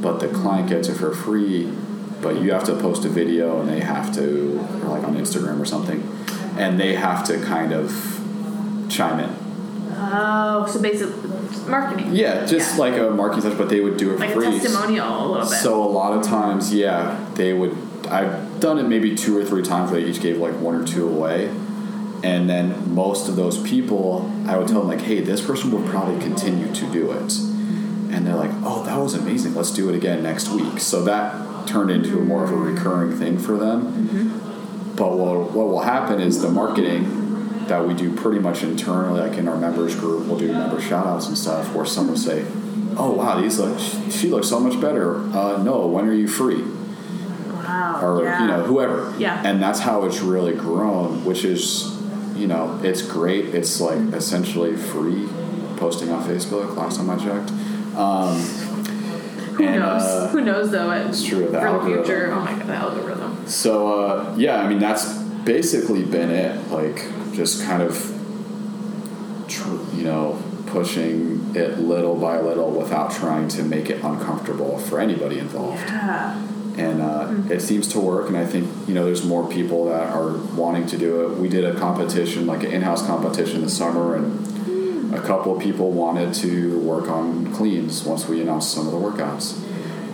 but 0.00 0.18
the 0.18 0.28
client 0.28 0.68
gets 0.68 0.88
it 0.88 0.94
for 0.94 1.14
free. 1.14 1.72
But 2.20 2.42
you 2.42 2.52
have 2.52 2.64
to 2.64 2.74
post 2.74 3.04
a 3.04 3.08
video 3.08 3.60
and 3.60 3.68
they 3.68 3.78
have 3.80 4.12
to, 4.16 4.58
like 4.82 5.04
on 5.04 5.16
Instagram 5.16 5.60
or 5.60 5.64
something, 5.64 6.02
and 6.58 6.78
they 6.78 6.96
have 6.96 7.24
to 7.28 7.40
kind 7.44 7.72
of 7.72 7.92
chime 8.88 9.20
in. 9.20 9.47
Oh, 10.00 10.66
so 10.66 10.80
basically 10.80 11.30
marketing. 11.68 12.10
Yeah, 12.12 12.44
just 12.46 12.74
Yeah. 12.74 12.80
like 12.80 12.96
a 12.98 13.10
marketing 13.10 13.42
touch, 13.50 13.58
but 13.58 13.68
they 13.68 13.80
would 13.80 13.96
do 13.96 14.12
it 14.12 14.20
Like 14.20 14.32
for 14.32 14.40
a 14.40 14.50
free. 14.50 14.58
testimonial 14.60 15.06
a 15.06 15.26
little 15.32 15.48
bit. 15.48 15.58
So 15.58 15.82
a 15.82 15.90
lot 15.90 16.12
of 16.16 16.22
times, 16.22 16.72
yeah, 16.72 17.16
they 17.34 17.52
would. 17.52 17.76
I've 18.10 18.60
done 18.60 18.78
it 18.78 18.88
maybe 18.88 19.14
two 19.14 19.36
or 19.36 19.44
three 19.44 19.62
times 19.62 19.90
where 19.90 20.00
they 20.00 20.06
each 20.06 20.20
gave 20.20 20.38
like 20.38 20.54
one 20.60 20.74
or 20.74 20.84
two 20.84 21.06
away, 21.08 21.50
and 22.22 22.48
then 22.48 22.74
most 22.94 23.28
of 23.28 23.36
those 23.36 23.58
people, 23.58 24.30
I 24.46 24.56
would 24.56 24.68
tell 24.68 24.80
them 24.80 24.88
like, 24.88 25.02
"Hey, 25.02 25.20
this 25.20 25.40
person 25.40 25.70
will 25.70 25.86
probably 25.88 26.18
continue 26.20 26.72
to 26.72 26.86
do 26.86 27.10
it," 27.12 27.38
and 28.12 28.26
they're 28.26 28.36
like, 28.36 28.52
"Oh, 28.64 28.82
that 28.84 28.98
was 28.98 29.14
amazing. 29.14 29.54
Let's 29.54 29.72
do 29.72 29.88
it 29.88 29.94
again 29.94 30.22
next 30.22 30.48
week." 30.50 30.78
So 30.80 31.02
that 31.04 31.66
turned 31.66 31.90
into 31.90 32.16
more 32.20 32.44
of 32.44 32.50
a 32.52 32.56
recurring 32.56 33.12
thing 33.12 33.36
for 33.38 33.56
them. 33.58 33.82
Mm-hmm. 33.82 34.94
But 34.96 35.12
what, 35.16 35.52
what 35.52 35.68
will 35.68 35.80
happen 35.82 36.18
is 36.20 36.40
the 36.40 36.48
marketing 36.50 37.17
that 37.68 37.86
we 37.86 37.94
do 37.94 38.14
pretty 38.14 38.40
much 38.40 38.62
internally, 38.62 39.20
like 39.20 39.38
in 39.38 39.48
our 39.48 39.56
members 39.56 39.94
group, 39.94 40.26
we'll 40.26 40.38
do 40.38 40.52
member 40.52 40.80
shout 40.80 41.06
outs 41.06 41.28
and 41.28 41.36
stuff, 41.36 41.74
where 41.74 41.86
someone 41.86 42.14
will 42.14 42.20
say, 42.20 42.44
Oh, 42.96 43.12
wow, 43.12 43.40
these 43.40 43.58
look, 43.60 43.78
she 44.10 44.28
looks 44.28 44.48
so 44.48 44.58
much 44.58 44.80
better. 44.80 45.18
Uh, 45.36 45.62
no, 45.62 45.86
when 45.86 46.06
are 46.08 46.12
you 46.14 46.26
free? 46.26 46.64
wow. 47.68 48.00
Or, 48.02 48.24
yeah. 48.24 48.40
you 48.40 48.46
know, 48.48 48.62
whoever. 48.64 49.14
Yeah. 49.18 49.40
And 49.44 49.62
that's 49.62 49.80
how 49.80 50.04
it's 50.04 50.20
really 50.20 50.54
grown, 50.54 51.24
which 51.24 51.44
is, 51.44 51.96
you 52.34 52.46
know, 52.46 52.80
it's 52.82 53.02
great. 53.02 53.54
It's 53.54 53.80
like 53.80 53.98
essentially 54.14 54.76
free 54.76 55.28
posting 55.76 56.10
on 56.10 56.26
Facebook 56.28 56.76
last 56.76 56.96
time 56.96 57.10
I 57.10 57.16
checked. 57.16 57.50
Um, 57.96 58.36
Who 59.56 59.64
and, 59.64 59.80
knows? 59.80 60.02
uh, 60.02 60.28
Who 60.28 60.40
knows 60.40 60.70
though? 60.70 60.90
It, 60.90 61.06
it's 61.06 61.24
true, 61.24 61.46
the 61.48 61.60
for 61.60 61.84
the 61.84 61.96
future. 61.96 62.32
Oh 62.32 62.40
my 62.40 62.52
god, 62.52 62.66
the 62.66 62.74
algorithm. 62.74 63.46
So 63.46 64.00
uh, 64.02 64.34
yeah, 64.36 64.60
I 64.60 64.68
mean 64.68 64.78
that's 64.78 65.14
basically 65.44 66.04
been 66.04 66.30
it. 66.30 66.70
Like 66.70 67.04
just 67.38 67.62
kind 67.62 67.82
of, 67.82 67.94
tr- 69.46 69.96
you 69.96 70.02
know, 70.02 70.42
pushing 70.66 71.54
it 71.54 71.78
little 71.78 72.16
by 72.16 72.40
little 72.40 72.70
without 72.72 73.12
trying 73.12 73.46
to 73.48 73.62
make 73.62 73.88
it 73.88 74.02
uncomfortable 74.02 74.76
for 74.76 74.98
anybody 74.98 75.38
involved. 75.38 75.80
Yeah. 75.86 76.36
And 76.76 77.00
uh, 77.00 77.54
it 77.54 77.60
seems 77.60 77.86
to 77.88 78.00
work. 78.00 78.28
And 78.28 78.36
I 78.36 78.44
think 78.44 78.68
you 78.88 78.94
know 78.94 79.04
there's 79.04 79.24
more 79.24 79.48
people 79.48 79.86
that 79.86 80.10
are 80.10 80.32
wanting 80.54 80.86
to 80.88 80.98
do 80.98 81.22
it. 81.22 81.38
We 81.38 81.48
did 81.48 81.64
a 81.64 81.74
competition, 81.78 82.46
like 82.46 82.64
an 82.64 82.72
in-house 82.72 83.06
competition 83.06 83.62
this 83.62 83.76
summer, 83.76 84.16
and 84.16 85.14
a 85.14 85.20
couple 85.20 85.56
of 85.56 85.62
people 85.62 85.92
wanted 85.92 86.34
to 86.34 86.78
work 86.80 87.08
on 87.08 87.52
cleans 87.54 88.04
once 88.04 88.28
we 88.28 88.40
announced 88.40 88.72
some 88.72 88.86
of 88.86 88.92
the 88.92 88.98
workouts. 88.98 89.64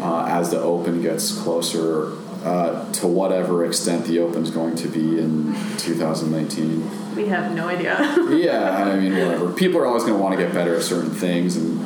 Uh, 0.01 0.27
as 0.27 0.51
the 0.51 0.61
open 0.61 1.01
gets 1.01 1.33
closer, 1.43 2.13
uh, 2.45 2.93
to 2.93 3.07
whatever 3.07 3.65
extent 3.65 4.05
the 4.07 4.19
open's 4.19 4.51
going 4.51 4.77
to 4.77 4.89
be 4.89 5.19
in 5.19 5.55
2019. 5.79 7.17
We 7.17 7.27
have 7.29 7.55
no 7.55 7.69
idea. 7.69 7.95
Yeah, 8.35 8.85
I 8.85 8.97
mean, 8.99 9.13
whatever. 9.13 9.53
People 9.53 9.81
are 9.81 9.87
always 9.87 10.03
going 10.03 10.15
to 10.17 10.23
want 10.23 10.37
to 10.37 10.43
get 10.45 10.53
better 10.53 10.75
at 10.77 10.83
certain 10.83 11.11
things, 11.11 11.57
and 11.57 11.79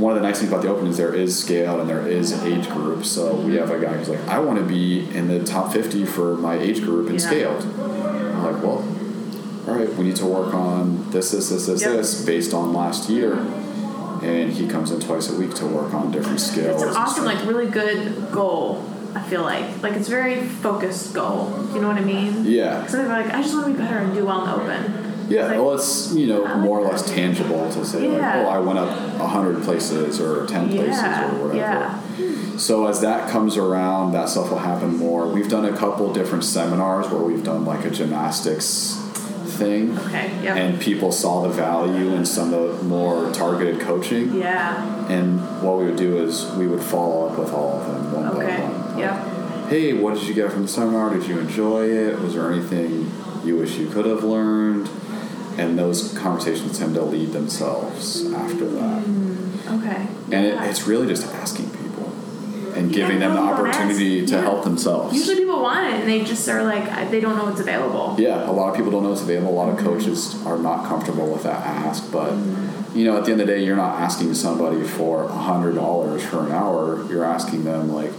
one 0.00 0.14
of 0.14 0.20
the 0.20 0.26
nice 0.28 0.38
things 0.40 0.50
about 0.52 0.62
the 0.62 0.68
open 0.68 0.86
is 0.88 0.96
there 0.98 1.14
is 1.14 1.38
scale 1.38 1.80
and 1.80 1.88
there 1.88 2.06
is 2.06 2.32
age 2.44 2.68
group. 2.68 3.04
So 3.04 3.34
we 3.34 3.54
have 3.54 3.70
a 3.70 3.78
guy 3.80 3.94
who's 3.96 4.08
like, 4.10 4.20
I 4.28 4.38
want 4.40 4.58
to 4.58 4.64
be 4.64 5.08
in 5.16 5.28
the 5.28 5.42
top 5.44 5.72
50 5.72 6.04
for 6.04 6.34
my 6.36 6.58
age 6.58 6.82
group 6.82 7.08
and 7.08 7.18
Yeah. 7.20 7.26
scaled. 7.26 7.62
I'm 7.62 8.42
like, 8.42 8.62
well, 8.62 8.84
all 9.66 9.74
right, 9.74 9.88
we 9.94 10.04
need 10.04 10.16
to 10.16 10.26
work 10.26 10.52
on 10.52 11.10
this, 11.12 11.30
this, 11.30 11.48
this, 11.48 11.66
this, 11.66 11.80
Yep. 11.82 11.92
this 11.92 12.24
based 12.26 12.52
on 12.52 12.72
last 12.74 13.08
year. 13.08 13.34
And 14.22 14.52
he 14.52 14.66
comes 14.66 14.90
in 14.90 15.00
twice 15.00 15.30
a 15.30 15.36
week 15.36 15.54
to 15.54 15.66
work 15.66 15.94
on 15.94 16.10
different 16.10 16.40
skills. 16.40 16.82
it's 16.82 16.90
an 16.90 16.96
awesome, 16.96 17.24
like 17.24 17.46
really 17.46 17.68
good 17.70 18.30
goal. 18.32 18.84
I 19.16 19.22
feel 19.28 19.42
like 19.42 19.82
like 19.82 19.94
it's 19.94 20.08
a 20.08 20.10
very 20.10 20.42
focused 20.46 21.14
goal. 21.14 21.52
You 21.74 21.80
know 21.80 21.88
what 21.88 21.96
I 21.96 22.02
mean? 22.04 22.44
Yeah. 22.44 22.86
Some 22.86 23.00
people 23.00 23.16
are 23.16 23.22
like, 23.22 23.32
I 23.34 23.42
just 23.42 23.54
want 23.54 23.66
to 23.66 23.72
be 23.72 23.78
better 23.78 23.98
and 23.98 24.14
do 24.14 24.24
well 24.26 24.44
in 24.44 24.50
the 24.50 24.56
open. 24.62 25.02
Yeah, 25.28 25.46
Like- 25.46 25.58
well, 25.58 25.72
it's 25.74 26.14
you 26.14 26.26
know 26.28 26.42
like 26.42 26.58
more 26.58 26.78
or 26.80 26.84
less 26.88 27.02
tangible 27.10 27.68
to 27.70 27.84
say 27.84 28.06
like, 28.08 28.22
oh, 28.22 28.46
I 28.48 28.58
went 28.60 28.78
up 28.78 28.90
hundred 29.20 29.62
places 29.64 30.20
or 30.20 30.46
ten 30.46 30.68
places 30.68 31.00
or 31.02 31.48
whatever. 31.48 31.56
yeah. 31.56 32.00
So 32.58 32.86
as 32.86 33.00
that 33.02 33.28
comes 33.30 33.56
around, 33.56 34.12
that 34.12 34.28
stuff 34.28 34.50
will 34.50 34.58
happen 34.58 34.96
more. 34.96 35.26
We've 35.26 35.48
done 35.48 35.64
a 35.66 35.76
couple 35.76 36.12
different 36.12 36.44
seminars 36.44 37.08
where 37.10 37.20
we've 37.22 37.44
done 37.44 37.64
like 37.64 37.84
a 37.84 37.90
gymnastics 37.90 38.94
thing, 39.58 39.98
Okay. 39.98 40.30
Yep. 40.42 40.56
and 40.56 40.80
people 40.80 41.10
saw 41.12 41.42
the 41.42 41.48
value 41.48 42.12
in 42.14 42.24
some 42.26 42.52
of 42.54 42.78
the 42.78 42.84
more 42.84 43.30
targeted 43.32 43.80
coaching. 43.80 44.34
yeah. 44.34 44.84
And 45.08 45.40
what 45.62 45.78
we 45.78 45.84
would 45.86 45.96
do 45.96 46.18
is 46.18 46.50
we 46.52 46.66
would 46.66 46.82
follow 46.82 47.28
up 47.28 47.38
with 47.38 47.52
all 47.52 47.80
of 47.80 47.86
them 47.86 48.12
one 48.12 48.26
Okay. 48.36 48.56
by 48.56 48.62
one. 48.64 48.75
Yep. 48.98 49.68
Hey, 49.68 49.92
what 49.94 50.14
did 50.14 50.22
you 50.24 50.34
get 50.34 50.52
from 50.52 50.62
the 50.62 50.68
seminar? 50.68 51.10
Did 51.14 51.26
you 51.26 51.38
enjoy 51.40 51.88
it? 51.88 52.18
Was 52.20 52.34
there 52.34 52.52
anything 52.52 53.10
you 53.44 53.56
wish 53.56 53.76
you 53.76 53.88
could 53.88 54.06
have 54.06 54.22
learned? 54.22 54.88
And 55.58 55.78
those 55.78 56.12
conversations 56.16 56.78
tend 56.78 56.94
to 56.94 57.02
lead 57.02 57.32
themselves 57.32 58.30
after 58.32 58.66
that. 58.66 59.02
Mm, 59.04 59.80
okay. 59.80 60.06
And 60.30 60.46
it, 60.46 60.60
it's 60.68 60.86
really 60.86 61.06
just 61.06 61.26
asking 61.34 61.70
people 61.70 62.12
and 62.76 62.90
Yeah, 62.90 63.06
giving 63.06 63.20
them 63.20 63.34
the 63.34 63.40
opportunity 63.40 64.20
ask. 64.20 64.28
to 64.32 64.36
Yeah. 64.36 64.42
help 64.42 64.64
themselves. 64.64 65.16
Usually 65.16 65.36
people 65.36 65.62
want 65.62 65.86
it 65.86 66.00
and 66.00 66.08
they 66.08 66.22
just 66.22 66.46
are 66.48 66.62
like 66.62 67.10
they 67.10 67.20
don't 67.20 67.36
know 67.36 67.44
what's 67.46 67.60
available. 67.60 68.14
yeah, 68.18 68.48
a 68.48 68.52
lot 68.52 68.68
of 68.68 68.76
people 68.76 68.90
don't 68.92 69.02
know 69.02 69.12
it's 69.12 69.22
available. 69.22 69.50
A 69.50 69.56
lot 69.56 69.68
of 69.70 69.76
mm-hmm. 69.76 69.86
coaches 69.86 70.36
are 70.44 70.58
not 70.58 70.84
comfortable 70.84 71.26
with 71.26 71.42
that 71.44 71.66
ask, 71.66 72.12
but 72.12 72.32
mm-hmm. 72.32 72.98
you 72.98 73.06
know, 73.06 73.16
at 73.16 73.24
the 73.24 73.32
end 73.32 73.40
of 73.40 73.46
the 73.46 73.54
day, 73.54 73.64
you're 73.64 73.76
not 73.76 73.98
asking 74.00 74.34
somebody 74.34 74.82
for 74.82 75.24
a 75.24 75.28
hundred 75.32 75.74
dollars 75.74 76.22
for 76.22 76.44
an 76.44 76.52
hour. 76.52 77.04
You're 77.10 77.24
asking 77.24 77.64
them 77.64 77.92
like, 77.92 78.12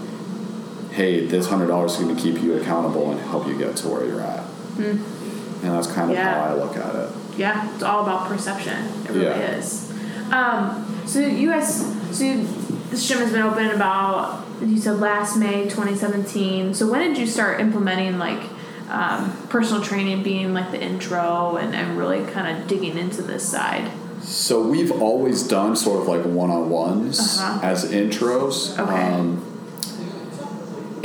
"Hey, 0.97 1.25
this 1.27 1.47
hundred 1.47 1.67
dollars 1.67 1.93
is 1.93 1.99
going 2.03 2.15
to 2.15 2.21
keep 2.21 2.41
you 2.43 2.57
accountable 2.59 3.11
and 3.11 3.19
help 3.21 3.47
you 3.47 3.55
get 3.57 3.75
to 3.77 3.87
where 3.87 4.03
you're 4.05 4.21
at." 4.21 4.43
And 4.79 5.71
that's 5.73 5.87
kind 5.87 6.09
of. 6.11 6.17
Yeah. 6.17 6.33
how 6.45 6.51
I 6.51 6.53
look 6.63 6.75
at 6.77 6.95
it. 6.95 7.09
Yeah, 7.37 7.73
it's 7.73 7.83
all 7.83 8.03
about 8.03 8.27
perception. 8.27 8.77
It 9.05 9.09
really 9.11 9.25
Yeah. 9.25 9.57
is. 9.57 9.91
Um, 10.31 11.01
so 11.05 11.19
you 11.19 11.49
guys, 11.49 11.67
so 12.11 12.23
you, 12.23 12.47
this 12.89 13.07
gym 13.07 13.19
has 13.19 13.31
been 13.31 13.41
open 13.43 13.67
about 13.67 14.43
you 14.61 14.77
said 14.79 14.99
last 14.99 15.37
May 15.37 15.63
2017. 15.69 16.73
So 16.73 16.89
when 16.91 17.01
did 17.07 17.17
you 17.17 17.27
start 17.27 17.59
implementing 17.61 18.17
like 18.17 18.41
um, 18.89 19.31
personal 19.49 19.81
training, 19.83 20.23
being 20.23 20.53
like 20.53 20.71
the 20.71 20.81
intro, 20.81 21.57
and, 21.57 21.75
and 21.75 21.97
really 21.97 22.23
kind 22.25 22.57
of 22.57 22.67
digging 22.67 22.97
into 22.97 23.21
this 23.21 23.47
side? 23.47 23.91
So 24.21 24.61
we've 24.67 24.91
always 25.01 25.43
done 25.43 25.75
sort 25.75 26.01
of 26.01 26.07
like 26.07 26.23
one-on-ones 26.25 27.19
Uh-huh. 27.39 27.59
as 27.63 27.85
intros. 27.91 28.77
Okay. 28.79 29.13
Um, 29.13 29.43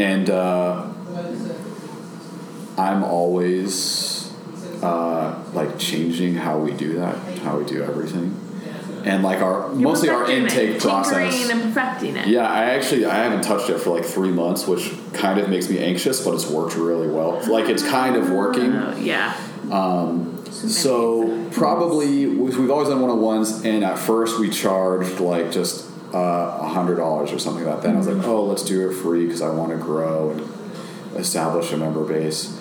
and 0.03 0.29
uh, 0.31 0.85
I'm 2.77 3.05
always 3.05 4.33
uh, 4.83 5.41
like 5.53 5.79
changing 5.79 6.35
how 6.35 6.59
we 6.59 6.73
do 6.73 6.95
that, 6.95 7.17
how 7.39 7.59
we 7.59 7.65
do 7.65 7.85
everything, 7.85 8.35
and 9.05 9.23
like 9.23 9.41
our 9.41 9.69
You're 9.71 9.81
mostly 9.81 10.09
our 10.09 10.29
intake 10.29 10.71
it, 10.77 10.83
process. 10.83 11.49
and 11.51 11.63
perfecting 11.63 12.17
it. 12.17 12.27
Yeah, 12.27 12.49
I 12.51 12.71
actually 12.71 13.05
I 13.05 13.15
haven't 13.15 13.43
touched 13.43 13.71
it 13.71 13.79
for 13.79 13.91
like 13.91 14.05
three 14.05 14.33
months, 14.33 14.67
which 14.67 14.93
kind 15.13 15.39
of 15.39 15.49
makes 15.49 15.71
me 15.71 15.79
anxious, 15.79 16.25
but 16.25 16.35
it's 16.35 16.51
worked 16.51 16.75
really 16.77 17.09
well. 17.09 17.41
Like 17.49 17.69
it's 17.69 17.87
kind 17.89 18.17
of 18.17 18.31
working. 18.31 18.73
Uh, 18.73 18.97
yeah. 19.01 19.37
So 20.51 21.49
probably 21.53 22.27
we've 22.27 22.71
always 22.71 22.89
done 22.89 23.01
one 23.01 23.11
on 23.11 23.21
ones, 23.21 23.65
and 23.65 23.85
at 23.85 23.99
first 23.99 24.41
we 24.41 24.51
charged 24.51 25.21
like 25.21 25.53
just 25.53 25.92
uh, 26.15 26.59
a 26.61 26.69
hundred 26.69 26.97
dollars 26.97 27.33
or 27.33 27.39
something 27.39 27.65
like 27.65 27.77
that. 27.77 27.83
Then 27.83 27.95
I 27.95 27.99
was 27.99 28.07
like, 28.09 28.27
oh, 28.27 28.45
let's 28.45 28.63
do 28.65 28.89
it 28.91 28.95
free 28.95 29.25
because 29.27 29.43
I 29.43 29.51
want 29.51 29.71
to 29.71 29.79
grow 29.79 30.31
and 30.31 30.41
establish 31.17 31.73
a 31.73 31.77
member 31.77 32.05
base. 32.05 32.59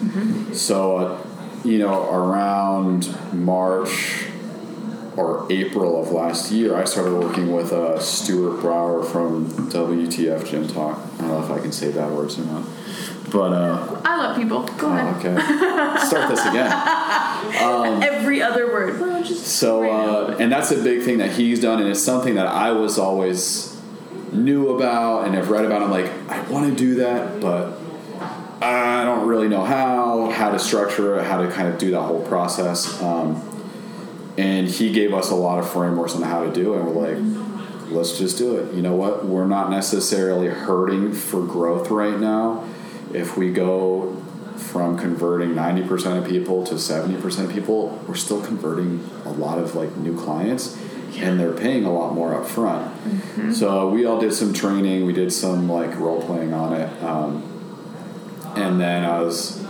So, 0.53 0.97
uh, 0.97 1.27
you 1.63 1.77
know, 1.79 2.09
around 2.11 3.15
March 3.33 4.25
or 5.17 5.45
April 5.51 6.01
of 6.01 6.11
last 6.11 6.51
year, 6.51 6.75
I 6.75 6.85
started 6.85 7.13
working 7.13 7.51
with 7.53 7.71
uh, 7.73 7.99
Stuart 7.99 8.61
Brower 8.61 9.03
from 9.03 9.47
WTF 9.69 10.49
Gym 10.49 10.67
Talk. 10.67 10.97
I 10.97 11.17
don't 11.21 11.27
know 11.27 11.43
if 11.43 11.51
I 11.51 11.59
can 11.59 11.71
say 11.71 11.91
bad 11.91 12.11
words 12.13 12.39
or 12.39 12.45
not, 12.45 12.63
But 13.31 13.53
uh, 13.53 14.01
I 14.03 14.17
love 14.17 14.35
people. 14.35 14.63
Go 14.77 14.87
oh, 14.87 14.93
ahead. 14.93 15.25
okay, 15.25 16.05
start 16.05 16.29
this 16.29 16.45
again. 16.45 16.69
Every 18.03 18.41
other 18.41 18.67
word. 18.67 18.99
Well, 18.99 19.23
just 19.23 19.45
So, 19.45 19.89
uh, 19.89 20.37
and 20.39 20.51
that's 20.51 20.71
a 20.71 20.81
big 20.81 21.03
thing 21.03 21.19
that 21.19 21.31
he's 21.31 21.61
done, 21.61 21.79
and 21.79 21.89
it's 21.89 22.01
something 22.01 22.35
that 22.35 22.47
I 22.47 22.71
was 22.71 22.99
always 22.99 23.81
knew 24.31 24.75
about 24.75 25.25
and 25.25 25.35
have 25.35 25.49
read 25.49 25.65
about. 25.65 25.81
I'm 25.81 25.91
like, 25.91 26.11
I 26.29 26.41
want 26.49 26.69
to 26.69 26.75
do 26.75 26.95
that, 26.95 27.39
but 27.39 27.79
I 28.61 29.03
don't 29.03 29.27
really 29.27 29.47
know 29.47 29.63
how, 29.63 30.29
how 30.29 30.51
to 30.51 30.59
structure 30.59 31.17
it, 31.17 31.25
how 31.25 31.41
to 31.41 31.51
kind 31.51 31.67
of 31.67 31.77
do 31.77 31.91
that 31.91 32.01
whole 32.01 32.25
process. 32.25 33.01
Um, 33.01 33.47
and 34.37 34.67
he 34.67 34.91
gave 34.91 35.13
us 35.13 35.31
a 35.31 35.35
lot 35.35 35.59
of 35.59 35.69
frameworks 35.69 36.15
on 36.15 36.21
how 36.21 36.43
to 36.43 36.51
do 36.51 36.73
it. 36.73 36.79
And 36.79 36.87
we're 36.87 37.11
like, 37.11 37.91
let's 37.91 38.17
just 38.17 38.37
do 38.37 38.57
it. 38.57 38.73
You 38.73 38.81
know 38.81 38.95
what? 38.95 39.25
We're 39.25 39.47
not 39.47 39.69
necessarily 39.69 40.47
hurting 40.47 41.13
for 41.13 41.45
growth 41.45 41.89
right 41.89 42.19
now. 42.19 42.63
If 43.13 43.37
we 43.37 43.51
go 43.51 44.15
from 44.57 44.97
converting 44.97 45.49
90% 45.49 46.23
of 46.23 46.29
people 46.29 46.65
to 46.65 46.75
70% 46.75 47.45
of 47.45 47.51
people, 47.51 48.01
we're 48.07 48.15
still 48.15 48.41
converting 48.41 49.07
a 49.25 49.31
lot 49.31 49.57
of 49.57 49.75
like 49.75 49.95
new 49.97 50.19
clients 50.19 50.77
and 51.17 51.39
they're 51.39 51.53
paying 51.53 51.83
a 51.83 51.91
lot 51.91 52.13
more 52.13 52.33
up 52.33 52.47
front. 52.47 52.89
So 53.53 53.89
we 53.89 54.05
all 54.05 54.19
did 54.19 54.33
some 54.33 54.53
training, 54.53 55.05
we 55.05 55.13
did 55.13 55.33
some 55.33 55.69
like 55.69 55.97
role 55.99 56.21
playing 56.21 56.53
on 56.53 56.73
it. 56.73 57.03
Um, 57.03 57.47
and 58.55 58.79
then 58.79 59.03
I 59.03 59.21
was 59.21 59.61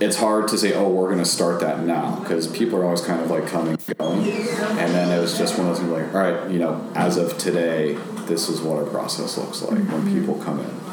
it's 0.00 0.16
hard 0.16 0.48
to 0.48 0.58
say, 0.58 0.74
oh, 0.74 0.88
we're 0.88 1.06
going 1.06 1.22
to 1.22 1.24
start 1.24 1.60
that 1.60 1.80
now 1.80 2.16
because 2.20 2.46
people 2.48 2.78
are 2.78 2.84
always 2.84 3.00
kind 3.00 3.20
of 3.20 3.30
like 3.30 3.46
coming 3.46 3.74
and 3.74 3.98
going. 3.98 4.20
And 4.22 4.92
then 4.92 5.16
it 5.16 5.20
was 5.20 5.38
just 5.38 5.56
one 5.56 5.68
of 5.68 5.76
those 5.76 5.84
things 5.84 5.92
like, 5.92 6.14
all 6.14 6.20
right, 6.20 6.50
you 6.50 6.58
know, 6.58 6.90
as 6.94 7.16
of 7.16 7.38
today, 7.38 7.94
this 8.26 8.48
is 8.48 8.60
what 8.60 8.78
our 8.78 8.86
process 8.86 9.38
looks 9.38 9.62
like 9.62 9.78
when 9.78 10.12
people 10.12 10.34
come 10.36 10.60
in. 10.60 10.83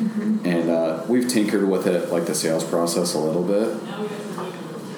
And 0.00 0.70
uh, 0.70 1.04
we've 1.08 1.28
tinkered 1.28 1.68
with 1.68 1.86
it, 1.86 2.10
like 2.10 2.26
the 2.26 2.34
sales 2.34 2.64
process, 2.64 3.14
a 3.14 3.18
little 3.18 3.42
bit. 3.42 3.78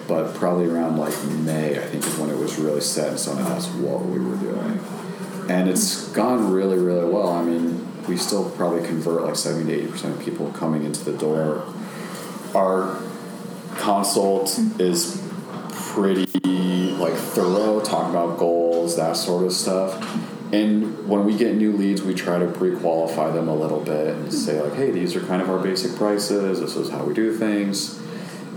But 0.06 0.34
probably 0.34 0.66
around 0.66 0.96
like 0.96 1.14
May, 1.24 1.78
I 1.78 1.82
think 1.86 2.06
is 2.06 2.16
when 2.18 2.30
it 2.30 2.38
was 2.38 2.58
really 2.58 2.80
set 2.80 3.12
in 3.12 3.18
stone. 3.18 3.42
That's 3.42 3.66
what 3.68 4.04
we 4.04 4.20
were 4.20 4.36
doing. 4.36 4.80
And 5.48 5.68
it's 5.68 6.08
gone 6.08 6.52
really, 6.52 6.78
really 6.78 7.08
well. 7.08 7.28
I 7.30 7.42
mean, 7.42 7.88
we 8.06 8.16
still 8.16 8.48
probably 8.50 8.86
convert 8.86 9.22
like 9.22 9.36
70 9.36 9.72
to 9.72 9.88
80% 9.88 10.18
of 10.18 10.20
people 10.20 10.50
coming 10.52 10.84
into 10.84 11.04
the 11.04 11.16
door. 11.16 11.64
Our 12.54 13.00
consult 13.76 14.58
is 14.78 15.20
pretty 15.70 16.26
like 16.92 17.14
thorough, 17.14 17.80
talk 17.80 18.10
about 18.10 18.38
goals, 18.38 18.96
that 18.96 19.16
sort 19.16 19.44
of 19.44 19.52
stuff. 19.52 20.31
And 20.52 21.08
when 21.08 21.24
we 21.24 21.36
get 21.36 21.54
new 21.54 21.72
leads, 21.72 22.02
we 22.02 22.14
try 22.14 22.38
to 22.38 22.46
pre-qualify 22.46 23.30
them 23.30 23.48
a 23.48 23.54
little 23.54 23.80
bit 23.80 24.14
and 24.14 24.32
say 24.32 24.60
like, 24.60 24.74
"Hey, 24.74 24.90
these 24.90 25.16
are 25.16 25.20
kind 25.20 25.40
of 25.40 25.48
our 25.48 25.58
basic 25.58 25.96
prices. 25.96 26.60
This 26.60 26.76
is 26.76 26.90
how 26.90 27.04
we 27.04 27.14
do 27.14 27.34
things." 27.34 27.98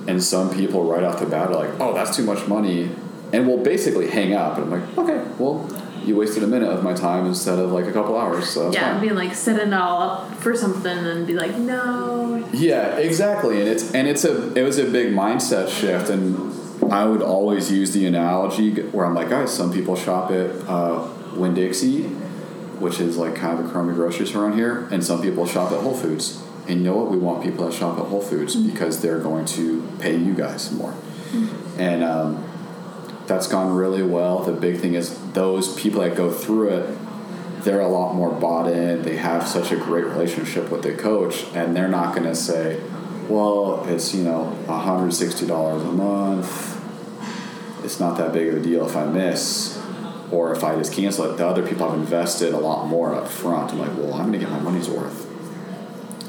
And 0.08 0.22
some 0.22 0.54
people 0.54 0.84
right 0.84 1.04
off 1.04 1.20
the 1.20 1.26
bat 1.26 1.50
are 1.50 1.56
like, 1.56 1.80
"Oh, 1.80 1.94
that's 1.94 2.16
too 2.16 2.24
much 2.24 2.48
money," 2.48 2.90
and 3.32 3.48
we'll 3.48 3.64
basically 3.64 4.10
hang 4.10 4.34
up. 4.34 4.58
And 4.58 4.66
I'm 4.66 4.82
like, 4.82 4.98
"Okay, 4.98 5.22
well, 5.40 5.70
you 6.06 6.16
wasted 6.16 6.44
a 6.44 6.48
minute 6.48 6.70
of 6.70 6.84
my 6.84 6.94
time 6.94 7.26
instead 7.26 7.58
of 7.60 7.72
like 7.72 7.86
a 7.86 7.92
couple 7.92 8.18
hours, 8.18 8.50
so 8.50 8.72
yeah, 8.72 8.92
fine." 8.92 9.02
being 9.02 9.16
like 9.16 9.34
setting 9.34 9.70
it 9.70 9.74
all 9.74 10.02
up 10.02 10.36
for 10.36 10.56
something 10.56 10.98
and 10.98 11.26
be 11.26 11.34
like, 11.34 11.58
no. 11.58 12.46
Yeah, 12.54 12.98
exactly, 12.98 13.60
and 13.60 13.70
it's 13.70 13.94
and 13.94 14.08
it's 14.08 14.24
a 14.24 14.54
it 14.54 14.64
was 14.64 14.78
a 14.78 14.86
big 14.86 15.14
mindset 15.14 15.70
shift, 15.70 16.10
and 16.10 16.54
I 16.92 17.06
would 17.06 17.22
always 17.22 17.72
use 17.72 17.92
the 17.92 18.06
analogy 18.06 18.82
where 18.82 19.06
I'm 19.06 19.16
like, 19.16 19.30
guys, 19.30 19.52
some 19.52 19.74
people 19.74 19.96
shop 19.96 20.30
at 20.32 20.52
uh, 20.68 21.08
Winn 21.36 21.54
Dixie, 21.54 22.04
which 22.80 23.00
is 23.00 23.18
like 23.18 23.36
kind 23.36 23.60
of 23.60 23.66
a 23.66 23.70
crummy 23.70 23.94
grocery 23.94 24.26
store 24.28 24.44
around 24.44 24.58
here, 24.58 24.88
and 24.92 25.04
some 25.04 25.22
people 25.22 25.46
shop 25.46 25.72
at 25.72 25.82
Whole 25.82 25.96
Foods. 25.96 26.42
And 26.68 26.80
you 26.80 26.86
know 26.86 26.96
what? 26.96 27.12
We 27.12 27.18
want 27.18 27.44
people 27.44 27.66
that 27.66 27.74
shop 27.74 28.00
at 28.00 28.06
Whole 28.06 28.22
Foods 28.22 28.56
because 28.56 29.02
they're 29.02 29.20
going 29.20 29.46
to 29.46 29.88
pay 30.00 30.16
you 30.18 30.34
guys 30.34 30.72
more, 30.72 30.96
and 31.78 32.04
um, 32.04 32.44
that's 33.28 33.48
gone 33.48 33.76
really 33.76 34.04
well. 34.04 34.40
The 34.40 34.54
big 34.54 34.80
thing 34.80 34.96
is 34.96 35.18
those 35.34 35.80
people 35.80 36.02
that 36.02 36.16
go 36.16 36.32
through 36.32 36.70
it 36.70 36.98
they're 37.66 37.82
a 37.82 37.88
lot 37.88 38.14
more 38.14 38.32
bought 38.32 38.72
in. 38.72 39.02
They 39.02 39.18
have 39.18 39.46
such 39.46 39.72
a 39.72 39.76
great 39.76 40.06
relationship 40.06 40.70
with 40.70 40.84
the 40.84 40.94
coach, 40.94 41.46
and 41.54 41.76
they're 41.76 41.90
not 41.90 42.16
going 42.16 42.28
to 42.28 42.36
say, 42.36 42.80
"Well, 43.28 43.84
it's 43.90 44.14
you 44.14 44.24
know, 44.24 44.46
one 44.68 44.80
hundred 44.80 45.12
sixty 45.14 45.46
dollars 45.48 45.82
a 45.82 45.92
month. 45.92 46.72
It's 47.84 48.00
not 48.00 48.18
that 48.18 48.32
big 48.32 48.50
of 48.50 48.58
a 48.58 48.60
deal 48.62 48.88
if 48.88 48.96
I 48.96 49.06
miss, 49.06 49.78
or 50.32 50.52
if 50.54 50.64
I 50.64 50.76
just 50.76 50.94
cancel 50.94 51.26
it." 51.26 51.38
The 51.38 51.48
other 51.48 51.66
people 51.68 51.90
have 51.90 52.00
invested 52.00 52.54
a 52.54 52.58
lot 52.58 52.88
more 52.88 53.14
up 53.16 53.28
front. 53.28 53.72
I'm 53.72 53.80
like, 53.80 53.96
"Well, 53.98 54.14
I'm 54.14 54.28
going 54.28 54.34
to 54.34 54.40
get 54.40 54.50
my 54.52 54.60
money's 54.60 54.90
worth," 54.90 55.28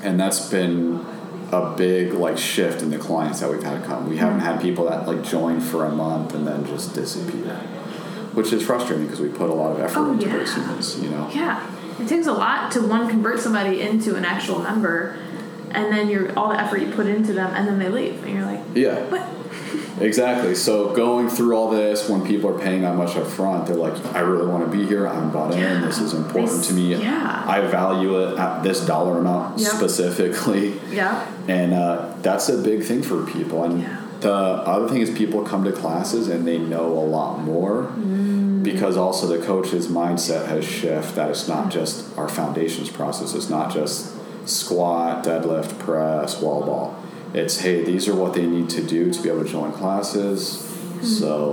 and 0.04 0.18
that's 0.20 0.48
been 0.50 1.04
a 1.52 1.74
big 1.76 2.12
like 2.12 2.36
shift 2.38 2.82
in 2.82 2.90
the 2.90 2.98
clients 2.98 3.40
that 3.40 3.50
we've 3.50 3.62
had 3.62 3.84
come. 3.84 4.08
We 4.10 4.16
haven't 4.16 4.40
had 4.40 4.60
people 4.60 4.88
that 4.88 5.06
like 5.06 5.22
join 5.22 5.60
for 5.60 5.84
a 5.84 5.90
month 5.90 6.34
and 6.34 6.46
then 6.46 6.66
just 6.66 6.94
disappear 6.94 7.60
which 8.34 8.52
is 8.52 8.62
frustrating 8.62 9.06
because 9.06 9.18
we 9.18 9.28
put 9.30 9.48
a 9.48 9.54
lot 9.54 9.72
of 9.72 9.80
effort 9.80 9.98
Oh, 9.98 10.12
into 10.12 10.26
yeah. 10.26 10.36
those 10.36 10.54
humans, 10.54 11.00
you 11.00 11.08
know. 11.08 11.30
Yeah. 11.32 11.66
It 11.98 12.06
takes 12.06 12.26
a 12.26 12.32
lot 12.34 12.70
to 12.72 12.86
one 12.86 13.08
convert 13.08 13.40
somebody 13.40 13.80
into 13.80 14.14
an 14.14 14.26
actual 14.26 14.58
member 14.58 15.16
and 15.70 15.90
then 15.90 16.10
you're 16.10 16.38
all 16.38 16.50
the 16.50 16.60
effort 16.60 16.82
you 16.82 16.90
put 16.92 17.06
into 17.06 17.32
them 17.32 17.54
and 17.54 17.66
then 17.66 17.78
they 17.78 17.88
leave 17.88 18.22
and 18.24 18.34
you're 18.34 18.44
like, 18.44 18.60
Yeah, 18.74 18.98
what? 19.08 19.22
Exactly. 20.00 20.54
So 20.54 20.94
going 20.94 21.28
through 21.28 21.54
all 21.56 21.70
this 21.70 22.08
when 22.08 22.26
people 22.26 22.50
are 22.54 22.58
paying 22.58 22.82
that 22.82 22.96
much 22.96 23.16
up 23.16 23.26
front, 23.26 23.66
they're 23.66 23.76
like, 23.76 23.94
I 24.14 24.20
really 24.20 24.46
want 24.46 24.70
to 24.70 24.76
be 24.76 24.86
here. 24.86 25.06
I'm 25.06 25.30
bought 25.30 25.52
in. 25.54 25.60
Yeah. 25.60 25.80
This 25.80 25.98
is 25.98 26.12
important 26.14 26.64
to 26.64 26.72
me. 26.74 26.94
yeah. 26.96 27.44
I 27.46 27.60
value 27.62 28.18
it 28.22 28.38
at 28.38 28.62
this 28.62 28.84
dollar 28.84 29.18
amount 29.18 29.58
Yep. 29.58 29.72
specifically. 29.72 30.80
Yeah. 30.90 31.26
And 31.48 31.72
uh, 31.74 32.14
that's 32.22 32.48
a 32.48 32.58
big 32.58 32.82
thing 32.84 33.02
for 33.02 33.24
people. 33.26 33.64
And 33.64 33.80
Yeah. 33.80 34.00
the 34.20 34.32
other 34.32 34.88
thing 34.88 35.00
is 35.02 35.10
people 35.10 35.42
come 35.42 35.64
to 35.64 35.72
classes 35.72 36.28
and 36.28 36.46
they 36.46 36.58
know 36.58 36.86
a 36.86 37.06
lot 37.06 37.40
more 37.42 37.88
Mm. 37.98 38.62
because 38.62 38.96
also 38.96 39.26
the 39.26 39.38
coach's 39.44 39.86
mindset 39.88 40.46
has 40.46 40.64
shifted 40.64 41.14
that 41.16 41.30
it's 41.30 41.46
not 41.48 41.70
just 41.70 42.04
our 42.18 42.28
foundations 42.28 42.90
process. 42.90 43.34
It's 43.34 43.48
not 43.50 43.72
just 43.72 44.12
squat, 44.48 45.24
deadlift, 45.24 45.78
press, 45.78 46.40
wall 46.40 46.62
ball. 46.62 46.94
It's 47.36 47.60
hey, 47.60 47.84
these 47.84 48.08
are 48.08 48.16
what 48.16 48.32
they 48.32 48.46
need 48.46 48.70
to 48.70 48.82
do 48.82 49.12
to 49.12 49.22
be 49.22 49.28
able 49.28 49.44
to 49.44 49.50
join 49.50 49.70
classes. 49.70 50.62
Hmm. 50.62 51.04
So 51.04 51.52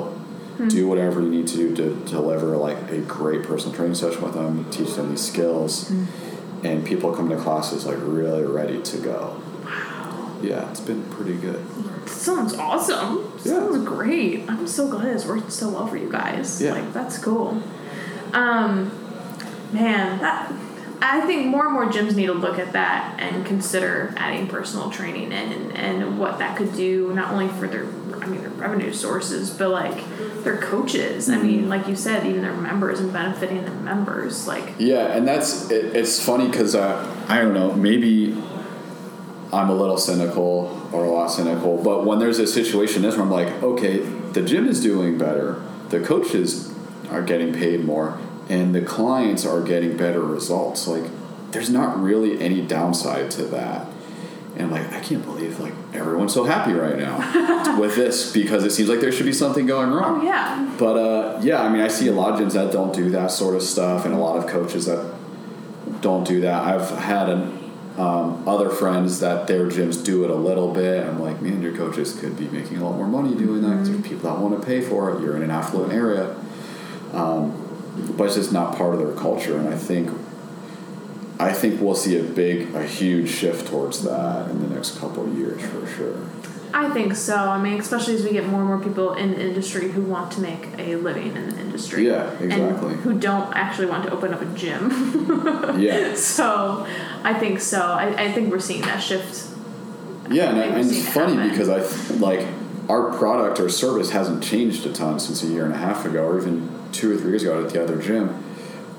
hmm. 0.57 0.69
do 0.69 0.87
whatever 0.87 1.21
you 1.21 1.29
need 1.29 1.47
to 1.47 1.57
do 1.57 1.75
to 1.75 1.95
deliver 2.09 2.55
like 2.55 2.89
a 2.89 2.99
great 2.99 3.43
personal 3.43 3.75
training 3.75 3.95
session 3.95 4.21
with 4.21 4.33
them, 4.33 4.69
teach 4.71 4.93
them 4.95 5.09
these 5.09 5.27
skills, 5.27 5.89
hmm. 5.89 6.05
and 6.65 6.85
people 6.85 7.13
come 7.13 7.27
to 7.29 7.37
classes 7.37 7.85
like 7.85 7.97
really 7.99 8.45
ready 8.45 8.81
to 8.81 8.97
go. 8.97 9.41
Yeah, 10.41 10.69
it's 10.71 10.81
been 10.81 11.03
pretty 11.05 11.35
good. 11.35 11.65
Sounds 12.07 12.53
awesome. 12.53 13.31
Yeah. 13.37 13.53
Sounds 13.53 13.85
great. 13.85 14.49
I'm 14.49 14.67
so 14.67 14.89
glad 14.89 15.07
it's 15.07 15.25
worked 15.25 15.51
so 15.51 15.69
well 15.69 15.87
for 15.87 15.97
you 15.97 16.09
guys. 16.09 16.61
Yeah. 16.61 16.73
Like 16.73 16.93
that's 16.93 17.17
cool. 17.17 17.61
Um 18.33 18.91
man, 19.73 20.19
that 20.19 20.51
I 21.05 21.19
think 21.27 21.47
more 21.47 21.65
and 21.65 21.73
more 21.73 21.85
gyms 21.87 22.15
need 22.15 22.27
to 22.27 22.33
look 22.33 22.57
at 22.57 22.71
that 22.71 23.19
and 23.19 23.45
consider 23.45 24.13
adding 24.15 24.47
personal 24.47 24.89
training 24.89 25.33
in 25.33 25.71
and 25.73 26.17
what 26.17 26.39
that 26.39 26.55
could 26.55 26.73
do 26.75 27.11
not 27.13 27.31
only 27.33 27.49
for 27.49 27.67
their 27.67 27.85
I 28.21 28.25
mean 28.25 28.39
their 28.39 28.49
revenue 28.51 28.93
sources, 28.93 29.49
but 29.49 29.69
like 29.69 30.01
their 30.45 30.57
coaches. 30.57 31.29
I 31.29 31.35
Mm-hmm. 31.35 31.47
mean, 31.47 31.69
like 31.69 31.87
you 31.89 31.95
said, 31.97 32.25
even 32.25 32.41
their 32.41 32.55
members 32.55 33.01
and 33.01 33.11
benefiting 33.11 33.65
their 33.65 33.73
members. 33.75 34.47
Like 34.47 34.75
Yeah, 34.79 35.07
and 35.15 35.27
that's 35.27 35.69
it, 35.69 35.93
it's 35.93 36.23
funny 36.23 36.47
because 36.47 36.73
uh, 36.73 37.05
I 37.27 37.39
don't 37.41 37.53
know, 37.53 37.73
maybe 37.73 38.31
I'm 39.51 39.69
a 39.69 39.75
little 39.75 39.97
cynical 39.97 40.87
or 40.93 41.03
a 41.03 41.11
lot 41.11 41.27
cynical, 41.27 41.83
but 41.83 42.05
when 42.05 42.19
there's 42.19 42.39
a 42.39 42.47
situation 42.47 43.01
this 43.01 43.15
where 43.15 43.25
I'm 43.25 43.31
like, 43.31 43.61
okay, 43.61 43.97
the 44.31 44.41
gym 44.41 44.67
is 44.69 44.81
doing 44.81 45.17
better, 45.17 45.61
the 45.89 45.99
coaches 45.99 46.73
are 47.11 47.21
getting 47.21 47.53
paid 47.53 47.83
more, 47.83 48.17
and 48.53 48.73
the 48.77 48.81
clients 48.81 49.43
are 49.45 49.61
getting 49.61 49.97
better 49.97 50.21
results. 50.21 50.87
Like, 50.87 51.05
there's 51.51 51.69
not 51.69 52.01
really 52.01 52.39
any 52.39 52.61
downside 52.61 53.31
to 53.31 53.43
that. 53.57 53.87
And 54.55 54.63
I'm 54.67 54.71
like, 54.71 54.87
I 54.93 54.99
can't 54.99 55.23
believe 55.25 55.59
like 55.59 55.73
everyone's 55.93 56.33
so 56.33 56.43
happy 56.43 56.73
right 56.73 56.97
now 56.97 57.15
with 57.83 57.95
this 57.95 58.31
because 58.31 58.63
it 58.63 58.71
seems 58.71 58.87
like 58.89 58.99
there 58.99 59.11
should 59.11 59.25
be 59.25 59.33
something 59.33 59.65
going 59.65 59.89
wrong. 59.89 60.21
oh 60.21 60.23
yeah. 60.23 60.75
But 60.77 60.95
uh, 60.97 61.39
yeah, 61.41 61.59
I 61.63 61.69
mean, 61.69 61.81
I 61.81 61.87
see 61.87 62.07
a 62.07 62.11
lot 62.21 62.33
of 62.33 62.39
gyms 62.39 62.53
that 62.53 62.71
don't 62.71 62.93
do 62.93 63.09
that 63.11 63.31
sort 63.31 63.55
of 63.55 63.63
stuff, 63.63 64.05
and 64.05 64.13
a 64.13 64.17
lot 64.17 64.37
of 64.37 64.45
coaches 64.47 64.85
that 64.85 65.03
don't 66.01 66.27
do 66.27 66.41
that. 66.41 66.59
I've 66.63 66.87
had 66.99 67.29
an, 67.29 67.71
um, 67.97 68.47
other 68.47 68.69
friends 68.69 69.19
that 69.21 69.47
their 69.47 69.65
gyms 69.67 70.03
do 70.03 70.23
it 70.23 70.29
a 70.29 70.35
little 70.35 70.71
bit. 70.71 71.03
I'm 71.03 71.19
like, 71.19 71.41
man, 71.41 71.61
your 71.63 71.75
coaches 71.75 72.15
could 72.19 72.37
be 72.37 72.47
making 72.49 72.77
a 72.77 72.83
lot 72.87 72.95
more 72.95 73.07
money 73.07 73.33
doing 73.35 73.61
that. 73.63 73.77
'cause 73.77 73.89
there's 73.89 74.01
people 74.01 74.29
that 74.29 74.39
want 74.39 74.59
to 74.59 74.65
pay 74.65 74.81
for 74.81 75.11
it. 75.11 75.21
You're 75.21 75.35
in 75.35 75.41
an 75.43 75.51
affluent 75.51 75.93
area, 75.93 76.35
um, 77.13 77.53
but 78.17 78.25
it's 78.25 78.35
just 78.35 78.51
not 78.51 78.75
part 78.77 78.93
of 78.93 78.99
their 78.99 79.13
culture. 79.15 79.57
And 79.57 79.67
I 79.69 79.77
think, 79.77 80.09
I 81.39 81.51
think 81.53 81.81
we'll 81.81 81.95
see 81.95 82.17
a 82.19 82.23
big, 82.23 82.73
a 82.75 82.83
huge 82.85 83.29
shift 83.29 83.67
towards 83.67 84.03
that 84.03 84.49
in 84.49 84.61
the 84.61 84.73
next 84.73 84.97
couple 84.99 85.25
of 85.25 85.37
years 85.37 85.61
for 85.61 85.85
sure. 85.87 86.17
I 86.75 86.89
think 86.89 87.15
so. 87.15 87.35
I 87.35 87.61
mean, 87.61 87.79
especially 87.79 88.15
as 88.15 88.23
we 88.23 88.31
get 88.31 88.47
more 88.47 88.61
and 88.61 88.67
more 88.67 88.79
people 88.79 89.13
in 89.13 89.31
the 89.33 89.41
industry 89.41 89.89
who 89.91 90.01
want 90.01 90.31
to 90.31 90.41
make 90.41 90.69
a 90.79 90.95
living 90.95 91.35
in 91.35 91.51
the 91.51 91.59
industry. 91.59 92.07
Yeah, 92.07 92.31
exactly. 92.39 92.95
Who 92.95 93.13
don't 93.19 93.53
actually 93.55 93.87
want 93.87 94.05
to 94.07 94.11
open 94.11 94.33
up 94.33 94.41
a 94.41 94.45
gym. 94.57 94.89
Yeah. 95.79 96.15
so 96.15 96.87
I 97.23 97.33
think 97.35 97.59
so. 97.59 97.79
I, 97.79 98.25
I 98.25 98.31
think 98.31 98.51
we're 98.51 98.59
seeing 98.59 98.81
that 98.81 98.97
shift 99.03 99.49
Yeah, 100.31 100.49
and, 100.49 100.59
I've 100.61 100.75
and 100.77 100.89
it's 100.91 101.07
funny 101.09 101.35
happen. 101.35 101.49
because 101.51 101.69
I 101.69 102.15
like 102.15 102.47
our 102.89 103.15
product 103.17 103.59
or 103.59 103.69
service 103.69 104.09
hasn't 104.09 104.43
changed 104.43 104.85
a 104.87 104.93
ton 104.93 105.19
since 105.19 105.43
a 105.43 105.47
year 105.47 105.65
and 105.65 105.73
a 105.73 105.77
half 105.77 106.05
ago, 106.05 106.25
or 106.27 106.39
even 106.39 106.69
two 106.93 107.13
or 107.13 107.17
three 107.17 107.31
years 107.31 107.43
ago 107.43 107.63
at 107.65 107.71
the 107.73 107.83
other 107.83 108.01
gym. 108.01 108.43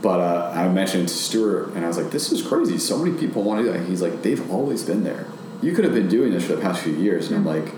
But 0.02 0.20
uh, 0.20 0.52
I 0.54 0.68
mentioned 0.68 1.08
to 1.08 1.14
Stuart, 1.14 1.72
and 1.74 1.84
I 1.84 1.88
was 1.88 1.96
like, 1.96 2.10
"This 2.10 2.30
is 2.30 2.42
crazy. 2.46 2.76
So 2.76 2.98
many 2.98 3.16
people 3.18 3.42
want 3.42 3.64
to 3.64 3.72
do 3.72 3.78
that." 3.78 3.86
He's 3.88 4.02
like, 4.02 4.20
"They've 4.22 4.50
always 4.50 4.82
been 4.82 5.02
there. 5.02 5.26
You 5.62 5.72
could 5.72 5.84
have 5.84 5.94
been 5.94 6.08
doing 6.08 6.32
this 6.32 6.44
for 6.46 6.56
the 6.56 6.60
past 6.60 6.82
few 6.82 6.92
years." 6.92 7.28
And 7.30 7.36
I'm 7.38 7.46
like, 7.46 7.72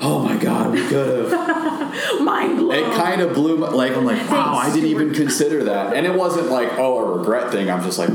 "Oh 0.00 0.20
my 0.20 0.36
god, 0.36 0.72
we 0.72 0.86
could 0.86 1.30
have." 1.32 2.20
Mind 2.20 2.56
blown. 2.58 2.72
it 2.76 2.94
kind 2.94 3.20
of 3.20 3.34
blew 3.34 3.56
my, 3.56 3.68
like 3.70 3.96
I'm 3.96 4.04
like, 4.04 4.30
"Wow, 4.30 4.54
I 4.54 4.72
didn't 4.72 4.90
even 4.90 5.12
consider 5.12 5.64
that." 5.64 5.94
And 5.96 6.06
it 6.06 6.14
wasn't 6.14 6.50
like, 6.50 6.70
"Oh, 6.78 6.98
a 6.98 7.18
regret 7.18 7.50
thing." 7.50 7.68
I'm 7.68 7.82
just 7.82 7.98
like, 7.98 8.10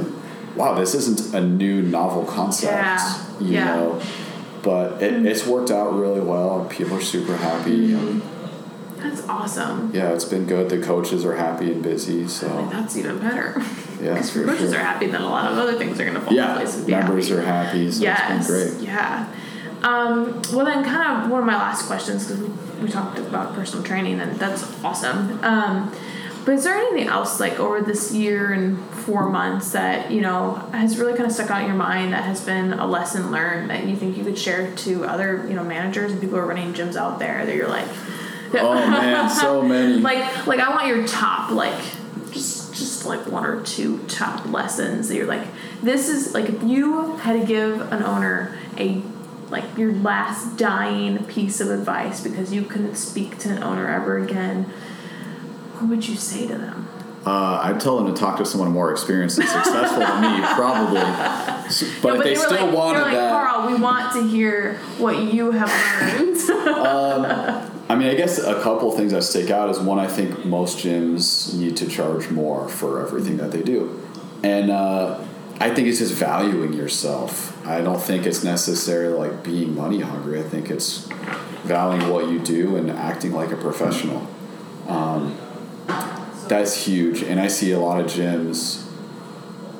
"Wow, 0.55 0.75
this 0.75 0.95
isn't 0.95 1.35
a 1.35 1.41
new 1.45 1.81
novel 1.81 2.23
concept." 2.23 2.71
Yeah. 2.71 3.21
You 3.41 3.47
Yeah. 3.53 3.67
Mm-hmm. 3.75 3.97
know. 3.99 4.01
But 4.63 5.03
it, 5.03 5.25
it's 5.25 5.45
worked 5.45 5.71
out 5.71 5.93
really 5.93 6.21
well. 6.21 6.65
People 6.71 6.97
are 6.97 7.01
super 7.01 7.35
happy. 7.35 7.95
That's 9.09 9.27
awesome. 9.27 9.91
Yeah, 9.93 10.13
it's 10.13 10.25
been 10.25 10.45
good. 10.45 10.69
The 10.69 10.81
coaches 10.81 11.25
are 11.25 11.35
happy 11.35 11.71
and 11.71 11.81
busy. 11.83 12.27
So 12.27 12.67
That's 12.71 12.97
even 12.97 13.19
better. 13.19 13.53
yeah, 14.01 14.13
Because 14.13 14.31
coaches 14.31 14.71
sure. 14.71 14.79
are 14.79 14.83
happy, 14.83 15.07
then 15.07 15.21
a 15.21 15.29
lot 15.29 15.51
of 15.51 15.57
other 15.57 15.77
things 15.77 15.99
are 15.99 16.03
going 16.05 16.15
to 16.15 16.21
fall 16.21 16.29
into 16.29 16.41
Yeah, 16.41 16.55
place 16.55 16.75
and 16.77 16.85
be 16.85 16.91
members 16.93 17.29
happy. 17.29 17.41
are 17.41 17.45
happy. 17.45 17.91
So 17.91 18.01
yes. 18.03 18.47
it's 18.47 18.47
been 18.49 18.77
great. 18.77 18.87
Yeah. 18.87 19.33
Um, 19.83 20.41
well, 20.53 20.65
then, 20.65 20.83
kind 20.83 21.23
of 21.25 21.29
one 21.29 21.41
of 21.41 21.45
my 21.45 21.55
last 21.55 21.85
questions 21.85 22.25
because 22.27 22.41
we, 22.41 22.83
we 22.83 22.89
talked 22.89 23.19
about 23.19 23.53
personal 23.53 23.83
training, 23.83 24.19
and 24.19 24.35
that's 24.39 24.63
awesome. 24.83 25.43
Um, 25.43 25.93
but 26.43 26.53
is 26.55 26.63
there 26.63 26.75
anything 26.75 27.07
else, 27.07 27.39
like 27.39 27.59
over 27.59 27.81
this 27.81 28.11
year 28.13 28.53
and 28.53 28.79
four 28.89 29.29
months, 29.29 29.71
that 29.73 30.09
you 30.11 30.21
know 30.21 30.53
has 30.71 30.97
really 30.97 31.13
kind 31.13 31.25
of 31.25 31.31
stuck 31.31 31.51
out 31.51 31.61
in 31.61 31.67
your 31.67 31.75
mind 31.75 32.13
that 32.13 32.23
has 32.23 32.41
been 32.43 32.73
a 32.73 32.87
lesson 32.87 33.31
learned 33.31 33.69
that 33.69 33.85
you 33.85 33.95
think 33.95 34.17
you 34.17 34.23
could 34.23 34.37
share 34.37 34.73
to 34.75 35.05
other 35.05 35.45
you 35.47 35.53
know 35.55 35.63
managers 35.63 36.11
and 36.11 36.21
people 36.21 36.37
who 36.37 36.43
are 36.43 36.47
running 36.47 36.73
gyms 36.73 36.95
out 36.95 37.19
there 37.19 37.45
that 37.45 37.55
you're 37.55 37.67
like, 37.69 37.87
Oh 38.53 38.73
man, 38.75 39.29
so 39.29 39.61
many. 39.67 39.95
like 39.97 40.45
like 40.47 40.59
I 40.59 40.69
want 40.69 40.87
your 40.87 41.05
top 41.07 41.51
like 41.51 41.79
just 42.31 42.73
just 42.75 43.05
like 43.05 43.25
one 43.27 43.45
or 43.45 43.61
two 43.63 43.99
top 44.07 44.45
lessons 44.51 45.07
that 45.07 45.15
you're 45.15 45.25
like 45.27 45.47
this 45.81 46.09
is 46.09 46.33
like 46.33 46.49
if 46.49 46.63
you 46.63 47.15
had 47.17 47.39
to 47.39 47.45
give 47.45 47.81
an 47.93 48.03
owner 48.03 48.57
a 48.77 49.01
like 49.49 49.63
your 49.77 49.93
last 49.93 50.57
dying 50.57 51.23
piece 51.25 51.61
of 51.61 51.69
advice 51.69 52.21
because 52.21 52.51
you 52.53 52.63
couldn't 52.63 52.95
speak 52.95 53.37
to 53.39 53.49
an 53.49 53.63
owner 53.63 53.87
ever 53.87 54.17
again 54.17 54.63
what 55.75 55.89
would 55.89 56.07
you 56.07 56.15
say 56.15 56.47
to 56.47 56.57
them 56.57 56.87
Uh, 57.25 57.59
I'd 57.63 57.79
tell 57.79 57.97
them 57.97 58.13
to 58.13 58.19
talk 58.19 58.37
to 58.37 58.45
someone 58.45 58.71
more 58.71 58.91
experienced 58.91 59.39
and 59.39 59.47
successful 59.47 59.99
than 59.99 60.21
me, 60.21 60.45
probably. 60.55 60.99
But 62.01 62.13
No, 62.13 62.15
if 62.15 62.23
they 62.23 62.29
were 62.31 62.35
still 62.35 62.65
like, 62.67 62.75
wanted 62.75 63.01
like 63.01 63.13
that, 63.13 63.31
Carl 63.31 63.67
we 63.67 63.81
want 63.81 64.13
to 64.13 64.27
hear 64.27 64.75
what 64.99 65.17
you 65.33 65.51
have 65.51 65.71
learned 65.71 66.37
I 67.95 67.97
mean, 67.97 68.09
I 68.09 68.15
guess 68.15 68.39
a 68.39 68.61
couple 68.61 68.91
things 68.91 69.13
that 69.13 69.21
stick 69.21 69.49
out 69.49 69.69
is 69.69 69.79
one. 69.79 69.99
I 69.99 70.07
think 70.07 70.43
most 70.43 70.79
gyms 70.79 71.53
need 71.53 71.77
to 71.77 71.87
charge 71.87 72.29
more 72.29 72.67
for 72.67 73.01
everything 73.01 73.37
that 73.37 73.53
they 73.53 73.61
do, 73.63 74.05
and 74.43 74.69
uh, 74.69 75.23
I 75.61 75.73
think 75.73 75.87
it's 75.87 75.99
just 75.99 76.13
valuing 76.13 76.73
yourself. 76.73 77.65
I 77.65 77.79
don't 77.79 78.01
think 78.01 78.25
it's 78.25 78.43
necessarily 78.43 79.17
like 79.17 79.45
being 79.45 79.73
money 79.73 80.01
hungry. 80.01 80.41
I 80.41 80.43
think 80.43 80.69
it's 80.69 81.07
valuing 81.63 82.09
what 82.09 82.27
you 82.27 82.39
do 82.39 82.75
and 82.75 82.91
acting 82.91 83.31
like 83.31 83.53
a 83.53 83.55
professional. 83.55 84.27
Um, 84.89 85.37
that's 86.49 86.85
huge, 86.85 87.23
and 87.23 87.39
I 87.39 87.47
see 87.47 87.71
a 87.71 87.79
lot 87.79 88.01
of 88.01 88.07
gyms 88.07 88.85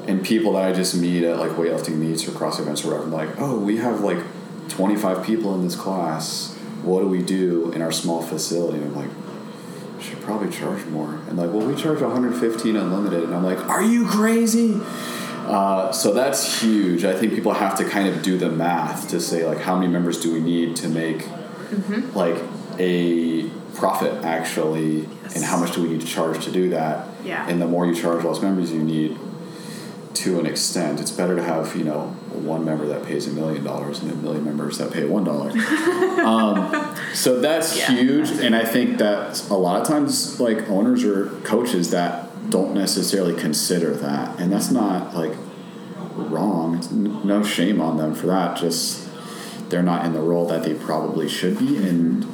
and 0.08 0.24
people 0.24 0.54
that 0.54 0.64
I 0.64 0.72
just 0.72 0.96
meet 0.96 1.26
at 1.26 1.38
like 1.38 1.52
weightlifting 1.52 1.98
meets 1.98 2.26
or 2.26 2.32
cross 2.32 2.60
events 2.60 2.86
or 2.86 2.92
whatever. 2.92 3.04
I'm 3.08 3.12
like, 3.12 3.42
oh, 3.42 3.60
we 3.60 3.76
have 3.76 4.00
like 4.00 4.20
25 4.70 5.26
people 5.26 5.54
in 5.54 5.66
this 5.66 5.76
class. 5.76 6.55
What 6.86 7.02
do 7.02 7.08
we 7.08 7.22
do 7.22 7.72
in 7.72 7.82
our 7.82 7.92
small 7.92 8.22
facility? 8.22 8.78
And 8.78 8.88
I'm 8.88 8.96
like, 8.96 10.02
should 10.02 10.22
probably 10.22 10.52
charge 10.52 10.86
more. 10.86 11.16
And 11.28 11.38
like, 11.38 11.52
well, 11.52 11.66
we 11.66 11.76
charge 11.76 12.02
115 12.02 12.76
unlimited. 12.76 13.24
And 13.24 13.36
I'm 13.36 13.44
like, 13.44 13.60
are 13.68 13.84
you 13.84 14.08
crazy? 14.08 14.80
Uh, 15.48 15.92
so 15.92 16.14
that's 16.14 16.62
huge. 16.62 17.06
I 17.06 17.14
think 17.14 17.34
people 17.34 17.54
have 17.54 17.78
to 17.78 17.86
kind 17.86 18.08
of 18.08 18.24
do 18.24 18.38
the 18.38 18.50
math 18.50 19.10
to 19.10 19.20
say 19.20 19.46
like, 19.46 19.60
how 19.60 19.76
many 19.76 19.92
members 19.92 20.20
do 20.20 20.34
we 20.34 20.40
need 20.40 20.76
to 20.78 20.88
make 20.88 21.28
like 22.16 22.38
a 22.80 23.50
profit 23.76 24.24
actually, 24.24 25.06
and 25.36 25.44
how 25.44 25.58
much 25.58 25.74
do 25.74 25.82
we 25.82 25.90
need 25.90 26.02
to 26.02 26.08
charge 26.08 26.44
to 26.46 26.52
do 26.52 26.70
that? 26.70 27.08
Yeah. 27.24 27.48
And 27.48 27.62
the 27.62 27.68
more 27.68 27.86
you 27.86 27.96
charge, 27.96 28.24
less 28.24 28.42
members 28.42 28.72
you 28.72 28.82
need. 28.82 29.18
To 30.16 30.40
an 30.40 30.46
extent, 30.46 31.00
it's 31.02 31.12
better 31.12 31.36
to 31.36 31.44
have 31.44 31.76
you 31.76 31.84
know 31.84 32.08
one 32.32 32.64
member 32.64 32.86
that 32.88 33.04
pays 33.06 33.28
a 33.28 33.32
million 33.32 33.64
dollars 33.64 34.02
and 34.02 34.10
a 34.12 34.16
million 34.16 34.46
members 34.46 34.78
that 34.78 34.92
pay 34.94 35.04
one 35.06 35.24
dollar. 35.26 35.50
um, 36.26 36.96
so 37.14 37.42
that's 37.42 37.78
Yeah. 37.78 37.92
huge, 37.92 38.30
and 38.32 38.56
I 38.56 38.64
think 38.64 38.98
that 39.00 39.42
a 39.50 39.56
lot 39.56 39.82
of 39.82 39.88
times, 39.88 40.40
like 40.40 40.70
owners 40.70 41.04
or 41.04 41.28
coaches 41.44 41.92
that 41.92 42.50
don't 42.50 42.74
necessarily 42.74 43.34
consider 43.40 43.92
that, 43.96 44.40
and 44.40 44.52
that's 44.54 44.72
not 44.72 45.14
like 45.16 45.34
wrong. 46.16 46.76
It's 46.78 46.92
n- 46.92 47.22
no 47.28 47.44
shame 47.44 47.82
on 47.82 47.98
them 47.98 48.16
for 48.16 48.28
that. 48.28 48.56
Just 48.58 49.10
they're 49.70 49.84
not 49.84 50.06
in 50.06 50.14
the 50.14 50.22
role 50.22 50.48
that 50.48 50.64
they 50.64 50.76
probably 50.76 51.28
should 51.28 51.60
be, 51.60 51.76
and 51.78 52.26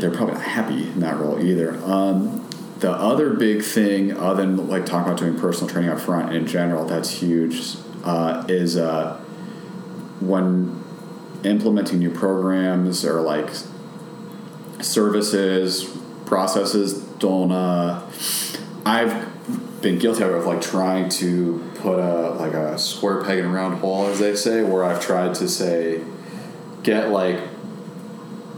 they're 0.00 0.12
probably 0.12 0.34
not 0.34 0.44
happy 0.44 0.86
in 0.88 1.00
that 1.00 1.16
role 1.18 1.44
either. 1.44 1.76
Um, 1.84 2.39
the 2.80 2.90
other 2.90 3.34
big 3.34 3.62
thing, 3.62 4.16
other 4.16 4.44
than 4.44 4.68
like 4.68 4.86
talking 4.86 5.12
about 5.12 5.18
doing 5.18 5.38
personal 5.38 5.68
training 5.68 5.90
up 5.90 6.00
front 6.00 6.34
in 6.34 6.46
general, 6.46 6.86
that's 6.86 7.10
huge, 7.10 7.76
uh, 8.04 8.44
is 8.48 8.76
uh, 8.76 9.18
when 10.20 10.82
implementing 11.44 11.98
new 11.98 12.10
programs 12.10 13.04
or 13.04 13.20
like 13.20 13.50
services, 14.80 15.84
processes. 16.24 17.00
Don't 17.18 17.52
uh, 17.52 18.10
I've 18.86 19.82
been 19.82 19.98
guilty 19.98 20.22
of 20.22 20.46
like 20.46 20.62
trying 20.62 21.10
to 21.10 21.62
put 21.76 21.98
a 21.98 22.30
like 22.30 22.54
a 22.54 22.78
square 22.78 23.22
peg 23.22 23.38
in 23.38 23.44
a 23.44 23.48
round 23.48 23.78
hole, 23.80 24.06
as 24.06 24.18
they 24.18 24.34
say, 24.34 24.62
where 24.62 24.84
I've 24.84 25.02
tried 25.02 25.34
to 25.36 25.48
say 25.48 26.02
get 26.82 27.10
like 27.10 27.40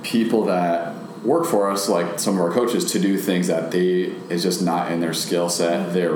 people 0.04 0.44
that 0.44 0.91
work 1.24 1.46
for 1.46 1.70
us, 1.70 1.88
like 1.88 2.18
some 2.18 2.34
of 2.34 2.40
our 2.40 2.50
coaches, 2.50 2.90
to 2.92 2.98
do 2.98 3.16
things 3.16 3.46
that 3.46 3.70
they 3.70 4.12
is 4.28 4.42
just 4.42 4.62
not 4.62 4.90
in 4.90 5.00
their 5.00 5.14
skill 5.14 5.48
set. 5.48 5.92
They're 5.92 6.12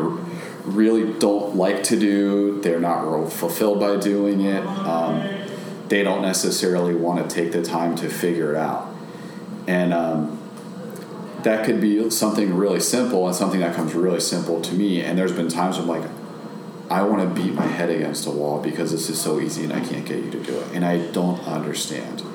really 0.64 1.12
don't 1.18 1.54
like 1.56 1.84
to 1.84 1.98
do. 1.98 2.60
They're 2.60 2.80
not 2.80 3.02
real 3.02 3.28
fulfilled 3.28 3.80
by 3.80 3.96
doing 3.96 4.40
it. 4.40 4.64
Um, 4.66 5.22
they 5.88 6.02
don't 6.02 6.22
necessarily 6.22 6.94
want 6.94 7.28
to 7.28 7.34
take 7.34 7.52
the 7.52 7.62
time 7.62 7.94
to 7.96 8.08
figure 8.08 8.54
it 8.54 8.58
out, 8.58 8.92
and 9.68 9.94
um, 9.94 10.38
that 11.44 11.64
could 11.64 11.80
be 11.80 12.10
something 12.10 12.54
really 12.54 12.80
simple 12.80 13.26
and 13.26 13.36
something 13.36 13.60
that 13.60 13.76
comes 13.76 13.94
really 13.94 14.20
simple 14.20 14.60
to 14.62 14.74
me. 14.74 15.00
And 15.02 15.16
there's 15.16 15.30
been 15.30 15.48
times 15.48 15.78
I'm 15.78 15.86
like, 15.86 16.02
I 16.90 17.02
want 17.02 17.22
to 17.22 17.40
beat 17.40 17.54
my 17.54 17.66
head 17.66 17.88
against 17.88 18.26
a 18.26 18.30
wall 18.30 18.60
because 18.60 18.90
this 18.90 19.08
is 19.08 19.20
so 19.20 19.38
easy 19.38 19.62
and 19.62 19.72
I 19.72 19.80
can't 19.80 20.04
get 20.04 20.24
you 20.24 20.30
to 20.32 20.42
do 20.42 20.58
it, 20.58 20.66
and 20.74 20.84
I 20.84 21.06
don't 21.12 21.38
understand. 21.46 22.25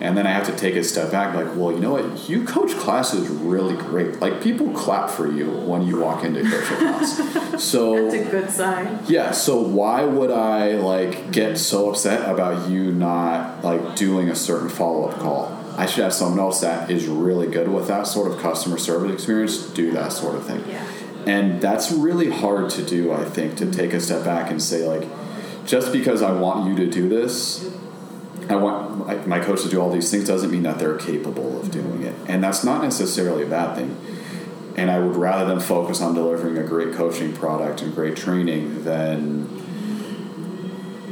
And 0.00 0.16
then 0.16 0.26
I 0.26 0.32
have 0.32 0.46
to 0.46 0.56
take 0.56 0.74
a 0.74 0.82
step 0.82 1.12
back, 1.12 1.34
like, 1.34 1.54
well, 1.54 1.70
you 1.70 1.78
know 1.78 1.92
what? 1.92 2.28
You 2.28 2.44
coach 2.44 2.72
classes 2.72 3.28
really 3.28 3.76
great. 3.76 4.20
Like 4.20 4.42
people 4.42 4.72
clap 4.72 5.08
for 5.08 5.30
you 5.30 5.50
when 5.50 5.82
you 5.82 6.00
walk 6.00 6.24
into 6.24 6.42
coach 6.42 6.70
a 6.70 6.76
class. 6.76 7.44
So 7.62 8.10
that's 8.10 8.14
a 8.14 8.30
good 8.30 8.50
sign 8.50 8.98
yeah, 9.06 9.32
so 9.32 9.60
why 9.60 10.04
would 10.04 10.30
I 10.30 10.72
like 10.72 11.30
get 11.30 11.58
so 11.58 11.90
upset 11.90 12.28
about 12.28 12.68
you 12.68 12.92
not 12.92 13.62
like 13.64 13.96
doing 13.96 14.28
a 14.28 14.34
certain 14.34 14.68
follow 14.68 15.08
up 15.08 15.18
call? 15.18 15.60
I 15.76 15.86
should 15.86 16.04
have 16.04 16.14
someone 16.14 16.38
else 16.38 16.60
that 16.60 16.90
is 16.90 17.06
really 17.06 17.48
good 17.48 17.68
with 17.68 17.88
that 17.88 18.06
sort 18.06 18.30
of 18.30 18.38
customer 18.38 18.78
service 18.78 19.12
experience 19.12 19.66
do 19.70 19.90
that 19.92 20.12
sort 20.12 20.36
of 20.36 20.46
thing. 20.46 20.64
Yeah. 20.68 20.86
And 21.26 21.60
that's 21.60 21.90
really 21.90 22.30
hard 22.30 22.70
to 22.70 22.84
do, 22.84 23.12
I 23.12 23.24
think, 23.24 23.56
to 23.56 23.70
take 23.70 23.92
a 23.92 24.00
step 24.00 24.24
back 24.24 24.50
and 24.50 24.62
say 24.62 24.86
like 24.86 25.08
just 25.66 25.92
because 25.92 26.22
I 26.22 26.32
want 26.32 26.68
you 26.68 26.76
to 26.84 26.90
do 26.90 27.08
this, 27.08 27.70
I 28.48 28.56
want 28.56 28.83
my, 29.06 29.14
my 29.26 29.40
coach 29.40 29.62
to 29.62 29.68
do 29.68 29.80
all 29.80 29.90
these 29.90 30.10
things 30.10 30.26
doesn't 30.26 30.50
mean 30.50 30.62
that 30.62 30.78
they're 30.78 30.98
capable 30.98 31.60
of 31.60 31.70
doing 31.70 32.02
it. 32.02 32.14
And 32.28 32.42
that's 32.42 32.64
not 32.64 32.82
necessarily 32.82 33.42
a 33.44 33.46
bad 33.46 33.76
thing. 33.76 33.96
And 34.76 34.90
I 34.90 34.98
would 34.98 35.16
rather 35.16 35.44
them 35.46 35.60
focus 35.60 36.00
on 36.00 36.14
delivering 36.14 36.58
a 36.58 36.64
great 36.64 36.94
coaching 36.94 37.32
product 37.32 37.82
and 37.82 37.94
great 37.94 38.16
training 38.16 38.84
than 38.84 39.46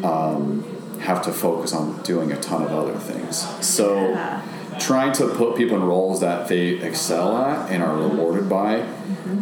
um, 0.03 0.65
have 1.01 1.23
to 1.23 1.33
focus 1.33 1.73
on 1.73 2.03
doing 2.03 2.33
a 2.33 2.41
ton 2.41 2.63
of 2.63 2.73
other 2.73 2.95
things. 2.99 3.47
So, 3.65 4.11
Yeah. 4.11 4.41
trying 4.81 5.13
to 5.13 5.27
put 5.29 5.55
people 5.57 5.77
in 5.77 5.85
roles 5.85 6.21
that 6.21 6.49
they 6.49 6.69
excel 6.81 7.37
at 7.37 7.71
and 7.71 7.83
are 7.83 7.95
rewarded 7.97 8.49
by, 8.49 8.83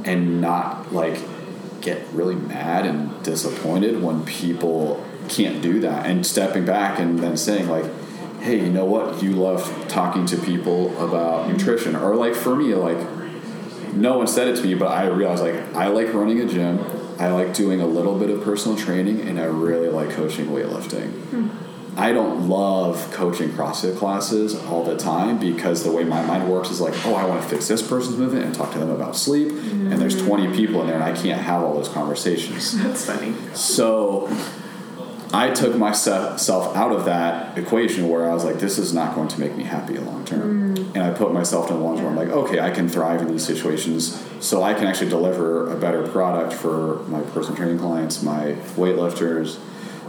and 0.05 0.41
not 0.41 0.93
like 0.93 1.19
get 1.81 2.03
really 2.13 2.35
mad 2.35 2.85
and 2.85 3.23
disappointed 3.23 4.03
when 4.03 4.23
people 4.25 5.03
can't 5.29 5.63
do 5.63 5.81
that, 5.81 6.05
and 6.05 6.27
stepping 6.27 6.65
back 6.67 6.99
and 6.99 7.21
then 7.21 7.37
saying 7.37 7.69
like, 7.69 7.85
"Hey, 8.41 8.57
you 8.57 8.71
know 8.71 8.85
what? 8.85 9.23
You 9.23 9.33
love 9.33 9.89
talking 9.89 10.27
to 10.27 10.37
people 10.37 10.97
about 11.05 11.49
nutrition," 11.49 11.97
or 11.97 12.15
like 12.15 12.35
for 12.35 12.55
me, 12.57 12.75
like 12.75 12.99
no 13.93 14.19
one 14.19 14.27
said 14.27 14.49
it 14.49 14.57
to 14.57 14.63
me, 14.63 14.75
but 14.75 14.89
I 14.89 15.07
realized 15.07 15.43
like 15.43 15.75
I 15.75 15.89
like 15.89 16.13
running 16.15 16.41
a 16.41 16.47
gym. 16.47 16.85
I 17.19 17.29
like 17.29 17.53
doing 17.53 17.81
a 17.81 17.87
little 17.87 18.19
bit 18.19 18.31
of 18.31 18.43
personal 18.43 18.79
training, 18.79 19.21
and 19.21 19.39
I 19.39 19.45
really 19.45 19.89
like 19.89 20.11
coaching 20.11 20.47
weightlifting. 20.47 21.51
I 21.97 22.13
don't 22.13 22.49
love 22.49 23.11
coaching 23.13 23.51
CrossFit 23.51 23.99
classes 23.99 24.55
all 24.55 24.85
the 24.85 24.97
time 24.97 25.39
because 25.39 25.83
the 25.83 25.91
way 25.91 26.05
my 26.05 26.25
mind 26.25 26.51
works 26.51 26.71
is 26.71 26.81
like, 26.81 26.95
oh, 27.05 27.15
I 27.15 27.25
want 27.25 27.43
to 27.43 27.49
fix 27.49 27.69
this 27.69 27.87
person's 27.87 28.17
movement 28.17 28.45
and 28.45 28.55
talk 28.55 28.73
to 28.73 28.79
them 28.79 28.91
about 28.91 29.17
sleep. 29.17 29.49
Mm-hmm. 29.49 29.93
And 29.93 30.01
there's 30.01 30.21
20 30.23 30.57
people 30.57 30.81
in 30.81 30.87
there 30.87 30.97
and 30.97 31.05
I 31.05 31.13
can't 31.13 31.41
have 31.41 31.63
all 31.63 31.75
those 31.75 31.89
conversations. 31.89 32.79
That's 32.83 33.05
funny. 33.05 33.35
So 33.55 34.29
I 35.33 35.51
took 35.51 35.77
myself 35.77 36.77
out 36.77 36.93
of 36.93 37.05
that 37.05 37.57
equation 37.57 38.09
where 38.09 38.29
I 38.29 38.35
was 38.35 38.45
like, 38.45 38.59
this 38.59 38.79
is 38.79 38.93
not 38.93 39.15
going 39.15 39.29
to 39.29 39.41
make 39.41 39.57
me 39.57 39.65
happy 39.65 39.97
long 39.99 40.25
term. 40.25 40.75
Mm. 40.75 40.95
And 40.95 41.03
I 41.05 41.11
put 41.11 41.33
myself 41.33 41.71
in 41.71 41.81
ones 41.81 42.01
where 42.01 42.09
I'm 42.09 42.17
like, 42.17 42.29
okay, 42.29 42.59
I 42.59 42.71
can 42.71 42.89
thrive 42.89 43.23
in 43.23 43.29
these 43.29 43.47
situations 43.47 44.25
so 44.41 44.63
I 44.63 44.75
can 44.75 44.87
actually 44.87 45.11
deliver 45.11 45.71
a 45.71 45.77
better 45.77 46.07
product 46.09 46.53
for 46.53 47.05
my 47.05 47.21
personal 47.21 47.57
training 47.57 47.79
clients, 47.79 48.23
my 48.23 48.57
weightlifters, 48.75 49.59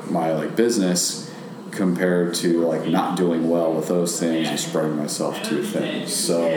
my 0.09 0.33
like 0.33 0.55
business 0.55 1.31
compared 1.71 2.33
to 2.35 2.65
like 2.67 2.87
not 2.87 3.15
doing 3.15 3.49
well 3.49 3.73
with 3.73 3.87
those 3.87 4.19
things 4.19 4.49
and 4.49 4.59
spreading 4.59 4.97
myself 4.97 5.41
too 5.43 5.63
thin. 5.63 6.07
So 6.07 6.49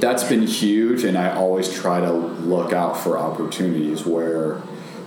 that's 0.00 0.24
been 0.24 0.46
huge 0.46 1.04
and 1.04 1.16
I 1.16 1.32
always 1.32 1.72
try 1.72 2.00
to 2.00 2.12
look 2.12 2.72
out 2.72 2.98
for 2.98 3.18
opportunities 3.18 4.04
where 4.04 4.60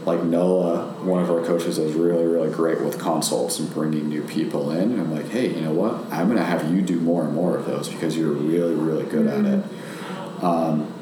like 0.08 0.24
Noah, 0.24 0.94
one 1.04 1.22
of 1.22 1.30
our 1.30 1.44
coaches, 1.44 1.78
is 1.78 1.94
really, 1.94 2.26
really 2.26 2.50
great 2.50 2.80
with 2.80 2.98
consults 2.98 3.60
and 3.60 3.72
bringing 3.74 4.08
new 4.08 4.24
people 4.24 4.72
in. 4.72 4.94
And 4.94 5.02
I'm 5.02 5.14
like, 5.14 5.28
hey, 5.28 5.54
you 5.54 5.62
know 5.62 5.74
what? 5.74 5.96
I'm 6.12 6.28
going 6.28 6.40
to 6.40 6.46
have 6.46 6.74
you 6.74 6.82
do 6.82 6.98
more 7.02 7.26
and 7.26 7.34
more 7.34 7.58
of 7.58 7.66
those 7.66 7.90
because 7.90 8.16
you're 8.16 8.32
really, 8.32 8.74
really 8.74 9.04
good 9.04 9.28
mm-hmm. 9.28 9.46
at 9.46 9.60
it. 9.60 10.44
Um, 10.44 10.94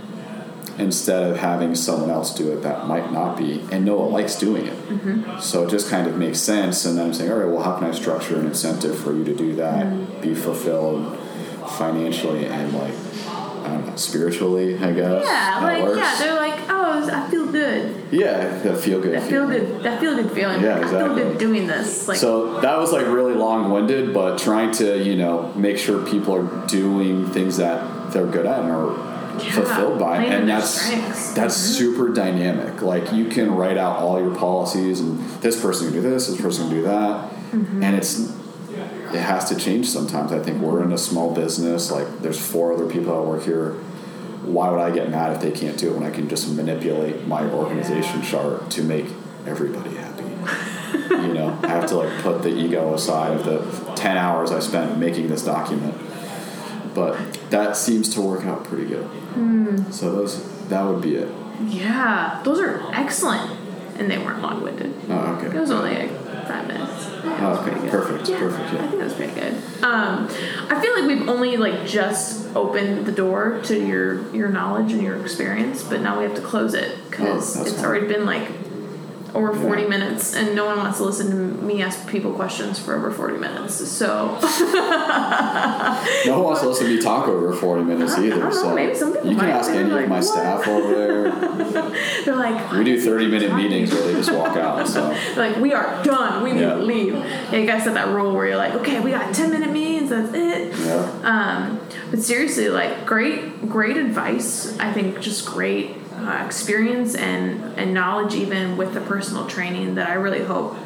instead 0.79 1.31
of 1.31 1.37
having 1.37 1.73
someone 1.75 2.09
else 2.09 2.33
do 2.35 2.51
it 2.51 2.63
that 2.63 2.87
might 2.87 3.11
not 3.13 3.37
be. 3.37 3.63
And 3.71 3.85
Noah 3.85 4.09
likes 4.09 4.37
doing 4.37 4.65
it. 4.65 4.77
Mm-hmm. 4.89 5.39
So 5.39 5.65
it 5.65 5.69
just 5.69 5.89
kind 5.89 6.07
of 6.07 6.17
makes 6.17 6.39
sense. 6.39 6.83
And 6.83 6.97
then 6.97 7.05
I'm 7.05 7.13
saying, 7.13 7.31
all 7.31 7.37
right, 7.37 7.49
well, 7.49 7.63
how 7.63 7.77
can 7.77 7.87
I 7.87 7.91
structure 7.91 8.37
an 8.37 8.47
incentive 8.47 8.97
for 8.97 9.13
you 9.13 9.23
to 9.23 9.35
do 9.35 9.55
that, 9.55 9.85
mm-hmm. 9.85 10.21
be 10.21 10.33
fulfilled 10.33 11.17
financially 11.77 12.45
and 12.45 12.73
like 12.73 12.93
I 13.65 13.69
don't 13.69 13.87
know, 13.87 13.95
spiritually, 13.95 14.77
I 14.77 14.91
guess. 14.91 15.25
Yeah, 15.25 15.59
like 15.63 15.97
yeah, 15.97 16.15
they're 16.19 16.35
like, 16.35 16.44
oh, 17.09 17.13
I 17.13 17.29
feel 17.29 17.51
good. 17.51 17.95
Yeah, 18.11 18.57
that 18.59 18.77
feel 18.79 19.01
good. 19.01 19.13
That 19.13 19.29
feel 19.29 19.47
good. 19.47 19.83
That 19.83 19.99
feel 19.99 20.15
good 20.15 20.31
feeling. 20.31 20.61
Yeah, 20.61 20.77
exactly. 20.77 20.97
I 20.97 21.01
feel 21.03 21.15
good 21.15 21.37
doing 21.37 21.67
this. 21.67 22.07
Like, 22.07 22.17
so 22.17 22.59
that 22.61 22.77
was 22.77 22.91
like 22.91 23.05
really 23.07 23.33
long 23.33 23.71
winded, 23.71 24.13
but 24.13 24.37
trying 24.37 24.71
to 24.73 25.03
you 25.03 25.15
know 25.15 25.53
make 25.53 25.77
sure 25.77 26.05
people 26.05 26.35
are 26.35 26.67
doing 26.67 27.27
things 27.27 27.57
that 27.57 28.11
they're 28.11 28.27
good 28.27 28.45
at 28.45 28.59
and 28.59 28.71
are 28.71 29.15
yeah, 29.43 29.51
fulfilled 29.51 29.99
by, 29.99 30.23
and 30.23 30.47
that's 30.47 30.89
that's 31.33 31.57
mm-hmm. 31.57 31.73
super 31.73 32.13
dynamic. 32.13 32.81
Like 32.81 33.11
you 33.11 33.25
can 33.25 33.53
write 33.53 33.77
out 33.77 33.97
all 33.97 34.21
your 34.21 34.35
policies, 34.35 34.99
and 34.99 35.19
this 35.41 35.59
person 35.61 35.87
can 35.87 35.95
do 35.95 36.01
this, 36.01 36.27
this 36.27 36.39
person 36.39 36.67
can 36.67 36.75
do 36.75 36.81
that, 36.83 37.31
mm-hmm. 37.51 37.83
and 37.83 37.95
it's 37.95 38.33
it 39.15 39.21
has 39.21 39.49
to 39.49 39.55
change 39.55 39.87
sometimes. 39.87 40.31
I 40.31 40.39
think 40.39 40.61
we're 40.61 40.83
in 40.83 40.91
a 40.91 40.97
small 40.97 41.33
business. 41.33 41.91
Like 41.91 42.19
there's 42.19 42.39
four 42.39 42.73
other 42.73 42.87
people 42.87 43.15
that 43.15 43.27
work 43.27 43.43
here. 43.43 43.75
Why 44.45 44.69
would 44.69 44.79
I 44.79 44.91
get 44.91 45.09
mad 45.09 45.33
if 45.33 45.41
they 45.41 45.51
can't 45.51 45.77
do 45.77 45.91
it 45.91 45.93
when 45.95 46.03
I 46.03 46.11
can 46.11 46.29
just 46.29 46.51
manipulate 46.53 47.27
my 47.27 47.45
organization 47.49 48.21
chart 48.21 48.69
to 48.71 48.83
make 48.83 49.05
everybody 49.45 49.95
happy? 49.95 50.23
you 51.09 51.33
know, 51.33 51.57
I 51.63 51.67
have 51.67 51.87
to 51.87 51.95
like 51.95 52.21
put 52.21 52.41
the 52.41 52.49
ego 52.49 52.93
aside 52.93 53.39
of 53.39 53.45
the 53.45 53.93
ten 53.95 54.17
hours 54.17 54.51
I 54.51 54.59
spent 54.59 54.97
making 54.97 55.27
this 55.27 55.43
document. 55.43 55.95
But 56.93 57.17
that 57.49 57.75
seems 57.75 58.13
to 58.15 58.21
work 58.21 58.45
out 58.45 58.63
pretty 58.63 58.85
good. 58.85 59.05
Mm. 59.33 59.93
So 59.93 60.11
those 60.11 60.67
that 60.69 60.83
would 60.83 61.01
be 61.01 61.15
it. 61.15 61.29
Yeah, 61.67 62.41
those 62.43 62.59
are 62.59 62.81
excellent, 62.93 63.51
and 63.97 64.09
they 64.09 64.17
weren't 64.17 64.41
long 64.41 64.61
winded. 64.61 64.93
Oh, 65.09 65.35
okay. 65.35 65.55
It 65.55 65.59
was 65.59 65.71
only 65.71 65.95
like 65.95 66.24
five 66.47 66.67
minutes. 66.67 67.09
Oh, 67.23 67.65
okay, 67.67 67.89
perfect, 67.89 68.29
yeah, 68.29 68.39
perfect. 68.39 68.73
Yeah, 68.73 68.83
I 68.83 68.87
think 68.87 68.99
that 68.99 69.03
was 69.03 69.13
pretty 69.13 69.33
good. 69.33 69.53
Um, 69.83 70.27
I 70.69 70.81
feel 70.81 70.93
like 70.93 71.07
we've 71.07 71.27
only 71.27 71.57
like 71.57 71.85
just 71.85 72.55
opened 72.55 73.05
the 73.05 73.11
door 73.11 73.61
to 73.65 73.77
your 73.77 74.33
your 74.33 74.49
knowledge 74.49 74.93
and 74.93 75.01
your 75.01 75.19
experience, 75.21 75.83
but 75.83 76.01
now 76.01 76.17
we 76.17 76.23
have 76.23 76.35
to 76.35 76.41
close 76.41 76.73
it 76.73 76.97
because 77.09 77.57
oh, 77.57 77.61
it's 77.61 77.73
fine. 77.75 77.85
already 77.85 78.07
been 78.07 78.25
like 78.25 78.49
over 79.35 79.53
40 79.53 79.81
yeah. 79.81 79.87
minutes 79.89 80.33
and 80.33 80.55
no 80.55 80.65
one 80.65 80.77
wants 80.77 80.97
to 80.97 81.03
listen 81.03 81.29
to 81.29 81.35
me 81.63 81.81
ask 81.81 82.07
people 82.07 82.31
questions 82.31 82.79
for 82.79 82.95
over 82.95 83.11
40 83.11 83.37
minutes 83.37 83.75
so 83.75 84.27
no 86.25 86.35
one 86.35 86.43
wants 86.43 86.61
to 86.61 86.69
listen 86.69 86.87
to 86.87 86.95
me 86.95 87.01
talk 87.01 87.27
over 87.27 87.53
40 87.53 87.83
minutes 87.83 88.17
either 88.17 88.51
so 88.51 88.73
maybe 88.73 88.95
some 88.95 89.11
people 89.11 89.31
you 89.31 89.35
can 89.35 89.47
might. 89.47 89.53
ask 89.53 89.69
any 89.71 89.89
like, 89.89 90.03
of 90.03 90.09
my 90.09 90.15
what? 90.17 90.23
staff 90.23 90.67
over 90.67 90.95
there 90.95 91.31
they're 92.25 92.35
like 92.35 92.71
we 92.71 92.85
do 92.85 92.99
30 92.99 93.27
minute 93.27 93.53
meetings 93.53 93.91
where 93.91 94.03
they 94.03 94.13
just 94.13 94.31
walk 94.31 94.55
out 94.55 94.87
so 94.87 95.15
like 95.35 95.57
we 95.57 95.73
are 95.73 96.01
done 96.03 96.41
we 96.41 96.53
need 96.53 96.61
yeah. 96.61 96.75
to 96.75 96.77
leave 96.77 97.13
yeah, 97.13 97.55
you 97.55 97.65
guys 97.65 97.83
set 97.83 97.93
that 97.93 98.07
rule 98.07 98.33
where 98.33 98.47
you're 98.47 98.57
like 98.57 98.73
okay 98.73 99.01
we 99.01 99.11
got 99.11 99.35
10 99.35 99.51
minute 99.51 99.71
meetings 99.71 100.09
that's 100.09 100.33
it 100.33 100.73
yeah. 100.79 101.19
um, 101.23 101.79
but 102.09 102.21
seriously 102.21 102.69
like 102.69 103.05
great 103.05 103.67
great 103.67 103.97
advice 103.97 104.77
i 104.79 104.93
think 104.93 105.19
just 105.19 105.45
great 105.45 105.91
uh, 106.17 106.43
experience 106.45 107.15
and, 107.15 107.77
and 107.77 107.93
knowledge 107.93 108.35
even 108.35 108.77
with 108.77 108.93
the 108.93 109.01
personal 109.01 109.47
training 109.47 109.95
that 109.95 110.09
I 110.09 110.13
really 110.13 110.43
hope 110.43 110.77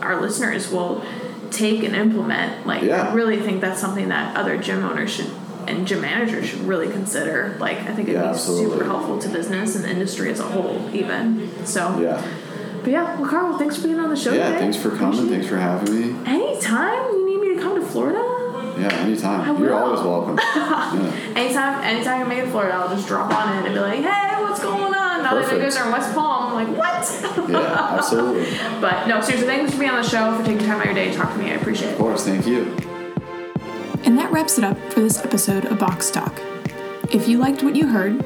our 0.00 0.20
listeners 0.20 0.70
will 0.70 1.04
take 1.50 1.82
and 1.82 1.94
implement. 1.94 2.66
Like, 2.66 2.82
yeah. 2.82 3.08
I 3.08 3.14
really 3.14 3.40
think 3.40 3.60
that's 3.60 3.80
something 3.80 4.08
that 4.08 4.36
other 4.36 4.58
gym 4.58 4.84
owners 4.84 5.10
should 5.10 5.30
and 5.66 5.86
gym 5.86 6.00
managers 6.00 6.48
should 6.48 6.60
really 6.60 6.90
consider. 6.90 7.56
Like, 7.60 7.78
I 7.78 7.94
think 7.94 8.08
it'd 8.08 8.14
yeah, 8.14 8.22
be 8.22 8.28
absolutely. 8.28 8.72
super 8.72 8.84
helpful 8.84 9.18
to 9.20 9.28
business 9.28 9.76
and 9.76 9.84
the 9.84 9.90
industry 9.90 10.30
as 10.30 10.40
a 10.40 10.44
whole, 10.44 10.90
even. 10.92 11.50
So, 11.64 12.00
yeah. 12.00 12.20
But 12.82 12.90
yeah, 12.90 13.20
well, 13.20 13.30
Carl, 13.30 13.58
thanks 13.58 13.76
for 13.76 13.84
being 13.84 14.00
on 14.00 14.10
the 14.10 14.16
show. 14.16 14.32
Yeah, 14.32 14.48
today. 14.48 14.58
thanks 14.58 14.76
for 14.76 14.90
coming. 14.90 15.18
Appreciate 15.18 15.30
thanks 15.30 15.48
for 15.48 15.58
having 15.58 16.14
me. 16.14 16.28
Anytime 16.28 17.12
you 17.12 17.26
need 17.26 17.48
me 17.48 17.54
to 17.54 17.62
come 17.62 17.76
to 17.76 17.86
Florida, 17.86 18.18
yeah, 18.76 18.92
anytime. 18.94 19.62
You're 19.62 19.74
always 19.74 20.00
welcome. 20.00 20.36
yeah. 20.56 21.12
Anytime, 21.36 21.84
anytime 21.84 22.22
I 22.22 22.24
make 22.24 22.38
it 22.38 22.50
Florida, 22.50 22.74
I'll 22.74 22.88
just 22.88 23.06
drop 23.06 23.32
on 23.32 23.58
in 23.58 23.66
and 23.66 23.74
be 23.74 23.80
like, 23.80 24.00
"Hey, 24.00 24.31
what's 24.52 24.62
going 24.62 24.94
on?" 24.94 25.22
Now 25.22 25.30
Perfect. 25.30 25.50
that 25.50 25.56
you 25.56 25.62
guys 25.62 25.76
are 25.76 25.86
in 25.86 25.92
West 25.92 26.14
Palm, 26.14 26.52
I'm 26.52 26.54
like, 26.54 26.78
"What?" 26.78 27.48
yeah, 27.50 27.94
absolutely. 27.98 28.44
but 28.80 29.06
no, 29.06 29.20
seriously, 29.20 29.48
thanks 29.48 29.72
for 29.72 29.78
being 29.78 29.90
on 29.90 30.02
the 30.02 30.08
show, 30.08 30.36
for 30.36 30.44
taking 30.44 30.66
time 30.66 30.80
out 30.80 30.80
of 30.80 30.84
your 30.86 30.94
day 30.94 31.10
to 31.10 31.16
talk 31.16 31.32
to 31.32 31.38
me. 31.38 31.50
I 31.50 31.54
appreciate 31.54 31.88
it. 31.88 31.92
Of 31.92 31.98
course, 31.98 32.24
thank 32.24 32.46
you. 32.46 32.76
And 34.04 34.18
that 34.18 34.32
wraps 34.32 34.58
it 34.58 34.64
up 34.64 34.78
for 34.92 35.00
this 35.00 35.24
episode 35.24 35.64
of 35.66 35.78
Box 35.78 36.10
Talk. 36.10 36.40
If 37.12 37.28
you 37.28 37.38
liked 37.38 37.62
what 37.62 37.76
you 37.76 37.88
heard, 37.88 38.24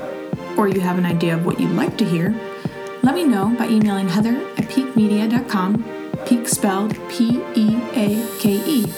or 0.57 0.69
you 0.69 0.81
have 0.81 0.99
an 0.99 1.05
idea 1.07 1.35
of 1.35 1.45
what 1.45 1.61
you'd 1.61 1.73
like 1.73 1.99
to 1.99 2.05
hear, 2.05 2.35
let 3.03 3.15
me 3.15 3.25
know 3.25 3.55
by 3.59 3.69
emailing 3.69 4.09
heather 4.09 4.37
at 4.57 4.65
peakemedia.com, 4.69 5.85
peak 6.27 6.49
spelled 6.49 6.97
P 7.11 7.43
E 7.55 7.77
A 7.95 8.39
K 8.39 8.63
E. 8.67 8.93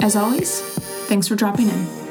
As 0.00 0.14
always, 0.16 0.74
Thanks 1.04 1.28
for 1.28 1.34
dropping 1.36 1.68
in. 1.68 2.03